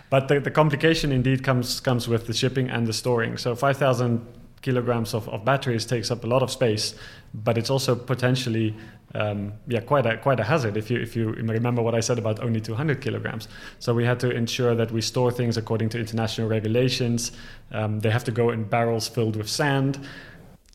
But 0.10 0.28
the, 0.28 0.39
the 0.39 0.52
complication 0.52 1.12
indeed 1.12 1.43
comes 1.43 1.80
comes 1.80 2.08
with 2.08 2.28
the 2.28 2.34
shipping 2.34 2.69
and 2.69 2.86
the 2.86 2.93
storing. 2.93 3.38
So 3.38 3.56
five 3.56 3.78
thousand 3.78 4.25
kilograms 4.62 5.13
of, 5.13 5.30
of 5.30 5.45
batteries 5.45 5.86
takes 5.86 6.12
up 6.12 6.25
a 6.25 6.28
lot 6.28 6.43
of 6.43 6.52
space, 6.52 6.95
but 7.34 7.58
it's 7.58 7.69
also 7.69 7.95
potentially 7.95 8.75
um, 9.15 9.54
yeah 9.67 9.80
quite 9.80 10.06
a 10.06 10.17
quite 10.17 10.39
a 10.39 10.43
hazard 10.43 10.78
if 10.78 10.91
you 10.91 10.99
if 10.99 11.15
you 11.15 11.30
remember 11.32 11.82
what 11.82 11.95
I 11.95 12.02
said 12.02 12.19
about 12.19 12.41
only 12.41 12.60
200 12.60 13.02
kilograms. 13.02 13.47
So 13.80 13.93
we 13.93 14.04
had 14.04 14.19
to 14.19 14.30
ensure 14.32 14.75
that 14.75 14.91
we 14.91 15.02
store 15.02 15.32
things 15.32 15.56
according 15.56 15.89
to 15.89 15.99
international 15.99 16.49
regulations. 16.49 17.32
Um, 17.71 18.02
they 18.02 18.10
have 18.10 18.25
to 18.25 18.32
go 18.32 18.49
in 18.49 18.65
barrels 18.65 19.08
filled 19.08 19.38
with 19.38 19.49
sand 19.49 20.06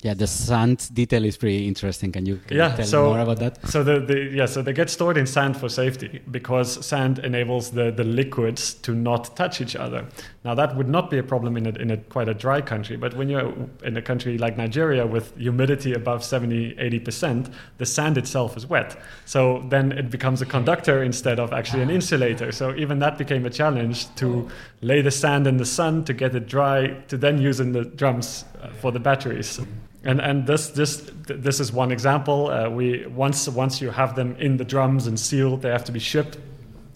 Yeah, 0.05 0.13
the 0.13 0.27
sand 0.27 0.91
detail 0.93 1.25
is 1.25 1.39
pretty 1.39 1.67
interesting. 1.67 2.13
Can 2.13 2.27
you, 2.27 2.37
can 2.37 2.59
yeah, 2.59 2.73
you 2.73 2.77
tell 2.77 2.87
so, 2.87 3.05
more 3.07 3.21
about 3.21 3.39
that? 3.39 3.67
So 3.67 3.83
the, 3.83 4.01
the 4.01 4.19
yeah, 4.35 4.45
so 4.45 4.61
they 4.61 4.75
get 4.75 4.91
stored 4.91 5.17
in 5.17 5.27
sand 5.27 5.57
for 5.57 5.71
safety 5.71 6.21
because 6.31 6.85
sand 6.85 7.21
enables 7.21 7.71
the, 7.71 7.91
the 7.91 8.05
liquids 8.05 8.75
to 8.83 8.95
not 8.95 9.35
touch 9.35 9.63
each 9.63 9.75
other. 9.75 10.05
Now 10.45 10.55
that 10.57 10.77
would 10.77 10.91
not 10.91 11.09
be 11.09 11.17
a 11.17 11.23
problem 11.23 11.57
in 11.57 11.67
a, 11.67 11.71
in 11.71 11.91
a 11.91 11.97
quite 11.97 12.29
a 12.29 12.35
dry 12.35 12.61
country, 12.61 12.99
but 12.99 13.15
when 13.15 13.31
you're 13.31 13.51
in 13.83 13.97
a 13.97 14.03
country 14.03 14.37
like 14.37 14.59
Nigeria 14.59 15.07
with 15.07 15.35
humidity 15.39 15.95
above 15.95 16.23
70, 16.23 16.75
80%, 16.75 17.51
the 17.79 17.87
sand 17.87 18.19
itself 18.19 18.59
is 18.59 18.67
wet. 18.67 19.01
So 19.25 19.65
then 19.71 19.91
it 19.93 20.11
becomes 20.11 20.43
a 20.43 20.47
conductor 20.47 21.03
instead 21.03 21.41
of 21.41 21.55
actually 21.55 21.83
an 21.83 21.89
insulator. 21.89 22.53
So 22.53 22.75
even 22.75 22.99
that 22.99 23.17
became 23.17 23.47
a 23.47 23.51
challenge 23.51 24.15
to 24.17 24.51
lay 24.83 25.01
the 25.01 25.11
sand 25.11 25.47
in 25.47 25.57
the 25.57 25.65
sun 25.65 26.05
to 26.05 26.13
get 26.13 26.35
it 26.35 26.47
dry 26.47 26.89
to 27.09 27.17
then 27.17 27.41
use 27.41 27.59
in 27.59 27.73
the 27.73 27.87
drums 27.87 28.45
uh, 28.61 28.69
for 28.69 28.93
the 28.93 29.01
batteries 29.01 29.59
and 30.05 30.21
and 30.21 30.47
this 30.47 30.69
this 30.69 31.11
this 31.27 31.61
is 31.61 31.73
one 31.73 31.91
example. 31.93 32.51
Uh, 32.51 32.69
we 32.69 33.07
once 33.07 33.49
once 33.49 33.81
you 33.81 33.91
have 33.91 34.15
them 34.15 34.37
in 34.39 34.57
the 34.57 34.65
drums 34.65 35.07
and 35.07 35.19
sealed, 35.19 35.63
they 35.63 35.71
have 35.71 35.85
to 35.85 35.93
be 35.93 36.01
shipped. 36.01 36.39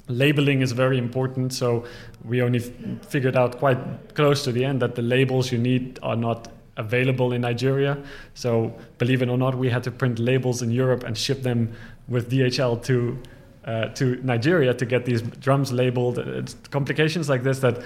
Labeling 0.08 0.62
is 0.62 0.72
very 0.72 0.96
important, 0.96 1.52
so 1.52 1.84
we 2.24 2.42
only 2.42 2.60
figured 2.60 3.36
out 3.36 3.58
quite 3.58 3.78
close 4.14 4.42
to 4.44 4.52
the 4.52 4.64
end 4.64 4.80
that 4.80 4.94
the 4.94 5.02
labels 5.02 5.52
you 5.52 5.58
need 5.58 5.98
are 6.02 6.16
not 6.16 6.48
available 6.78 7.32
in 7.32 7.42
Nigeria. 7.42 7.98
So 8.34 8.74
believe 8.96 9.20
it 9.20 9.28
or 9.28 9.36
not, 9.36 9.54
we 9.54 9.68
had 9.68 9.82
to 9.84 9.90
print 9.90 10.18
labels 10.18 10.62
in 10.62 10.70
Europe 10.70 11.04
and 11.04 11.16
ship 11.16 11.42
them 11.42 11.72
with 12.08 12.30
DHL 12.30 12.82
to 12.84 13.18
uh, 13.64 13.88
to 13.88 14.16
Nigeria 14.24 14.72
to 14.72 14.86
get 14.86 15.04
these 15.04 15.20
drums 15.20 15.72
labeled. 15.72 16.18
It's 16.18 16.54
complications 16.70 17.28
like 17.28 17.42
this 17.42 17.58
that 17.58 17.82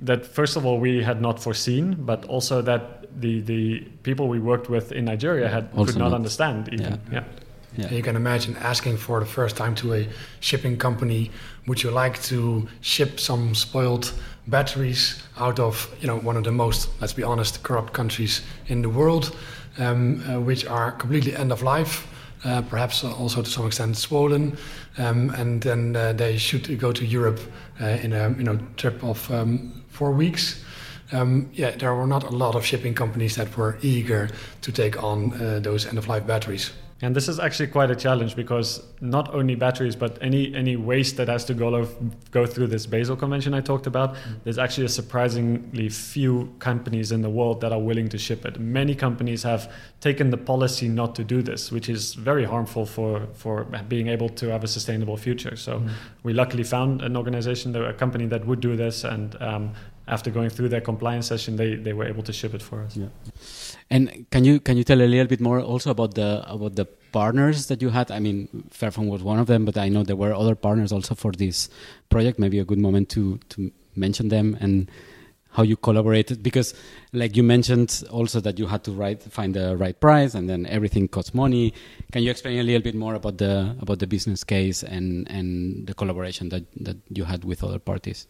that 0.00 0.26
first 0.26 0.56
of 0.56 0.64
all 0.64 0.78
we 0.78 1.02
had 1.02 1.20
not 1.20 1.42
foreseen, 1.42 1.96
but 1.98 2.24
also 2.26 2.62
that 2.62 3.20
the 3.20 3.40
the 3.40 3.80
people 4.02 4.28
we 4.28 4.38
worked 4.38 4.68
with 4.68 4.92
in 4.92 5.04
Nigeria 5.04 5.48
had 5.48 5.68
also 5.76 5.92
could 5.92 5.98
not, 5.98 6.10
not, 6.10 6.14
understand 6.16 6.68
even. 6.72 7.00
Yeah. 7.10 7.12
yeah. 7.12 7.24
Yeah. 7.76 7.90
You 7.90 8.02
can 8.02 8.16
imagine 8.16 8.56
asking 8.56 8.96
for 8.96 9.20
the 9.20 9.26
first 9.26 9.56
time 9.56 9.74
to 9.76 9.94
a 9.94 10.08
shipping 10.40 10.78
company, 10.78 11.30
would 11.66 11.82
you 11.82 11.90
like 11.90 12.20
to 12.22 12.66
ship 12.80 13.20
some 13.20 13.54
spoiled 13.54 14.12
batteries 14.46 15.22
out 15.38 15.60
of 15.60 15.94
you 16.00 16.06
know 16.06 16.18
one 16.18 16.36
of 16.36 16.44
the 16.44 16.52
most, 16.52 16.88
let's 17.00 17.12
be 17.12 17.22
honest, 17.22 17.62
corrupt 17.62 17.92
countries 17.92 18.42
in 18.66 18.82
the 18.82 18.88
world, 18.88 19.36
um, 19.78 20.22
uh, 20.28 20.40
which 20.40 20.66
are 20.66 20.92
completely 20.92 21.36
end 21.36 21.52
of 21.52 21.62
life, 21.62 22.08
uh, 22.44 22.62
perhaps 22.62 23.04
also 23.04 23.42
to 23.42 23.50
some 23.50 23.66
extent 23.66 23.96
swollen, 23.96 24.56
um, 24.96 25.30
and 25.30 25.62
then 25.62 25.94
uh, 25.94 26.12
they 26.12 26.36
should 26.36 26.78
go 26.78 26.90
to 26.92 27.04
Europe 27.04 27.40
uh, 27.80 27.84
in 28.02 28.12
a 28.12 28.30
you 28.30 28.44
know 28.44 28.58
trip 28.76 29.04
of 29.04 29.30
um, 29.30 29.84
four 29.98 30.12
weeks 30.12 30.64
um, 31.12 31.48
yeah, 31.54 31.70
there 31.70 31.94
were 31.94 32.06
not 32.06 32.24
a 32.24 32.30
lot 32.30 32.54
of 32.54 32.64
shipping 32.64 32.94
companies 32.94 33.36
that 33.36 33.56
were 33.56 33.78
eager 33.82 34.28
to 34.62 34.72
take 34.72 35.02
on 35.02 35.32
uh, 35.32 35.58
those 35.60 35.86
end 35.86 35.98
of 35.98 36.06
life 36.06 36.26
batteries. 36.26 36.70
And 37.00 37.14
this 37.14 37.28
is 37.28 37.38
actually 37.38 37.68
quite 37.68 37.92
a 37.92 37.96
challenge 37.96 38.34
because 38.34 38.82
not 39.00 39.32
only 39.32 39.54
batteries, 39.54 39.94
but 39.94 40.18
any 40.20 40.52
any 40.54 40.74
waste 40.74 41.16
that 41.18 41.28
has 41.28 41.44
to 41.44 41.54
go 41.54 41.88
go 42.32 42.44
through 42.44 42.66
this 42.66 42.86
Basel 42.86 43.14
Convention 43.14 43.54
I 43.54 43.60
talked 43.60 43.86
about, 43.86 44.14
mm-hmm. 44.14 44.32
there's 44.42 44.58
actually 44.58 44.86
a 44.86 44.88
surprisingly 44.88 45.88
few 45.90 46.52
companies 46.58 47.12
in 47.12 47.22
the 47.22 47.30
world 47.30 47.60
that 47.60 47.72
are 47.72 47.78
willing 47.78 48.08
to 48.08 48.18
ship 48.18 48.44
it. 48.44 48.58
Many 48.58 48.96
companies 48.96 49.44
have 49.44 49.72
taken 50.00 50.30
the 50.30 50.36
policy 50.36 50.88
not 50.88 51.14
to 51.14 51.24
do 51.24 51.40
this, 51.40 51.70
which 51.70 51.88
is 51.88 52.14
very 52.14 52.44
harmful 52.44 52.84
for 52.84 53.28
for 53.34 53.64
being 53.88 54.08
able 54.08 54.28
to 54.30 54.48
have 54.48 54.64
a 54.64 54.68
sustainable 54.68 55.16
future. 55.16 55.54
So 55.54 55.78
mm-hmm. 55.78 55.88
we 56.24 56.32
luckily 56.32 56.64
found 56.64 57.02
an 57.02 57.16
organization, 57.16 57.76
a 57.76 57.92
company 57.92 58.26
that 58.26 58.44
would 58.44 58.60
do 58.60 58.76
this, 58.76 59.04
and 59.04 59.40
um, 59.40 59.72
after 60.08 60.30
going 60.30 60.50
through 60.50 60.70
their 60.70 60.80
compliance 60.80 61.26
session, 61.26 61.56
they, 61.56 61.74
they 61.76 61.92
were 61.92 62.06
able 62.06 62.22
to 62.22 62.32
ship 62.32 62.54
it 62.54 62.62
for 62.62 62.82
us. 62.82 62.96
Yeah. 62.96 63.08
And 63.90 64.26
can 64.30 64.44
you 64.44 64.60
can 64.60 64.76
you 64.76 64.84
tell 64.84 65.00
a 65.00 65.08
little 65.08 65.26
bit 65.26 65.40
more 65.40 65.60
also 65.60 65.90
about 65.90 66.14
the 66.14 66.44
about 66.46 66.76
the 66.76 66.84
partners 67.12 67.66
that 67.66 67.80
you 67.80 67.88
had? 67.88 68.10
I 68.10 68.18
mean, 68.18 68.48
Fairphone 68.70 69.08
was 69.08 69.22
one 69.22 69.38
of 69.38 69.46
them, 69.46 69.64
but 69.64 69.78
I 69.78 69.88
know 69.88 70.02
there 70.02 70.16
were 70.16 70.34
other 70.34 70.54
partners 70.54 70.92
also 70.92 71.14
for 71.14 71.32
this 71.32 71.70
project. 72.10 72.38
Maybe 72.38 72.58
a 72.58 72.64
good 72.64 72.78
moment 72.78 73.08
to 73.10 73.38
to 73.50 73.70
mention 73.96 74.28
them 74.28 74.56
and 74.60 74.90
how 75.50 75.62
you 75.62 75.76
collaborated 75.76 76.42
because 76.42 76.74
like 77.12 77.36
you 77.36 77.42
mentioned 77.42 78.04
also 78.10 78.38
that 78.40 78.58
you 78.58 78.66
had 78.66 78.84
to 78.84 78.92
write, 78.92 79.22
find 79.22 79.54
the 79.54 79.76
right 79.76 79.98
price 79.98 80.34
and 80.34 80.48
then 80.48 80.66
everything 80.66 81.08
costs 81.08 81.34
money 81.34 81.72
can 82.12 82.22
you 82.22 82.30
explain 82.30 82.58
a 82.58 82.62
little 82.62 82.82
bit 82.82 82.94
more 82.94 83.14
about 83.14 83.38
the 83.38 83.74
about 83.80 83.98
the 83.98 84.06
business 84.06 84.44
case 84.44 84.82
and 84.82 85.28
and 85.30 85.86
the 85.86 85.94
collaboration 85.94 86.48
that 86.50 86.64
that 86.76 86.96
you 87.08 87.24
had 87.24 87.44
with 87.44 87.64
other 87.64 87.78
parties 87.78 88.26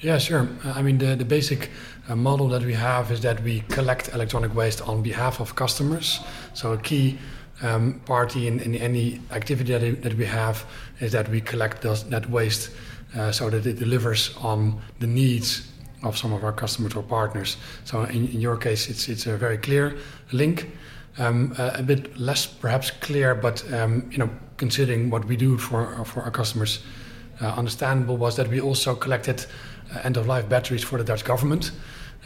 yeah 0.00 0.18
sure 0.18 0.48
i 0.64 0.82
mean 0.82 0.98
the 0.98 1.16
the 1.16 1.24
basic 1.24 1.70
uh, 2.08 2.16
model 2.16 2.48
that 2.48 2.62
we 2.62 2.74
have 2.74 3.10
is 3.10 3.20
that 3.20 3.42
we 3.42 3.60
collect 3.68 4.12
electronic 4.14 4.54
waste 4.54 4.80
on 4.88 5.02
behalf 5.02 5.40
of 5.40 5.54
customers 5.54 6.20
so 6.54 6.72
a 6.72 6.78
key 6.78 7.18
um, 7.62 8.00
party 8.04 8.46
in, 8.46 8.60
in 8.60 8.74
any 8.74 9.20
activity 9.30 9.72
that, 9.72 10.02
that 10.02 10.14
we 10.14 10.24
have 10.24 10.64
is 11.00 11.12
that 11.12 11.28
we 11.28 11.40
collect 11.40 11.82
those, 11.82 12.04
that 12.04 12.28
waste 12.28 12.70
uh, 13.16 13.30
so 13.30 13.50
that 13.50 13.66
it 13.66 13.78
delivers 13.78 14.34
on 14.38 14.80
the 15.00 15.06
needs 15.06 15.68
of 16.02 16.16
some 16.16 16.32
of 16.32 16.42
our 16.44 16.52
customers 16.52 16.94
or 16.94 17.02
partners. 17.02 17.56
So 17.84 18.02
in, 18.04 18.28
in 18.28 18.40
your 18.40 18.56
case, 18.56 18.88
it's 18.88 19.08
it's 19.08 19.26
a 19.26 19.36
very 19.36 19.58
clear 19.58 19.96
link. 20.32 20.70
Um, 21.18 21.54
uh, 21.58 21.72
a 21.74 21.82
bit 21.82 22.18
less 22.18 22.46
perhaps 22.46 22.90
clear, 22.90 23.34
but 23.34 23.62
um, 23.72 24.08
you 24.10 24.18
know, 24.18 24.30
considering 24.56 25.10
what 25.10 25.26
we 25.26 25.36
do 25.36 25.58
for 25.58 26.04
for 26.04 26.22
our 26.22 26.30
customers, 26.30 26.78
uh, 26.78 27.01
understandable 27.48 28.16
was 28.16 28.36
that 28.36 28.48
we 28.48 28.60
also 28.60 28.94
collected 28.94 29.46
uh, 29.94 30.00
end-of-life 30.04 30.48
batteries 30.48 30.84
for 30.84 30.98
the 30.98 31.04
Dutch 31.04 31.24
government, 31.24 31.72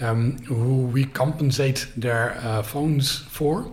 um, 0.00 0.38
who 0.46 0.82
we 0.86 1.04
compensate 1.04 1.86
their 1.96 2.38
uh, 2.42 2.62
phones 2.62 3.18
for. 3.18 3.66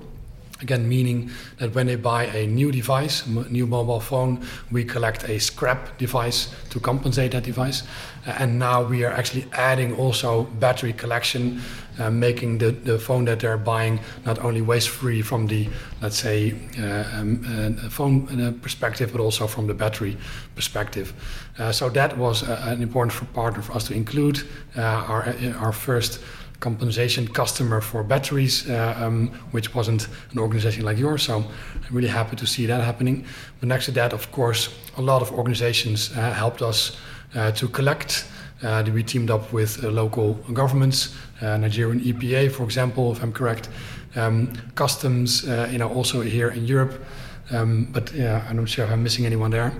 Again, 0.61 0.87
meaning 0.87 1.29
that 1.57 1.75
when 1.75 1.87
they 1.87 1.97
buy 1.97 2.27
a 2.27 2.47
new 2.47 2.71
device, 2.71 3.25
a 3.25 3.29
new 3.29 3.67
mobile 3.67 3.99
phone, 3.99 4.45
we 4.71 4.85
collect 4.85 5.27
a 5.27 5.37
scrap 5.37 5.97
device 5.97 6.55
to 6.69 6.79
compensate 6.79 7.31
that 7.31 7.43
device. 7.43 7.83
Uh, 8.25 8.35
and 8.39 8.57
now 8.57 8.81
we 8.81 9.03
are 9.03 9.11
actually 9.11 9.45
adding 9.51 9.93
also 9.97 10.43
battery 10.43 10.93
collection, 10.93 11.61
uh, 11.99 12.09
making 12.09 12.57
the, 12.57 12.71
the 12.71 12.99
phone 12.99 13.25
that 13.25 13.39
they're 13.39 13.57
buying 13.57 13.99
not 14.25 14.39
only 14.39 14.61
waste 14.61 14.89
free 14.89 15.21
from 15.21 15.47
the, 15.47 15.69
let's 16.01 16.17
say, 16.17 16.55
uh, 16.79 17.03
um, 17.13 17.77
uh, 17.85 17.89
phone 17.89 18.41
uh, 18.41 18.53
perspective, 18.61 19.11
but 19.11 19.21
also 19.21 19.47
from 19.47 19.67
the 19.67 19.73
battery 19.73 20.17
perspective. 20.55 21.13
Uh, 21.59 21.71
so 21.71 21.89
that 21.89 22.17
was 22.17 22.43
an 22.43 22.81
important 22.81 23.33
partner 23.33 23.61
for 23.61 23.73
us 23.73 23.87
to 23.87 23.93
include. 23.93 24.47
our, 24.75 25.35
our 25.59 25.71
first 25.71 26.19
compensation 26.63 27.27
customer 27.27 27.81
for 27.81 28.03
batteries, 28.03 28.69
uh, 28.69 28.95
um, 28.97 29.27
which 29.51 29.75
wasn't 29.75 30.07
an 30.31 30.39
organization 30.39 30.85
like 30.85 30.97
yours. 30.97 31.23
So 31.23 31.35
I'm 31.35 31.95
really 31.95 32.07
happy 32.07 32.37
to 32.37 32.47
see 32.47 32.65
that 32.67 32.81
happening. 32.81 33.25
But 33.59 33.67
next 33.67 33.85
to 33.85 33.91
that, 33.91 34.13
of 34.13 34.31
course, 34.31 34.69
a 34.97 35.01
lot 35.01 35.21
of 35.21 35.31
organizations 35.31 36.11
uh, 36.11 36.31
helped 36.31 36.61
us 36.61 36.97
uh, 37.35 37.51
to 37.51 37.67
collect. 37.67 38.25
Uh, 38.63 38.83
we 38.93 39.03
teamed 39.03 39.29
up 39.29 39.51
with 39.51 39.83
uh, 39.83 39.89
local 39.89 40.35
governments, 40.53 41.15
uh, 41.41 41.57
Nigerian 41.57 41.99
EPA, 41.99 42.51
for 42.51 42.63
example, 42.63 43.11
if 43.11 43.21
I'm 43.21 43.33
correct, 43.33 43.69
um, 44.15 44.53
customs, 44.75 45.43
you 45.43 45.77
know, 45.77 45.89
also 45.89 46.21
here 46.21 46.49
in 46.49 46.65
Europe. 46.65 47.03
Um, 47.51 47.85
but 47.91 48.13
yeah, 48.13 48.45
I'm 48.49 48.57
not 48.57 48.69
sure 48.69 48.85
if 48.85 48.91
I'm 48.91 49.03
missing 49.03 49.25
anyone 49.25 49.51
there. 49.51 49.73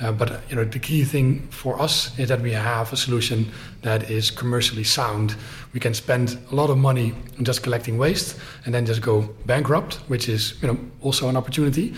Uh, 0.00 0.10
but 0.10 0.40
you 0.50 0.56
know, 0.56 0.64
the 0.64 0.78
key 0.78 1.04
thing 1.04 1.46
for 1.50 1.80
us 1.80 2.18
is 2.18 2.28
that 2.28 2.40
we 2.40 2.52
have 2.52 2.92
a 2.92 2.96
solution 2.96 3.50
that 3.82 4.10
is 4.10 4.30
commercially 4.30 4.84
sound. 4.84 5.36
We 5.72 5.80
can 5.80 5.94
spend 5.94 6.38
a 6.50 6.54
lot 6.54 6.70
of 6.70 6.78
money 6.78 7.14
just 7.42 7.62
collecting 7.62 7.96
waste 7.96 8.36
and 8.64 8.74
then 8.74 8.86
just 8.86 9.00
go 9.00 9.28
bankrupt, 9.46 9.94
which 10.08 10.28
is 10.28 10.60
you 10.62 10.68
know 10.68 10.78
also 11.00 11.28
an 11.28 11.36
opportunity. 11.36 11.94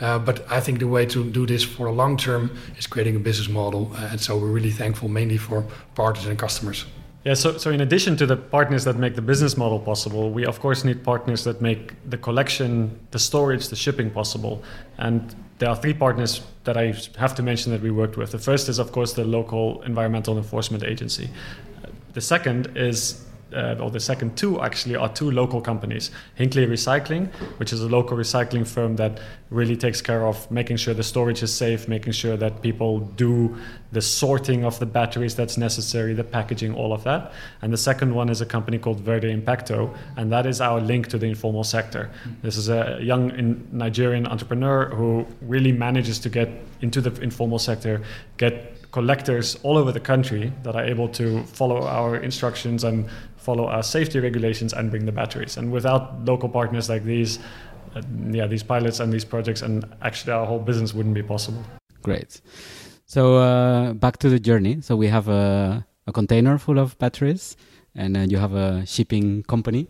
Uh, 0.00 0.18
but 0.18 0.50
I 0.50 0.60
think 0.60 0.78
the 0.78 0.86
way 0.86 1.06
to 1.06 1.24
do 1.24 1.46
this 1.46 1.64
for 1.64 1.86
a 1.86 1.92
long 1.92 2.16
term 2.16 2.56
is 2.76 2.86
creating 2.86 3.16
a 3.16 3.18
business 3.18 3.48
model, 3.48 3.90
uh, 3.94 4.10
and 4.12 4.20
so 4.20 4.36
we're 4.36 4.52
really 4.52 4.70
thankful 4.70 5.08
mainly 5.08 5.38
for 5.38 5.64
partners 5.94 6.26
and 6.26 6.38
customers. 6.38 6.84
Yeah, 7.24 7.34
so, 7.34 7.58
so 7.58 7.70
in 7.70 7.80
addition 7.80 8.16
to 8.18 8.26
the 8.26 8.36
partners 8.36 8.84
that 8.84 8.96
make 8.96 9.16
the 9.16 9.22
business 9.22 9.56
model 9.56 9.80
possible, 9.80 10.30
we 10.30 10.46
of 10.46 10.60
course 10.60 10.84
need 10.84 11.02
partners 11.02 11.42
that 11.44 11.60
make 11.60 11.92
the 12.08 12.16
collection, 12.16 12.98
the 13.10 13.18
storage, 13.18 13.68
the 13.68 13.76
shipping 13.76 14.10
possible. 14.10 14.62
And 14.98 15.34
there 15.58 15.68
are 15.68 15.76
three 15.76 15.94
partners 15.94 16.42
that 16.64 16.76
I 16.76 16.94
have 17.16 17.34
to 17.36 17.42
mention 17.42 17.72
that 17.72 17.82
we 17.82 17.90
worked 17.90 18.16
with. 18.16 18.30
The 18.30 18.38
first 18.38 18.68
is, 18.68 18.78
of 18.78 18.92
course, 18.92 19.14
the 19.14 19.24
local 19.24 19.82
environmental 19.82 20.36
enforcement 20.36 20.84
agency. 20.84 21.30
The 22.12 22.20
second 22.20 22.76
is 22.76 23.27
uh, 23.54 23.76
or 23.80 23.90
the 23.90 24.00
second 24.00 24.36
two 24.36 24.60
actually 24.60 24.96
are 24.96 25.08
two 25.08 25.30
local 25.30 25.60
companies 25.60 26.10
Hinckley 26.34 26.66
Recycling, 26.66 27.32
which 27.58 27.72
is 27.72 27.80
a 27.80 27.88
local 27.88 28.16
recycling 28.16 28.66
firm 28.66 28.96
that 28.96 29.20
really 29.50 29.76
takes 29.76 30.02
care 30.02 30.26
of 30.26 30.50
making 30.50 30.76
sure 30.76 30.94
the 30.94 31.02
storage 31.02 31.42
is 31.42 31.52
safe, 31.52 31.88
making 31.88 32.12
sure 32.12 32.36
that 32.36 32.60
people 32.62 33.00
do 33.00 33.56
the 33.92 34.02
sorting 34.02 34.64
of 34.64 34.78
the 34.78 34.86
batteries 34.86 35.34
that's 35.34 35.56
necessary, 35.56 36.12
the 36.12 36.24
packaging, 36.24 36.74
all 36.74 36.92
of 36.92 37.04
that. 37.04 37.32
And 37.62 37.72
the 37.72 37.78
second 37.78 38.14
one 38.14 38.28
is 38.28 38.40
a 38.40 38.46
company 38.46 38.78
called 38.78 39.00
Verde 39.00 39.32
Impacto, 39.32 39.94
and 40.16 40.30
that 40.30 40.44
is 40.46 40.60
our 40.60 40.80
link 40.80 41.08
to 41.08 41.18
the 41.18 41.26
informal 41.26 41.64
sector. 41.64 42.10
This 42.42 42.56
is 42.56 42.68
a 42.68 42.98
young 43.00 43.66
Nigerian 43.72 44.26
entrepreneur 44.26 44.90
who 44.90 45.26
really 45.40 45.72
manages 45.72 46.18
to 46.20 46.28
get 46.28 46.50
into 46.82 47.00
the 47.00 47.10
informal 47.22 47.58
sector, 47.58 48.02
get 48.36 48.74
collectors 48.90 49.56
all 49.62 49.76
over 49.76 49.92
the 49.92 50.00
country 50.00 50.52
that 50.62 50.74
are 50.74 50.84
able 50.84 51.08
to 51.08 51.42
follow 51.44 51.86
our 51.86 52.16
instructions 52.16 52.84
and 52.84 53.06
follow 53.48 53.66
our 53.66 53.82
safety 53.82 54.18
regulations 54.20 54.74
and 54.74 54.90
bring 54.90 55.06
the 55.06 55.16
batteries. 55.20 55.56
And 55.56 55.72
without 55.72 56.02
local 56.30 56.50
partners 56.50 56.86
like 56.92 57.04
these, 57.14 57.38
uh, 57.96 58.02
yeah, 58.38 58.46
these 58.46 58.62
pilots 58.62 59.00
and 59.00 59.10
these 59.10 59.24
projects, 59.24 59.62
and 59.62 59.74
actually 60.02 60.34
our 60.38 60.46
whole 60.50 60.62
business 60.70 60.92
wouldn't 60.92 61.14
be 61.14 61.22
possible. 61.22 61.62
Great. 62.02 62.42
So 63.06 63.22
uh, 63.38 63.94
back 63.94 64.18
to 64.18 64.28
the 64.28 64.38
journey. 64.38 64.82
So 64.82 64.96
we 64.96 65.06
have 65.06 65.28
a, 65.28 65.86
a 66.06 66.12
container 66.12 66.58
full 66.58 66.78
of 66.78 66.98
batteries, 66.98 67.56
and 67.94 68.18
uh, 68.18 68.20
you 68.32 68.36
have 68.36 68.52
a 68.52 68.84
shipping 68.84 69.44
company. 69.44 69.88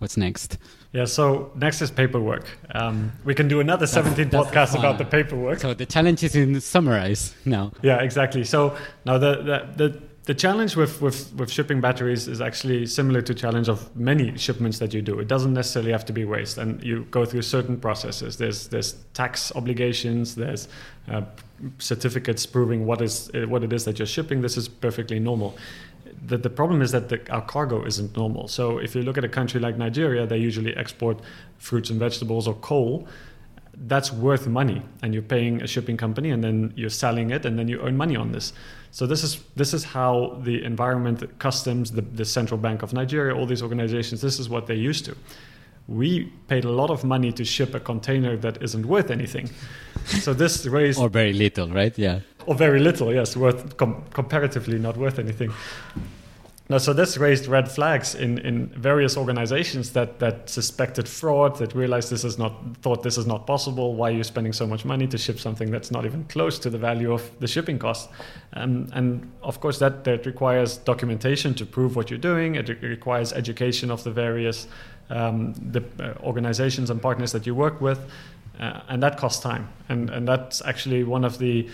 What's 0.00 0.18
next? 0.18 0.58
Yeah, 0.92 1.06
so 1.06 1.50
next 1.54 1.80
is 1.80 1.90
paperwork. 1.90 2.46
Um, 2.74 3.12
we 3.24 3.34
can 3.34 3.48
do 3.48 3.60
another 3.60 3.86
17 3.86 4.28
that's, 4.28 4.50
podcasts 4.50 4.78
about 4.78 4.98
the 4.98 5.06
paperwork. 5.06 5.60
So 5.60 5.72
the 5.72 5.86
challenge 5.86 6.22
is 6.24 6.36
in 6.36 6.60
summarize 6.60 7.34
now. 7.46 7.72
Yeah, 7.80 8.02
exactly. 8.02 8.44
So 8.44 8.76
now 9.06 9.16
the, 9.16 9.32
the, 9.48 9.58
the 9.80 10.02
the 10.24 10.34
challenge 10.34 10.76
with, 10.76 11.02
with, 11.02 11.32
with 11.34 11.50
shipping 11.50 11.80
batteries 11.80 12.28
is 12.28 12.40
actually 12.40 12.86
similar 12.86 13.22
to 13.22 13.34
challenge 13.34 13.68
of 13.68 13.94
many 13.96 14.38
shipments 14.38 14.78
that 14.78 14.94
you 14.94 15.02
do. 15.02 15.18
It 15.18 15.26
doesn't 15.26 15.52
necessarily 15.52 15.90
have 15.92 16.04
to 16.06 16.12
be 16.12 16.24
waste, 16.24 16.58
and 16.58 16.82
you 16.82 17.06
go 17.10 17.24
through 17.24 17.42
certain 17.42 17.78
processes. 17.78 18.36
There's 18.36 18.68
there's 18.68 18.94
tax 19.14 19.52
obligations. 19.56 20.34
There's 20.34 20.68
uh, 21.10 21.22
certificates 21.78 22.46
proving 22.46 22.86
what 22.86 23.02
is 23.02 23.30
what 23.48 23.64
it 23.64 23.72
is 23.72 23.84
that 23.84 23.98
you're 23.98 24.06
shipping. 24.06 24.42
This 24.42 24.56
is 24.56 24.68
perfectly 24.68 25.18
normal 25.18 25.56
the, 26.26 26.38
the 26.38 26.50
problem 26.50 26.82
is 26.82 26.92
that 26.92 27.08
the, 27.08 27.20
our 27.32 27.42
cargo 27.42 27.84
isn't 27.84 28.16
normal. 28.16 28.48
So 28.48 28.78
if 28.78 28.94
you 28.94 29.02
look 29.02 29.18
at 29.18 29.24
a 29.24 29.28
country 29.28 29.60
like 29.60 29.76
Nigeria, 29.76 30.26
they 30.26 30.38
usually 30.38 30.76
export 30.76 31.20
fruits 31.58 31.90
and 31.90 31.98
vegetables 31.98 32.46
or 32.46 32.54
coal. 32.54 33.08
That's 33.74 34.12
worth 34.12 34.46
money, 34.46 34.82
and 35.02 35.14
you're 35.14 35.22
paying 35.22 35.62
a 35.62 35.66
shipping 35.66 35.96
company, 35.96 36.30
and 36.30 36.44
then 36.44 36.72
you're 36.76 36.90
selling 36.90 37.30
it, 37.30 37.46
and 37.46 37.58
then 37.58 37.68
you 37.68 37.80
earn 37.80 37.96
money 37.96 38.16
on 38.16 38.32
this. 38.32 38.52
So 38.92 39.06
this 39.06 39.24
is 39.24 39.40
this 39.56 39.74
is 39.74 39.82
how 39.84 40.38
the 40.44 40.62
environment, 40.62 41.38
customs, 41.38 41.90
the, 41.90 42.02
the 42.02 42.24
central 42.24 42.58
bank 42.58 42.82
of 42.82 42.92
Nigeria, 42.92 43.34
all 43.34 43.46
these 43.46 43.62
organizations, 43.62 44.20
this 44.20 44.38
is 44.38 44.48
what 44.48 44.66
they're 44.66 44.76
used 44.90 45.04
to 45.06 45.16
we 45.88 46.24
paid 46.48 46.64
a 46.64 46.70
lot 46.70 46.90
of 46.90 47.04
money 47.04 47.32
to 47.32 47.44
ship 47.44 47.74
a 47.74 47.80
container 47.80 48.36
that 48.36 48.62
isn't 48.62 48.86
worth 48.86 49.10
anything. 49.10 49.50
So 50.04 50.32
this 50.32 50.66
raised 50.66 50.98
or 50.98 51.08
very 51.08 51.32
little, 51.32 51.68
right? 51.68 51.96
Yeah, 51.98 52.20
or 52.46 52.54
very 52.54 52.80
little, 52.80 53.12
yes, 53.12 53.36
worth 53.36 53.76
com- 53.76 54.04
comparatively 54.12 54.78
not 54.78 54.96
worth 54.96 55.18
anything. 55.18 55.52
Now, 56.72 56.78
so 56.78 56.94
this 56.94 57.18
raised 57.18 57.48
red 57.48 57.70
flags 57.70 58.14
in, 58.14 58.38
in 58.38 58.68
various 58.68 59.18
organizations 59.18 59.92
that, 59.92 60.20
that 60.20 60.48
suspected 60.48 61.06
fraud, 61.06 61.58
that 61.58 61.74
realized 61.74 62.08
this 62.08 62.24
is 62.24 62.38
not 62.38 62.54
thought 62.78 63.02
this 63.02 63.18
is 63.18 63.26
not 63.26 63.46
possible. 63.46 63.94
Why 63.94 64.08
are 64.08 64.14
you 64.14 64.24
spending 64.24 64.54
so 64.54 64.66
much 64.66 64.86
money 64.86 65.06
to 65.08 65.18
ship 65.18 65.38
something 65.38 65.70
that's 65.70 65.90
not 65.90 66.06
even 66.06 66.24
close 66.24 66.58
to 66.60 66.70
the 66.70 66.78
value 66.78 67.12
of 67.12 67.30
the 67.40 67.46
shipping 67.46 67.78
cost? 67.78 68.08
Um, 68.54 68.88
and 68.94 69.30
of 69.42 69.60
course, 69.60 69.78
that, 69.80 70.04
that 70.04 70.24
requires 70.24 70.78
documentation 70.78 71.52
to 71.56 71.66
prove 71.66 71.94
what 71.94 72.08
you're 72.08 72.18
doing. 72.18 72.54
It 72.54 72.70
requires 72.80 73.34
education 73.34 73.90
of 73.90 74.02
the 74.02 74.10
various 74.10 74.66
um, 75.10 75.52
the 75.52 75.84
uh, 76.00 76.14
organizations 76.22 76.88
and 76.88 77.02
partners 77.02 77.32
that 77.32 77.46
you 77.46 77.54
work 77.54 77.82
with, 77.82 78.00
uh, 78.58 78.80
and 78.88 79.02
that 79.02 79.18
costs 79.18 79.42
time. 79.42 79.68
And 79.90 80.08
and 80.08 80.26
that's 80.26 80.62
actually 80.62 81.04
one 81.04 81.26
of 81.26 81.36
the 81.36 81.68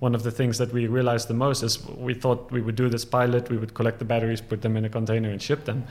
one 0.00 0.14
of 0.14 0.22
the 0.22 0.30
things 0.30 0.58
that 0.58 0.72
we 0.72 0.86
realized 0.86 1.28
the 1.28 1.34
most 1.34 1.62
is 1.62 1.86
we 1.86 2.14
thought 2.14 2.50
we 2.50 2.60
would 2.60 2.76
do 2.76 2.88
this 2.88 3.04
pilot, 3.04 3.48
we 3.48 3.56
would 3.56 3.74
collect 3.74 3.98
the 3.98 4.04
batteries, 4.04 4.40
put 4.40 4.62
them 4.62 4.76
in 4.76 4.84
a 4.84 4.88
container, 4.88 5.30
and 5.30 5.40
ship 5.40 5.64
them 5.64 5.84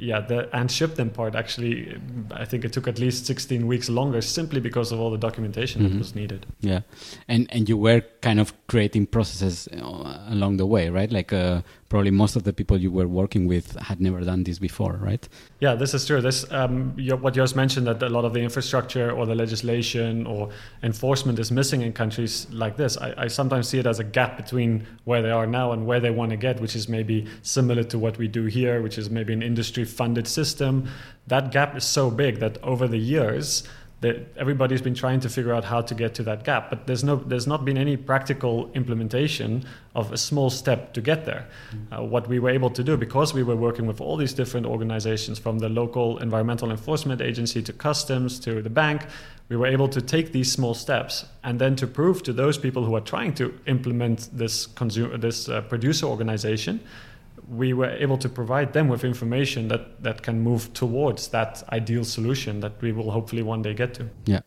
yeah, 0.00 0.20
the 0.20 0.48
and 0.56 0.70
ship 0.70 0.94
them 0.94 1.10
part 1.10 1.34
actually, 1.34 2.00
I 2.30 2.44
think 2.44 2.64
it 2.64 2.72
took 2.72 2.88
at 2.88 2.98
least 2.98 3.26
16 3.26 3.66
weeks 3.66 3.88
longer 3.88 4.20
simply 4.22 4.60
because 4.60 4.92
of 4.92 5.00
all 5.00 5.10
the 5.10 5.18
documentation 5.18 5.82
mm-hmm. 5.82 5.92
that 5.92 5.98
was 5.98 6.14
needed. 6.14 6.46
Yeah, 6.60 6.80
and 7.28 7.46
and 7.50 7.68
you 7.68 7.76
were 7.76 8.02
kind 8.20 8.40
of 8.40 8.54
creating 8.66 9.06
processes 9.06 9.68
uh, 9.68 10.24
along 10.28 10.56
the 10.56 10.66
way, 10.66 10.88
right? 10.88 11.10
Like 11.12 11.32
uh, 11.32 11.62
probably 11.90 12.12
most 12.12 12.36
of 12.36 12.44
the 12.44 12.52
people 12.52 12.78
you 12.78 12.90
were 12.90 13.08
working 13.08 13.46
with 13.46 13.76
had 13.80 14.00
never 14.00 14.20
done 14.20 14.44
this 14.44 14.58
before, 14.58 14.94
right? 15.02 15.28
Yeah, 15.58 15.74
this 15.74 15.92
is 15.92 16.06
true. 16.06 16.22
This 16.22 16.50
um, 16.52 16.96
what 17.20 17.34
just 17.34 17.56
mentioned 17.56 17.86
that 17.88 18.00
a 18.02 18.08
lot 18.08 18.24
of 18.24 18.32
the 18.32 18.40
infrastructure 18.40 19.10
or 19.10 19.26
the 19.26 19.34
legislation 19.34 20.24
or 20.24 20.50
enforcement 20.84 21.38
is 21.40 21.50
missing 21.50 21.82
in 21.82 21.92
countries 21.92 22.46
like 22.52 22.76
this. 22.76 22.96
I, 22.96 23.12
I 23.24 23.26
sometimes 23.26 23.68
see 23.68 23.80
it 23.80 23.86
as 23.86 23.98
a 23.98 24.04
gap 24.04 24.36
between 24.36 24.86
where 25.04 25.20
they 25.20 25.32
are 25.32 25.46
now 25.46 25.72
and 25.72 25.84
where 25.84 25.98
they 25.98 26.10
want 26.10 26.30
to 26.30 26.36
get, 26.36 26.60
which 26.60 26.76
is 26.76 26.88
maybe 26.88 27.26
similar 27.42 27.82
to 27.84 27.98
what 27.98 28.16
we 28.18 28.28
do 28.28 28.44
here, 28.44 28.80
which 28.82 28.96
is 28.96 29.10
maybe 29.10 29.32
an 29.32 29.42
industry 29.42 29.84
funded 29.84 30.28
system. 30.28 30.88
That 31.26 31.50
gap 31.50 31.76
is 31.76 31.84
so 31.84 32.08
big 32.10 32.38
that 32.38 32.62
over 32.62 32.86
the 32.86 32.98
years 32.98 33.64
that 34.00 34.16
everybody's 34.36 34.80
been 34.80 34.94
trying 34.94 35.20
to 35.20 35.28
figure 35.28 35.52
out 35.52 35.64
how 35.64 35.80
to 35.82 35.94
get 35.94 36.14
to 36.14 36.22
that 36.22 36.44
gap 36.44 36.70
but 36.70 36.86
there's 36.86 37.04
no 37.04 37.16
there's 37.16 37.46
not 37.46 37.64
been 37.64 37.76
any 37.76 37.96
practical 37.96 38.70
implementation 38.74 39.64
of 39.94 40.12
a 40.12 40.16
small 40.16 40.48
step 40.50 40.92
to 40.94 41.00
get 41.00 41.24
there 41.24 41.46
mm. 41.72 41.98
uh, 41.98 42.02
what 42.02 42.28
we 42.28 42.38
were 42.38 42.50
able 42.50 42.70
to 42.70 42.82
do 42.82 42.96
because 42.96 43.34
we 43.34 43.42
were 43.42 43.56
working 43.56 43.86
with 43.86 44.00
all 44.00 44.16
these 44.16 44.32
different 44.32 44.66
organizations 44.66 45.38
from 45.38 45.58
the 45.58 45.68
local 45.68 46.18
environmental 46.18 46.70
enforcement 46.70 47.20
agency 47.20 47.62
to 47.62 47.72
customs 47.72 48.38
to 48.40 48.62
the 48.62 48.70
bank 48.70 49.02
we 49.48 49.56
were 49.56 49.66
able 49.66 49.88
to 49.88 50.00
take 50.00 50.32
these 50.32 50.50
small 50.50 50.74
steps 50.74 51.26
and 51.42 51.58
then 51.58 51.74
to 51.76 51.86
prove 51.86 52.22
to 52.22 52.32
those 52.32 52.56
people 52.56 52.84
who 52.84 52.94
are 52.94 53.00
trying 53.00 53.34
to 53.34 53.52
implement 53.66 54.28
this 54.32 54.66
consumer 54.66 55.18
this 55.18 55.48
uh, 55.48 55.60
producer 55.62 56.06
organization 56.06 56.80
we 57.50 57.72
were 57.72 57.90
able 57.90 58.16
to 58.18 58.28
provide 58.28 58.72
them 58.72 58.88
with 58.88 59.04
information 59.04 59.68
that, 59.68 60.02
that 60.02 60.22
can 60.22 60.40
move 60.40 60.72
towards 60.72 61.28
that 61.28 61.62
ideal 61.72 62.04
solution 62.04 62.60
that 62.60 62.80
we 62.80 62.92
will 62.92 63.10
hopefully 63.10 63.42
one 63.42 63.62
day 63.62 63.74
get 63.74 63.94
to. 63.94 64.08
Yeah. 64.24 64.40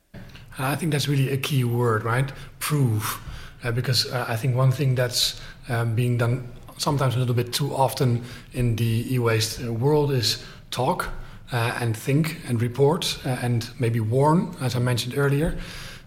I 0.58 0.76
think 0.76 0.92
that's 0.92 1.08
really 1.08 1.30
a 1.32 1.38
key 1.38 1.64
word, 1.64 2.04
right? 2.04 2.32
Prove. 2.60 3.20
Uh, 3.64 3.72
because 3.72 4.12
uh, 4.12 4.26
I 4.28 4.36
think 4.36 4.56
one 4.56 4.72
thing 4.72 4.96
that's 4.96 5.42
um, 5.70 5.96
being 5.96 6.18
done 6.18 6.52
sometimes 6.78 7.16
a 7.16 7.20
little 7.20 7.36
bit 7.36 7.54
too 7.54 7.74
often 7.74 8.24
in 8.54 8.76
the 8.76 9.14
e 9.14 9.20
waste 9.20 9.64
uh, 9.64 9.72
world 9.72 10.12
is 10.12 10.44
talk 10.70 11.10
uh, 11.52 11.78
and 11.80 11.96
think 11.96 12.40
and 12.48 12.62
report 12.62 13.20
uh, 13.26 13.30
and 13.42 13.70
maybe 13.80 14.00
warn, 14.00 14.56
as 14.62 14.76
I 14.76 14.80
mentioned 14.80 15.18
earlier. 15.18 15.58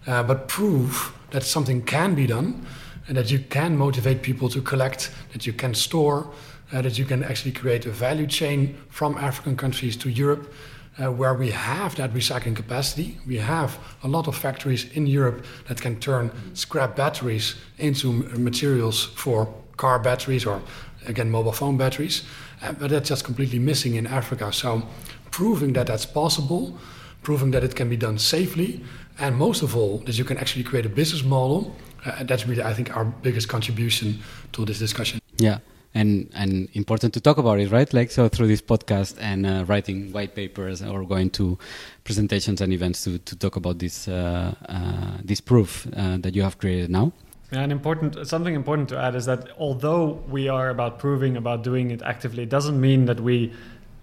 Uh, 0.05 0.23
but 0.23 0.47
prove 0.47 1.13
that 1.31 1.43
something 1.43 1.81
can 1.83 2.15
be 2.15 2.27
done 2.27 2.65
and 3.07 3.17
that 3.17 3.31
you 3.31 3.39
can 3.39 3.77
motivate 3.77 4.21
people 4.21 4.49
to 4.49 4.61
collect, 4.61 5.11
that 5.33 5.45
you 5.45 5.53
can 5.53 5.73
store, 5.73 6.27
uh, 6.71 6.81
that 6.81 6.97
you 6.97 7.05
can 7.05 7.23
actually 7.23 7.51
create 7.51 7.85
a 7.85 7.91
value 7.91 8.27
chain 8.27 8.77
from 8.89 9.17
African 9.17 9.55
countries 9.55 9.95
to 9.97 10.09
Europe. 10.09 10.53
Uh, 10.99 11.11
where 11.11 11.35
we 11.35 11.51
have 11.51 11.93
that 11.95 12.11
recycling 12.11 12.55
capacity. 12.55 13.19
We 13.27 13.37
have 13.37 13.77
a 14.01 14.07
lot 14.07 14.27
of 14.27 14.35
factories 14.35 14.91
in 14.93 15.05
Europe 15.05 15.45
that 15.67 15.79
can 15.79 15.99
turn 15.99 16.31
scrap 16.55 16.95
batteries 16.95 17.53
into 17.77 18.11
materials 18.35 19.05
for 19.05 19.53
car 19.75 19.99
batteries 19.99 20.43
or, 20.43 20.59
again, 21.05 21.29
mobile 21.29 21.51
phone 21.51 21.77
batteries. 21.77 22.23
Uh, 22.63 22.71
but 22.71 22.89
that's 22.89 23.09
just 23.09 23.23
completely 23.23 23.59
missing 23.59 23.93
in 23.93 24.07
Africa. 24.07 24.51
So, 24.51 24.87
proving 25.29 25.73
that 25.73 25.85
that's 25.85 26.07
possible, 26.07 26.79
proving 27.21 27.51
that 27.51 27.63
it 27.63 27.75
can 27.75 27.89
be 27.89 27.97
done 27.97 28.17
safely, 28.17 28.83
and 29.19 29.35
most 29.35 29.61
of 29.61 29.75
all, 29.75 29.99
that 29.99 30.17
you 30.17 30.25
can 30.25 30.37
actually 30.37 30.63
create 30.63 30.87
a 30.87 30.89
business 30.89 31.23
model, 31.23 31.75
uh, 32.07 32.23
that's 32.23 32.47
really, 32.47 32.63
I 32.63 32.73
think, 32.73 32.97
our 32.97 33.05
biggest 33.05 33.49
contribution 33.49 34.17
to 34.53 34.65
this 34.65 34.79
discussion. 34.79 35.21
Yeah 35.37 35.59
and 35.97 36.29
and 36.33 36.69
important 36.73 37.13
to 37.13 37.21
talk 37.21 37.37
about 37.37 37.59
it, 37.59 37.71
right? 37.71 37.91
Like 37.93 38.11
so 38.11 38.29
through 38.29 38.47
this 38.47 38.61
podcast 38.61 39.17
and 39.19 39.45
uh, 39.45 39.65
writing 39.67 40.11
white 40.11 40.35
papers 40.35 40.81
or 40.81 41.03
going 41.05 41.29
to 41.31 41.57
presentations 42.03 42.61
and 42.61 42.71
events 42.71 43.03
to, 43.03 43.17
to 43.19 43.35
talk 43.35 43.55
about 43.55 43.79
this 43.79 44.07
uh, 44.07 44.53
uh, 44.69 45.17
this 45.23 45.41
proof 45.41 45.87
uh, 45.95 46.17
that 46.17 46.35
you 46.35 46.43
have 46.43 46.57
created 46.57 46.89
now. 46.89 47.11
Yeah, 47.51 47.63
And 47.63 47.71
important 47.71 48.27
something 48.27 48.55
important 48.55 48.89
to 48.89 48.97
add 48.97 49.15
is 49.15 49.25
that 49.25 49.49
although 49.57 50.21
we 50.29 50.49
are 50.49 50.69
about 50.69 50.99
proving 50.99 51.37
about 51.37 51.63
doing 51.63 51.91
it 51.91 52.01
actively, 52.01 52.43
it 52.43 52.49
doesn't 52.49 52.79
mean 52.79 53.05
that 53.05 53.19
we 53.19 53.51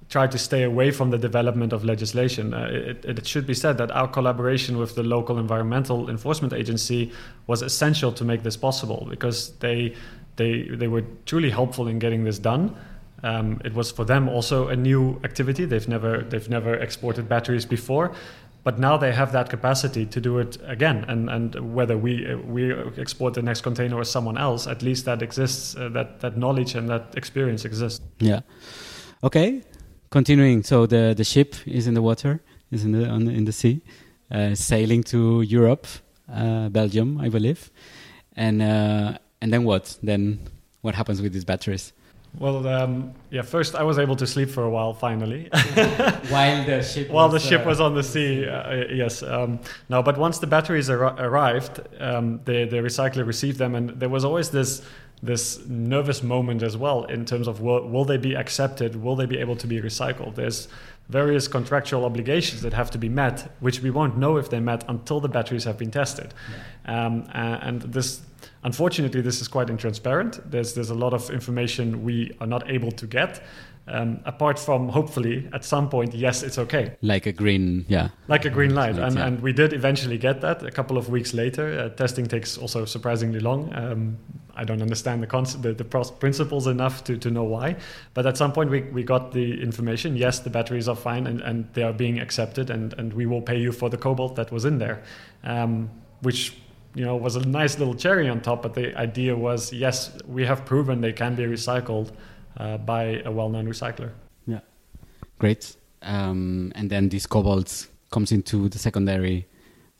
try 0.09 0.27
to 0.27 0.39
stay 0.39 0.63
away 0.63 0.91
from 0.91 1.11
the 1.11 1.19
development 1.19 1.73
of 1.73 1.83
legislation. 1.85 2.55
Uh, 2.55 2.69
it, 2.71 3.05
it, 3.05 3.27
should 3.27 3.47
be 3.47 3.55
said 3.55 3.79
that 3.79 3.91
our 3.91 4.07
collaboration 4.07 4.77
with 4.77 4.95
the 4.95 5.03
local 5.03 5.39
environmental 5.39 6.11
enforcement 6.11 6.53
agency 6.53 7.11
was 7.47 7.63
essential 7.63 8.13
to 8.13 8.25
make 8.25 8.43
this 8.43 8.57
possible 8.57 9.07
because 9.11 9.39
they 9.61 9.95
they 10.37 10.63
they 10.63 10.89
were 10.89 11.05
truly 11.27 11.51
helpful 11.51 11.89
in 11.89 11.99
getting 11.99 12.25
this 12.25 12.39
done. 12.39 12.75
Um, 13.23 13.61
it 13.65 13.75
was 13.75 13.91
for 13.91 14.05
them 14.05 14.29
also 14.29 14.69
a 14.69 14.77
new 14.77 15.21
activity. 15.25 15.65
They've 15.65 15.89
never 15.89 16.23
they've 16.23 16.49
never 16.49 16.75
exported 16.75 17.29
batteries 17.29 17.65
before, 17.67 18.13
but 18.65 18.79
now 18.79 18.97
they 18.99 19.13
have 19.13 19.33
that 19.33 19.49
capacity 19.49 20.07
to 20.07 20.21
do 20.21 20.39
it 20.39 20.59
again. 20.67 21.05
And 21.09 21.31
and 21.31 21.75
whether 21.75 21.97
we 21.97 22.35
we 22.35 22.73
export 22.99 23.35
the 23.35 23.43
next 23.43 23.63
container 23.63 23.97
or 23.97 24.05
someone 24.05 24.37
else, 24.37 24.67
at 24.67 24.83
least 24.83 25.05
that 25.05 25.23
exists. 25.23 25.77
Uh, 25.77 25.89
that 25.91 26.21
that 26.21 26.37
knowledge 26.37 26.75
and 26.75 26.89
that 26.89 27.15
experience 27.17 27.65
exists. 27.65 28.01
Yeah. 28.19 28.41
Okay. 29.23 29.63
Continuing. 30.11 30.63
So 30.63 30.87
the 30.87 31.15
the 31.17 31.25
ship 31.25 31.55
is 31.67 31.87
in 31.87 31.95
the 31.95 32.03
water, 32.03 32.41
is 32.71 32.85
in 32.85 32.93
the 32.93 33.09
on 33.09 33.29
in 33.29 33.45
the 33.45 33.53
sea, 33.53 33.81
uh, 34.31 34.55
sailing 34.55 35.03
to 35.05 35.43
Europe, 35.43 35.87
uh, 36.33 36.69
Belgium, 36.69 37.19
I 37.19 37.31
believe, 37.31 37.71
and 38.37 38.63
uh, 38.63 39.19
and 39.45 39.53
then 39.53 39.63
what? 39.63 39.97
Then 40.03 40.41
what 40.81 40.95
happens 40.95 41.21
with 41.21 41.35
these 41.35 41.45
batteries? 41.45 41.93
Well, 42.39 42.67
um, 42.67 43.13
yeah. 43.31 43.43
First, 43.43 43.77
I 43.77 43.83
was 43.85 43.99
able 43.99 44.17
to 44.17 44.27
sleep 44.27 44.49
for 44.49 44.65
a 44.65 44.71
while. 44.71 44.95
Finally, 44.95 45.49
while 46.31 46.65
the 46.65 46.83
ship 46.83 47.11
while 47.11 47.29
was, 47.29 47.43
the 47.43 47.49
ship 47.51 47.61
uh, 47.61 47.69
was 47.69 47.79
on 47.79 47.95
the 47.95 48.03
sea. 48.03 48.49
Uh, 48.49 48.87
yes. 48.91 49.23
Um, 49.23 49.61
no, 49.91 50.03
but 50.03 50.17
once 50.17 50.39
the 50.39 50.47
batteries 50.47 50.89
ar- 50.89 51.15
arrived, 51.29 51.81
um, 52.01 52.41
the 52.47 52.65
the 52.65 52.79
recycler 52.79 53.27
received 53.27 53.59
them, 53.59 53.75
and 53.75 53.91
there 54.01 54.09
was 54.09 54.25
always 54.25 54.49
this 54.49 54.83
this 55.23 55.65
nervous 55.67 56.23
moment 56.23 56.63
as 56.63 56.77
well 56.77 57.05
in 57.05 57.25
terms 57.25 57.47
of 57.47 57.61
will, 57.61 57.87
will 57.89 58.05
they 58.05 58.17
be 58.17 58.35
accepted? 58.35 58.97
Will 58.97 59.17
they 59.17 59.27
be 59.27 59.39
able 59.39 59.57
to 59.57 59.67
be 59.67 59.81
recycled? 59.81 60.35
There's 60.35 60.69
various 61.09 61.49
contractual 61.49 62.05
obligations 62.05 62.63
that 62.63 62.73
have 62.73 62.91
to 62.91 62.99
be 62.99 63.09
met, 63.09 63.51
which 63.61 63.81
we 63.81 63.91
won't 63.91 64.17
know 64.17 64.39
if 64.39 64.49
they 64.49 64.61
met 64.61 64.85
until 64.89 65.21
the 65.21 65.29
batteries 65.29 65.65
have 65.65 65.79
been 65.79 65.91
tested. 65.91 66.33
Um, 66.87 67.25
a- 67.35 67.61
and 67.63 67.83
this, 67.83 68.23
unfortunately, 68.65 69.21
this 69.21 69.41
is 69.41 69.49
quite 69.49 69.69
intransparent. 69.69 70.51
There's 70.51 70.75
there's 70.75 70.91
a 70.91 70.95
lot 70.95 71.15
of 71.15 71.31
information 71.31 72.03
we 72.03 72.33
are 72.41 72.47
not 72.47 72.69
able 72.69 72.93
to 72.93 73.07
get. 73.07 73.43
Um, 73.87 74.21
apart 74.25 74.59
from 74.59 74.89
hopefully 74.89 75.47
at 75.53 75.63
some 75.63 75.91
point, 75.91 76.15
yes, 76.15 76.43
it's 76.43 76.57
okay, 76.57 76.97
Like 77.03 77.27
a 77.27 77.33
green, 77.33 77.85
yeah. 77.87 78.09
like 78.29 78.47
a 78.47 78.51
green 78.51 78.75
light, 78.75 78.95
Light, 78.95 79.05
and 79.05 79.17
yeah. 79.17 79.27
and 79.27 79.43
we 79.43 79.53
did 79.53 79.75
eventually 79.75 80.17
get 80.17 80.41
that 80.41 80.63
a 80.63 80.71
couple 80.71 80.97
of 80.97 81.11
weeks 81.11 81.35
later. 81.35 81.79
Uh, 81.79 81.89
testing 81.91 82.27
takes 82.27 82.57
also 82.57 82.87
surprisingly 82.87 83.41
long. 83.41 83.71
Um, 83.75 84.17
I 84.57 84.65
don't 84.65 84.81
understand 84.81 85.23
the 85.23 85.27
concept, 85.27 85.65
the, 85.65 85.75
the 85.75 85.85
principles 86.19 86.67
enough 86.67 87.05
to, 87.05 87.19
to 87.19 87.31
know 87.31 87.45
why, 87.45 87.77
but 88.15 88.25
at 88.25 88.39
some 88.39 88.53
point 88.53 88.71
we, 88.71 88.83
we 88.83 89.03
got 89.03 89.33
the 89.33 89.61
information. 89.61 90.17
Yes, 90.17 90.39
the 90.39 90.51
batteries 90.51 90.89
are 90.89 90.97
fine 90.97 91.27
and, 91.27 91.43
and 91.43 91.69
they 91.75 91.83
are 91.83 91.93
being 91.93 92.21
accepted, 92.21 92.71
and, 92.71 92.95
and 92.95 93.13
we 93.13 93.27
will 93.27 93.43
pay 93.43 93.59
you 93.59 93.73
for 93.73 93.91
the 93.91 93.99
cobalt 93.99 94.37
that 94.37 94.51
was 94.51 94.65
in 94.65 94.79
there, 94.79 95.03
um, 95.43 95.91
which 96.23 96.57
you 96.95 97.05
know 97.05 97.17
was 97.17 97.37
a 97.37 97.45
nice 97.47 97.79
little 97.79 97.95
cherry 97.95 98.29
on 98.29 98.41
top. 98.41 98.63
But 98.63 98.75
the 98.75 98.97
idea 98.99 99.37
was 99.37 99.73
yes, 99.73 100.11
we 100.27 100.45
have 100.47 100.65
proven 100.65 101.01
they 101.01 101.13
can 101.13 101.35
be 101.35 101.45
recycled 101.45 102.13
uh, 102.57 102.79
by 102.79 103.23
a 103.25 103.31
well-known 103.31 103.67
recycler. 103.67 104.11
Yeah. 104.47 104.61
Great. 105.39 105.77
Um, 106.03 106.73
and 106.75 106.91
then 106.91 107.09
this 107.09 107.27
cobalt 107.27 107.89
comes 108.11 108.31
into 108.33 108.69
the 108.69 108.79
secondary 108.79 109.47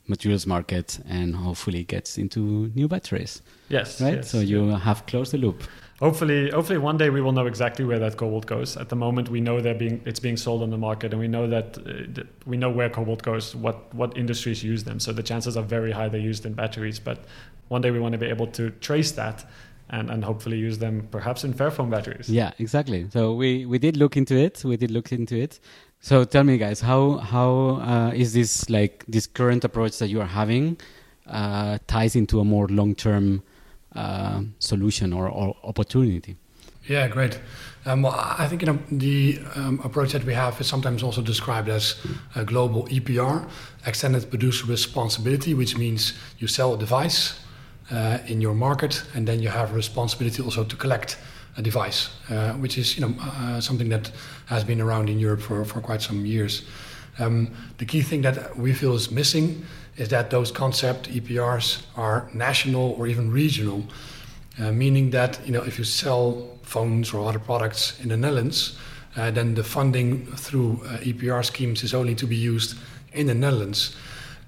materials 0.07 0.45
market 0.45 0.99
and 1.09 1.35
hopefully 1.35 1.83
gets 1.83 2.17
into 2.17 2.71
new 2.75 2.87
batteries, 2.87 3.41
Yes, 3.69 3.99
right? 3.99 4.17
yes, 4.17 4.29
so 4.29 4.39
you 4.39 4.67
have 4.69 5.05
closed 5.07 5.31
the 5.33 5.37
loop. 5.39 5.63
Hopefully, 5.99 6.51
hopefully 6.51 6.77
one 6.77 6.97
day 6.97 7.09
we 7.09 7.21
will 7.21 7.31
know 7.31 7.45
exactly 7.45 7.85
where 7.85 7.99
that 7.99 8.17
cobalt 8.17 8.45
goes. 8.45 8.75
At 8.75 8.89
the 8.89 8.97
moment, 8.97 9.29
we 9.29 9.39
know 9.39 9.61
they're 9.61 9.73
being 9.73 10.01
it's 10.05 10.19
being 10.19 10.35
sold 10.35 10.61
on 10.61 10.69
the 10.69 10.77
market, 10.77 11.13
and 11.13 11.21
we 11.21 11.29
know 11.29 11.47
that, 11.47 11.77
uh, 11.77 12.23
we 12.45 12.57
know 12.57 12.69
where 12.69 12.89
cobalt 12.89 13.23
goes, 13.23 13.55
what 13.55 13.93
what 13.93 14.17
industries 14.17 14.61
use 14.61 14.83
them. 14.83 14.99
So 14.99 15.13
the 15.13 15.23
chances 15.23 15.55
are 15.55 15.63
very 15.63 15.93
high 15.93 16.09
they're 16.09 16.19
used 16.19 16.45
in 16.45 16.53
batteries. 16.53 16.99
But 16.99 17.23
one 17.69 17.81
day 17.81 17.91
we 17.91 17.99
want 17.99 18.11
to 18.11 18.17
be 18.17 18.25
able 18.25 18.47
to 18.47 18.71
trace 18.81 19.13
that, 19.13 19.45
and 19.89 20.09
and 20.09 20.25
hopefully 20.25 20.57
use 20.57 20.79
them 20.79 21.07
perhaps 21.11 21.45
in 21.45 21.53
Fairphone 21.53 21.89
batteries. 21.89 22.27
Yeah, 22.27 22.51
exactly. 22.59 23.07
So 23.11 23.33
we, 23.33 23.65
we 23.65 23.79
did 23.79 23.95
look 23.95 24.17
into 24.17 24.35
it. 24.35 24.65
We 24.65 24.75
did 24.75 24.91
look 24.91 25.13
into 25.13 25.37
it. 25.37 25.61
So 26.01 26.25
tell 26.25 26.43
me, 26.43 26.57
guys, 26.57 26.81
how 26.81 27.19
how 27.19 27.81
uh, 27.81 28.11
is 28.13 28.33
this 28.33 28.69
like 28.69 29.05
this 29.07 29.27
current 29.27 29.63
approach 29.63 29.97
that 29.99 30.09
you 30.09 30.19
are 30.19 30.27
having 30.27 30.77
uh, 31.25 31.77
ties 31.87 32.17
into 32.17 32.41
a 32.41 32.43
more 32.43 32.67
long 32.67 32.95
term 32.95 33.43
uh, 33.95 34.41
solution 34.59 35.13
or, 35.13 35.27
or 35.29 35.55
opportunity? 35.63 36.35
Yeah, 36.87 37.07
great. 37.07 37.39
Um, 37.85 38.03
well, 38.03 38.13
I 38.15 38.47
think 38.47 38.61
you 38.61 38.67
know 38.67 38.79
the 38.91 39.39
um, 39.55 39.79
approach 39.83 40.11
that 40.13 40.23
we 40.23 40.33
have 40.33 40.59
is 40.61 40.67
sometimes 40.67 41.03
also 41.03 41.21
described 41.21 41.69
as 41.69 41.95
a 42.35 42.43
global 42.43 42.87
EPR, 42.87 43.47
extended 43.85 44.29
producer 44.29 44.65
responsibility, 44.65 45.53
which 45.53 45.77
means 45.77 46.13
you 46.39 46.47
sell 46.47 46.73
a 46.73 46.77
device 46.77 47.39
uh, 47.91 48.19
in 48.27 48.41
your 48.41 48.53
market, 48.53 49.03
and 49.15 49.27
then 49.27 49.39
you 49.39 49.49
have 49.49 49.73
responsibility 49.73 50.43
also 50.43 50.63
to 50.63 50.75
collect 50.75 51.17
a 51.57 51.61
device, 51.61 52.09
uh, 52.29 52.53
which 52.53 52.77
is 52.77 52.97
you 52.97 53.05
know 53.05 53.15
uh, 53.21 53.61
something 53.61 53.89
that 53.89 54.11
has 54.47 54.63
been 54.63 54.81
around 54.81 55.09
in 55.09 55.19
Europe 55.19 55.41
for, 55.41 55.65
for 55.65 55.81
quite 55.81 56.01
some 56.01 56.25
years. 56.25 56.63
Um, 57.17 57.49
the 57.77 57.85
key 57.85 58.01
thing 58.01 58.21
that 58.23 58.57
we 58.57 58.73
feel 58.73 58.93
is 58.93 59.09
missing 59.09 59.65
is 59.97 60.09
that 60.09 60.29
those 60.29 60.51
concept 60.51 61.09
EPRs 61.09 61.83
are 61.95 62.29
national 62.33 62.91
or 62.97 63.07
even 63.07 63.31
regional, 63.31 63.85
uh, 64.59 64.71
meaning 64.71 65.11
that 65.11 65.39
you 65.45 65.51
know 65.51 65.63
if 65.63 65.77
you 65.77 65.83
sell 65.83 66.47
phones 66.63 67.13
or 67.13 67.27
other 67.27 67.39
products 67.39 67.99
in 68.01 68.09
the 68.09 68.17
Netherlands, 68.17 68.77
uh, 69.15 69.31
then 69.31 69.53
the 69.53 69.63
funding 69.63 70.25
through 70.35 70.81
uh, 70.85 70.97
EPR 70.97 71.43
schemes 71.45 71.83
is 71.83 71.93
only 71.93 72.15
to 72.15 72.27
be 72.27 72.35
used 72.35 72.77
in 73.13 73.27
the 73.27 73.33
Netherlands, 73.33 73.95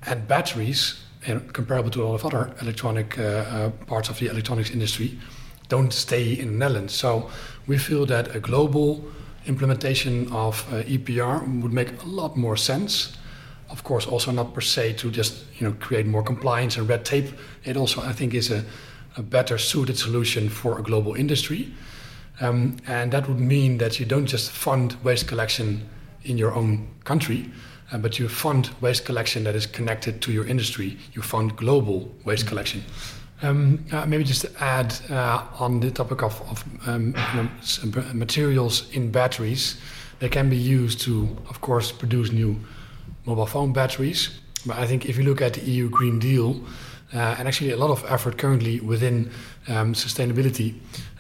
and 0.06 0.28
batteries, 0.28 1.02
and 1.26 1.54
comparable 1.54 1.90
to 1.90 2.04
a 2.04 2.06
lot 2.06 2.16
of 2.16 2.26
other 2.26 2.54
electronic 2.62 3.18
uh, 3.18 3.22
uh, 3.22 3.70
parts 3.86 4.10
of 4.10 4.20
the 4.20 4.28
electronics 4.28 4.72
industry, 4.72 5.18
don't 5.70 5.92
stay 5.92 6.34
in 6.34 6.48
the 6.48 6.58
Netherlands. 6.58 6.94
So 6.94 7.30
we 7.66 7.78
feel 7.78 8.06
that 8.06 8.36
a 8.36 8.40
global 8.40 9.04
implementation 9.46 10.32
of 10.32 10.66
uh, 10.72 10.84
EPR 10.84 11.62
would 11.62 11.74
make 11.74 12.02
a 12.04 12.06
lot 12.06 12.38
more 12.38 12.58
sense. 12.58 13.18
Of 13.70 13.84
course, 13.84 14.06
also 14.06 14.32
not 14.32 14.54
per 14.54 14.62
se 14.62 14.94
to 14.94 15.12
just 15.12 15.44
you 15.60 15.68
know 15.68 15.76
create 15.80 16.06
more 16.06 16.24
compliance 16.24 16.78
and 16.78 16.88
red 16.90 17.04
tape. 17.04 17.28
It 17.64 17.78
also, 17.78 18.02
I 18.02 18.14
think, 18.14 18.34
is 18.34 18.52
a, 18.52 18.64
a 19.18 19.22
better 19.22 19.58
suited 19.58 19.98
solution 19.98 20.50
for 20.50 20.80
a 20.80 20.84
global 20.84 21.16
industry. 21.16 21.74
Um, 22.40 22.78
and 22.88 23.12
that 23.12 23.28
would 23.28 23.40
mean 23.40 23.78
that 23.80 24.00
you 24.00 24.06
don't 24.06 24.28
just 24.28 24.52
fund 24.52 24.96
waste 25.04 25.28
collection 25.28 25.90
in 26.24 26.38
your 26.38 26.54
own 26.54 26.88
country, 27.04 27.50
uh, 27.92 27.98
but 27.98 28.20
you 28.20 28.30
fund 28.30 28.70
waste 28.80 29.06
collection 29.06 29.44
that 29.44 29.56
is 29.56 29.66
connected 29.66 30.22
to 30.22 30.32
your 30.32 30.46
industry. 30.46 30.98
You 31.14 31.22
fund 31.22 31.56
global 31.56 32.14
waste 32.26 32.48
collection. 32.48 32.84
Um, 33.42 33.86
uh, 33.92 34.06
maybe 34.06 34.24
just 34.24 34.42
to 34.42 34.64
add 34.64 34.96
uh, 35.10 35.44
on 35.60 35.80
the 35.80 35.92
topic 35.92 36.24
of, 36.24 36.42
of 36.50 36.64
um, 36.88 37.14
you 37.36 37.44
know, 37.44 38.04
materials 38.14 38.90
in 38.92 39.12
batteries, 39.12 39.78
they 40.20 40.30
can 40.30 40.50
be 40.50 40.58
used 40.58 41.02
to, 41.02 41.38
of 41.50 41.62
course, 41.62 41.92
produce 41.92 42.32
new 42.32 42.60
mobile 43.28 43.46
phone 43.46 43.74
batteries. 43.74 44.40
But 44.66 44.78
I 44.80 44.88
think 44.88 45.06
if 45.06 45.18
you 45.18 45.24
look 45.24 45.42
at 45.42 45.54
the 45.54 45.62
EU 45.62 45.90
Green 45.90 46.18
Deal, 46.18 46.62
uh, 47.14 47.36
and 47.38 47.48
actually 47.48 47.72
a 47.72 47.78
lot 47.78 47.92
of 47.92 48.04
effort 48.10 48.38
currently 48.38 48.80
within 48.80 49.30
um, 49.68 49.94
sustainability, 49.94 50.74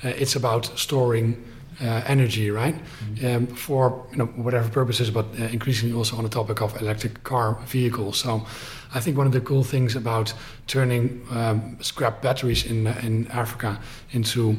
uh, 0.04 0.10
it's 0.10 0.36
about 0.36 0.66
storing 0.78 1.44
uh, 1.82 2.02
energy, 2.08 2.50
right? 2.50 2.76
Um, 3.24 3.48
for 3.48 4.06
you 4.12 4.18
know 4.18 4.26
whatever 4.26 4.70
purposes, 4.70 5.12
but 5.12 5.26
uh, 5.40 5.44
increasingly 5.44 5.96
also 5.96 6.18
on 6.18 6.24
the 6.24 6.30
topic 6.30 6.62
of 6.62 6.82
electric 6.82 7.24
car 7.24 7.60
vehicles. 7.68 8.18
So, 8.18 8.46
I 8.94 9.00
think 9.00 9.18
one 9.18 9.28
of 9.28 9.34
the 9.34 9.42
cool 9.42 9.64
things 9.64 9.96
about 9.96 10.34
turning 10.66 11.26
um, 11.30 11.78
scrap 11.82 12.22
batteries 12.22 12.66
in 12.66 12.88
in 12.88 13.28
Africa 13.28 13.80
into 14.12 14.58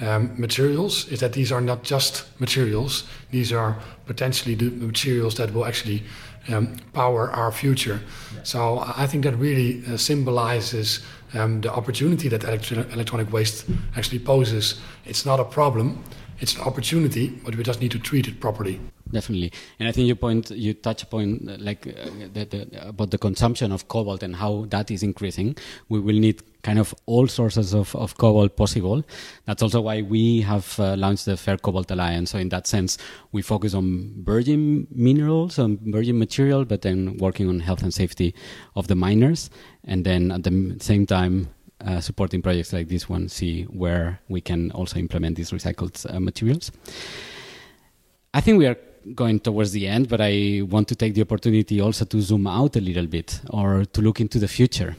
um, 0.00 0.34
materials 0.36 1.08
is 1.08 1.20
that 1.20 1.32
these 1.32 1.52
are 1.52 1.60
not 1.60 1.84
just 1.84 2.26
materials; 2.40 3.04
these 3.30 3.52
are 3.52 3.76
potentially 4.06 4.56
the 4.56 4.70
materials 4.70 5.36
that 5.36 5.54
will 5.54 5.64
actually 5.64 6.02
um, 6.48 6.76
power 6.92 7.30
our 7.30 7.52
future. 7.52 8.00
So 8.42 8.84
I 8.96 9.06
think 9.06 9.24
that 9.24 9.36
really 9.36 9.82
uh, 9.86 9.96
symbolizes 9.96 11.00
um, 11.34 11.60
the 11.60 11.72
opportunity 11.72 12.28
that 12.28 12.44
electro- 12.44 12.86
electronic 12.92 13.32
waste 13.32 13.66
actually 13.96 14.20
poses. 14.20 14.80
It's 15.04 15.26
not 15.26 15.40
a 15.40 15.44
problem; 15.44 16.04
it's 16.40 16.54
an 16.54 16.62
opportunity, 16.62 17.28
but 17.44 17.54
we 17.56 17.62
just 17.62 17.80
need 17.80 17.90
to 17.92 17.98
treat 17.98 18.28
it 18.28 18.40
properly. 18.40 18.80
Definitely, 19.10 19.52
and 19.78 19.88
I 19.88 19.92
think 19.92 20.08
you 20.08 20.16
point 20.16 20.50
you 20.50 20.74
touch 20.74 21.04
upon 21.04 21.48
uh, 21.48 21.56
like 21.60 21.86
uh, 21.86 22.10
the, 22.32 22.44
the, 22.44 22.88
about 22.88 23.10
the 23.10 23.18
consumption 23.18 23.70
of 23.70 23.86
cobalt 23.86 24.22
and 24.22 24.34
how 24.34 24.66
that 24.70 24.90
is 24.90 25.02
increasing. 25.02 25.56
We 25.88 26.00
will 26.00 26.18
need 26.18 26.42
kind 26.62 26.80
of 26.80 26.92
all 27.06 27.28
sources 27.28 27.72
of, 27.72 27.94
of 27.94 28.16
cobalt 28.18 28.56
possible. 28.56 29.04
That's 29.44 29.62
also 29.62 29.80
why 29.80 30.02
we 30.02 30.40
have 30.40 30.78
uh, 30.80 30.96
launched 30.96 31.26
the 31.26 31.36
Fair 31.36 31.56
Cobalt 31.56 31.88
Alliance. 31.92 32.32
So 32.32 32.38
in 32.38 32.48
that 32.48 32.66
sense, 32.66 32.98
we 33.30 33.40
focus 33.42 33.72
on 33.72 34.12
virgin 34.24 34.88
minerals, 34.90 35.60
on 35.60 35.78
virgin 35.84 36.18
material, 36.18 36.64
but 36.64 36.82
then 36.82 37.16
working 37.18 37.48
on 37.48 37.60
health 37.60 37.82
and 37.84 37.94
safety 37.94 38.34
of 38.74 38.88
the 38.88 38.96
miners, 38.96 39.50
and 39.84 40.04
then 40.04 40.32
at 40.32 40.42
the 40.42 40.76
same 40.80 41.06
time. 41.06 41.48
Uh, 41.84 42.00
supporting 42.00 42.40
projects 42.40 42.72
like 42.72 42.88
this 42.88 43.06
one, 43.06 43.28
see 43.28 43.64
where 43.64 44.18
we 44.28 44.40
can 44.40 44.70
also 44.72 44.98
implement 44.98 45.36
these 45.36 45.50
recycled 45.50 46.06
uh, 46.12 46.18
materials. 46.18 46.72
I 48.32 48.40
think 48.40 48.58
we 48.58 48.66
are 48.66 48.78
going 49.14 49.40
towards 49.40 49.72
the 49.72 49.86
end, 49.86 50.08
but 50.08 50.20
I 50.22 50.62
want 50.70 50.88
to 50.88 50.96
take 50.96 51.12
the 51.12 51.20
opportunity 51.20 51.80
also 51.80 52.06
to 52.06 52.20
zoom 52.22 52.46
out 52.46 52.76
a 52.76 52.80
little 52.80 53.06
bit 53.06 53.42
or 53.50 53.84
to 53.84 54.00
look 54.00 54.20
into 54.22 54.38
the 54.38 54.48
future. 54.48 54.96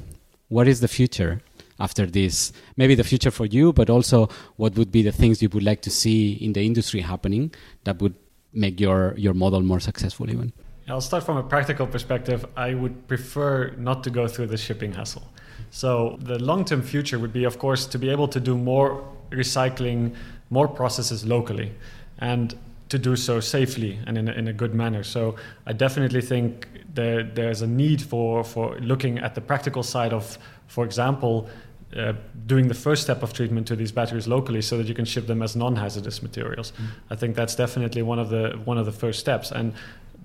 What 0.49 0.67
is 0.67 0.79
the 0.79 0.87
future 0.87 1.41
after 1.79 2.05
this? 2.05 2.53
Maybe 2.77 2.93
the 2.93 3.03
future 3.03 3.31
for 3.31 3.47
you, 3.47 3.73
but 3.73 3.89
also 3.89 4.29
what 4.57 4.75
would 4.75 4.91
be 4.91 5.01
the 5.01 5.11
things 5.11 5.41
you 5.41 5.49
would 5.49 5.63
like 5.63 5.81
to 5.81 5.89
see 5.89 6.33
in 6.33 6.53
the 6.53 6.63
industry 6.63 7.01
happening 7.01 7.53
that 7.85 7.99
would 8.01 8.13
make 8.53 8.79
your, 8.79 9.15
your 9.17 9.33
model 9.33 9.61
more 9.61 9.79
successful, 9.79 10.29
even? 10.29 10.53
I'll 10.87 11.01
start 11.01 11.23
from 11.23 11.37
a 11.37 11.43
practical 11.43 11.87
perspective. 11.87 12.45
I 12.55 12.75
would 12.75 13.07
prefer 13.07 13.71
not 13.77 14.03
to 14.05 14.09
go 14.09 14.27
through 14.27 14.47
the 14.47 14.57
shipping 14.57 14.93
hassle. 14.93 15.27
So 15.71 16.17
the 16.21 16.39
long-term 16.39 16.81
future 16.81 17.19
would 17.19 17.33
be, 17.33 17.45
of 17.45 17.57
course, 17.59 17.85
to 17.87 17.99
be 17.99 18.09
able 18.09 18.27
to 18.29 18.39
do 18.39 18.57
more 18.57 19.03
recycling, 19.31 20.15
more 20.49 20.67
processes 20.67 21.25
locally, 21.25 21.71
and 22.19 22.55
to 22.89 22.97
do 22.97 23.15
so 23.15 23.39
safely 23.39 23.99
and 24.07 24.17
in 24.17 24.27
a, 24.27 24.31
in 24.31 24.47
a 24.47 24.53
good 24.53 24.73
manner. 24.73 25.03
So 25.03 25.35
I 25.65 25.73
definitely 25.73 26.21
think 26.21 26.67
there, 26.93 27.23
there's 27.23 27.61
a 27.61 27.67
need 27.67 28.01
for, 28.01 28.43
for 28.43 28.79
looking 28.79 29.19
at 29.19 29.35
the 29.35 29.41
practical 29.41 29.83
side 29.83 30.13
of, 30.13 30.37
for 30.67 30.85
example, 30.85 31.49
uh, 31.95 32.13
doing 32.45 32.67
the 32.67 32.73
first 32.73 33.03
step 33.03 33.23
of 33.23 33.33
treatment 33.33 33.67
to 33.67 33.75
these 33.75 33.91
batteries 33.91 34.27
locally 34.27 34.61
so 34.61 34.77
that 34.77 34.87
you 34.87 34.93
can 34.93 35.05
ship 35.05 35.27
them 35.27 35.41
as 35.41 35.55
non-hazardous 35.55 36.21
materials. 36.21 36.71
Mm. 36.71 36.85
I 37.11 37.15
think 37.15 37.35
that's 37.35 37.55
definitely 37.55 38.01
one 38.01 38.19
of 38.19 38.29
the 38.29 38.59
one 38.65 38.77
of 38.77 38.85
the 38.85 38.91
first 38.91 39.19
steps. 39.19 39.51
And 39.51 39.73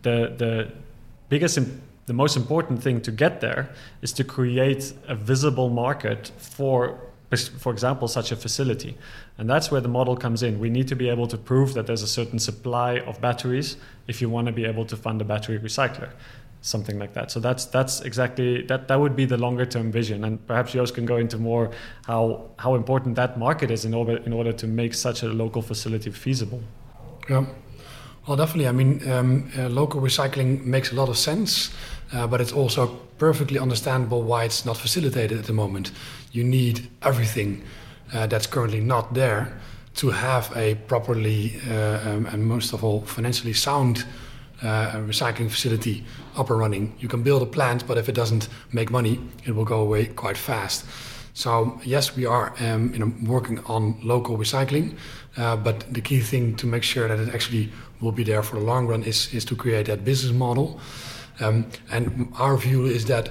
the 0.03 0.35
the 0.37 0.73
biggest 1.29 1.59
imp- 1.59 1.81
the 2.07 2.13
most 2.13 2.37
important 2.37 2.83
thing 2.83 3.01
to 3.01 3.13
get 3.13 3.41
there 3.41 3.71
is 4.01 4.13
to 4.13 4.25
create 4.25 4.93
a 5.09 5.15
visible 5.15 5.71
market 5.71 6.33
for 6.39 6.99
for 7.59 7.73
example 7.73 8.09
such 8.09 8.31
a 8.31 8.37
facility 8.37 8.95
and 9.39 9.49
that's 9.49 9.71
where 9.71 9.81
the 9.81 9.89
model 9.89 10.15
comes 10.15 10.43
in 10.43 10.59
we 10.59 10.69
need 10.69 10.87
to 10.87 10.95
be 10.95 11.09
able 11.09 11.27
to 11.27 11.39
prove 11.39 11.73
that 11.73 11.87
there's 11.87 12.03
a 12.03 12.07
certain 12.21 12.39
supply 12.39 12.99
of 12.99 13.19
batteries 13.23 13.79
if 14.07 14.21
you 14.21 14.29
want 14.29 14.47
to 14.47 14.53
be 14.53 14.67
able 14.67 14.85
to 14.85 14.97
fund 14.97 15.19
a 15.23 15.25
battery 15.25 15.59
recycler 15.59 16.11
something 16.63 16.99
like 16.99 17.13
that. 17.13 17.31
So 17.31 17.41
that's 17.41 17.67
that's 17.67 18.01
exactly 18.01 18.63
that 18.63 18.89
that 18.89 18.99
would 18.99 19.15
be 19.15 19.25
the 19.27 19.37
longer 19.37 19.67
term 19.67 19.93
vision, 19.93 20.25
and 20.25 20.45
perhaps 20.47 20.73
Joost 20.73 20.95
can 20.95 21.05
go 21.05 21.17
into 21.17 21.37
more 21.37 21.71
how 22.07 22.51
how 22.59 22.75
important 22.75 23.17
that 23.17 23.39
market 23.39 23.71
is 23.71 23.85
in 23.85 23.93
order 23.93 24.17
in 24.19 24.33
order 24.33 24.53
to 24.53 24.67
make 24.67 24.95
such 24.95 25.23
a 25.23 25.29
local 25.29 25.61
facility 25.61 26.11
feasible. 26.11 26.63
Yeah. 27.29 27.47
Well, 28.27 28.37
definitely. 28.37 28.69
I 28.69 28.73
mean, 28.73 29.11
um, 29.11 29.51
uh, 29.59 29.69
local 29.69 30.01
recycling 30.01 30.65
makes 30.65 30.93
a 30.93 30.95
lot 30.95 31.09
of 31.09 31.19
sense, 31.19 31.71
uh, 32.13 32.29
but 32.29 32.41
it's 32.41 32.53
also 32.53 32.87
perfectly 33.19 33.59
understandable 33.59 34.23
why 34.23 34.45
it's 34.45 34.65
not 34.65 34.77
facilitated 34.77 35.39
at 35.39 35.47
the 35.47 35.53
moment. 35.53 35.91
You 36.31 36.45
need 36.45 36.89
everything 37.03 37.65
uh, 38.15 38.29
that's 38.29 38.47
currently 38.47 38.81
not 38.81 39.15
there 39.15 39.59
to 39.95 40.11
have 40.11 40.57
a 40.57 40.77
properly 40.87 41.61
uh, 41.69 41.99
um, 42.09 42.27
and 42.27 42.47
most 42.47 42.73
of 42.73 42.85
all 42.85 43.01
financially 43.01 43.53
sound 43.53 44.05
uh, 44.63 44.93
recycling 45.09 45.51
facility 45.51 46.05
up 46.37 46.49
and 46.49 46.61
running. 46.61 46.95
You 47.01 47.09
can 47.09 47.25
build 47.25 47.43
a 47.43 47.47
plant, 47.47 47.89
but 47.89 47.99
if 47.99 48.09
it 48.09 48.15
doesn't 48.15 48.49
make 48.73 48.91
money, 48.93 49.19
it 49.45 49.57
will 49.57 49.65
go 49.65 49.81
away 49.81 50.07
quite 50.07 50.37
fast. 50.37 50.87
So 51.35 51.81
yes, 51.85 52.15
we 52.15 52.27
are 52.27 52.55
um, 52.61 52.93
you 52.93 52.99
know, 52.99 53.13
working 53.25 53.59
on 53.65 53.97
local 54.03 54.37
recycling, 54.37 54.97
uh, 55.37 55.57
but 55.57 55.93
the 55.93 56.01
key 56.01 56.21
thing 56.21 56.55
to 56.57 56.67
make 56.67 56.83
sure 56.83 57.09
that 57.09 57.19
it 57.19 57.35
actually 57.35 57.71
will 58.03 58.13
be 58.13 58.25
there 58.25 58.43
for 58.43 58.57
the 58.57 58.65
long 58.65 58.87
run 58.87 59.03
is, 59.05 59.33
is 59.33 59.45
to 59.47 59.57
create 59.57 59.87
that 59.87 60.05
business 60.05 60.33
model. 60.33 60.79
Um, 61.41 61.67
and 61.91 62.31
our 62.39 62.57
view 62.57 62.85
is 62.85 63.07
that 63.07 63.31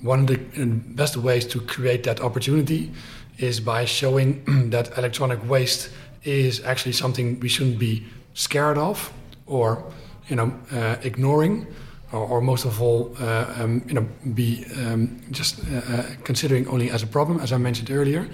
one 0.00 0.20
of 0.20 0.26
the 0.28 0.38
best 0.94 1.16
ways 1.16 1.46
to 1.48 1.60
create 1.60 2.04
that 2.04 2.20
opportunity 2.20 2.92
is 3.38 3.60
by 3.60 3.84
showing 3.84 4.44
that 4.70 4.96
electronic 4.96 5.46
waste 5.48 5.90
is 6.22 6.64
actually 6.64 6.92
something 6.92 7.38
we 7.40 7.48
shouldn't 7.48 7.78
be 7.78 8.04
scared 8.34 8.78
of 8.78 9.12
or 9.46 9.84
you 10.28 10.36
know, 10.36 10.52
uh, 10.72 10.96
ignoring, 11.02 11.66
or, 12.12 12.40
most 12.40 12.64
of 12.64 12.80
all, 12.80 13.12
uh, 13.18 13.54
um, 13.58 13.82
you 13.88 13.94
know, 13.94 14.06
be 14.34 14.64
um, 14.76 15.20
just 15.32 15.60
uh, 15.72 16.04
considering 16.22 16.68
only 16.68 16.88
as 16.88 17.02
a 17.02 17.06
problem, 17.06 17.40
as 17.40 17.52
I 17.52 17.56
mentioned 17.56 17.90
earlier. 17.90 18.28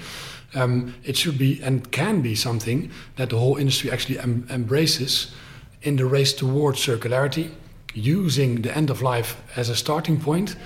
Um, 0.54 0.94
it 1.02 1.16
should 1.16 1.38
be 1.38 1.62
and 1.62 1.90
can 1.90 2.20
be 2.20 2.34
something 2.34 2.90
that 3.16 3.30
the 3.30 3.38
whole 3.38 3.56
industry 3.56 3.90
actually 3.90 4.18
em 4.18 4.46
embraces 4.50 5.32
in 5.82 5.96
the 5.96 6.04
race 6.04 6.32
towards 6.32 6.78
circularity, 6.78 7.50
using 7.94 8.62
the 8.62 8.76
end 8.76 8.90
of 8.90 9.02
life 9.02 9.36
as 9.56 9.68
a 9.68 9.76
starting 9.76 10.20
point, 10.20 10.56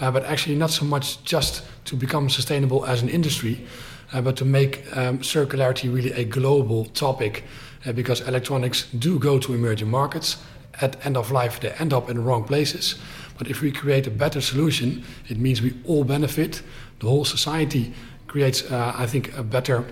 uh, 0.00 0.10
but 0.10 0.24
actually 0.24 0.56
not 0.56 0.70
so 0.70 0.84
much 0.84 1.22
just 1.24 1.62
to 1.84 1.96
become 1.96 2.28
sustainable 2.28 2.84
as 2.84 3.02
an 3.02 3.08
industry, 3.08 3.66
uh, 4.12 4.20
but 4.20 4.36
to 4.36 4.44
make 4.44 4.84
um, 4.96 5.18
circularity 5.18 5.92
really 5.92 6.12
a 6.12 6.24
global 6.24 6.84
topic, 6.86 7.44
uh, 7.86 7.92
because 7.92 8.20
electronics 8.22 8.86
do 8.98 9.18
go 9.18 9.38
to 9.38 9.54
emerging 9.54 9.90
markets 9.90 10.36
at 10.80 11.06
end 11.06 11.16
of 11.16 11.30
life 11.30 11.60
they 11.60 11.70
end 11.72 11.92
up 11.92 12.10
in 12.10 12.16
the 12.16 12.22
wrong 12.22 12.44
places. 12.44 12.96
But 13.38 13.48
if 13.48 13.60
we 13.60 13.70
create 13.70 14.06
a 14.06 14.10
better 14.10 14.40
solution, 14.40 15.04
it 15.28 15.38
means 15.38 15.62
we 15.62 15.74
all 15.84 16.04
benefit. 16.04 16.62
The 17.00 17.06
whole 17.06 17.24
society 17.24 17.92
creates, 18.26 18.70
uh, 18.70 18.92
I 18.96 19.06
think, 19.06 19.36
a 19.36 19.42
better 19.42 19.84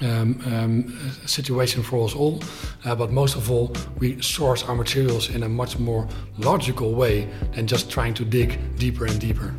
um, 0.00 0.40
um, 0.46 1.12
situation 1.26 1.82
for 1.82 2.04
us 2.04 2.14
all. 2.14 2.42
Uh, 2.84 2.94
but 2.94 3.10
most 3.10 3.36
of 3.36 3.50
all, 3.50 3.72
we 3.98 4.20
source 4.22 4.62
our 4.62 4.74
materials 4.74 5.30
in 5.30 5.42
a 5.42 5.48
much 5.48 5.78
more 5.78 6.08
logical 6.38 6.94
way 6.94 7.28
than 7.52 7.66
just 7.66 7.90
trying 7.90 8.14
to 8.14 8.24
dig 8.24 8.58
deeper 8.76 9.06
and 9.06 9.20
deeper. 9.20 9.54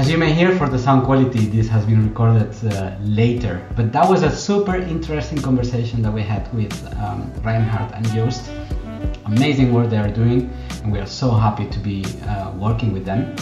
As 0.00 0.10
you 0.10 0.16
may 0.16 0.32
hear 0.32 0.56
for 0.56 0.66
the 0.66 0.78
sound 0.78 1.04
quality, 1.04 1.44
this 1.44 1.68
has 1.68 1.84
been 1.84 2.08
recorded 2.08 2.54
uh, 2.72 2.96
later, 3.02 3.60
but 3.76 3.92
that 3.92 4.08
was 4.08 4.22
a 4.22 4.34
super 4.34 4.74
interesting 4.74 5.42
conversation 5.42 6.00
that 6.00 6.10
we 6.10 6.22
had 6.22 6.50
with 6.54 6.72
um, 6.96 7.30
Reinhard 7.42 7.92
and 7.92 8.08
Joost. 8.08 8.50
Amazing 9.26 9.74
work 9.74 9.90
they 9.90 9.98
are 9.98 10.10
doing, 10.10 10.50
and 10.82 10.90
we 10.90 10.98
are 11.00 11.06
so 11.06 11.30
happy 11.30 11.66
to 11.66 11.78
be 11.78 12.06
uh, 12.26 12.50
working 12.52 12.94
with 12.94 13.04
them. 13.04 13.36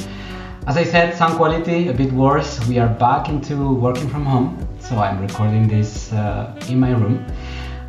As 0.69 0.77
I 0.77 0.85
said, 0.85 1.17
sound 1.17 1.37
quality 1.37 1.89
a 1.89 1.95
bit 1.95 2.13
worse. 2.13 2.61
We 2.69 2.79
are 2.79 2.91
back 2.91 3.31
into 3.31 3.73
working 3.73 4.07
from 4.07 4.27
home, 4.27 4.69
so 4.81 4.99
I'm 4.99 5.19
recording 5.19 5.67
this 5.67 6.13
uh, 6.13 6.55
in 6.69 6.79
my 6.79 6.91
room. 6.91 7.25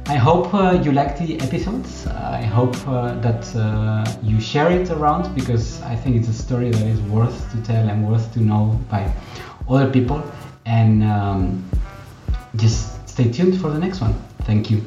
I 0.05 0.15
hope 0.15 0.53
uh, 0.53 0.79
you 0.81 0.93
like 0.93 1.19
the 1.19 1.37
episodes. 1.41 2.07
I 2.07 2.41
hope 2.41 2.77
uh, 2.87 3.15
that 3.19 3.53
uh, 3.53 4.09
you 4.23 4.39
share 4.39 4.71
it 4.71 4.89
around 4.91 5.35
because 5.35 5.81
I 5.81 5.93
think 5.93 6.15
it's 6.15 6.29
a 6.29 6.33
story 6.33 6.71
that 6.71 6.87
is 6.87 7.01
worth 7.01 7.51
to 7.51 7.61
tell 7.63 7.89
and 7.89 8.09
worth 8.09 8.33
to 8.35 8.39
know 8.39 8.79
by 8.89 9.13
other 9.67 9.91
people. 9.91 10.23
And 10.65 11.03
um, 11.03 11.69
just 12.55 13.09
stay 13.09 13.29
tuned 13.29 13.59
for 13.59 13.71
the 13.71 13.79
next 13.79 13.99
one. 13.99 14.13
Thank 14.45 14.71
you. 14.71 14.81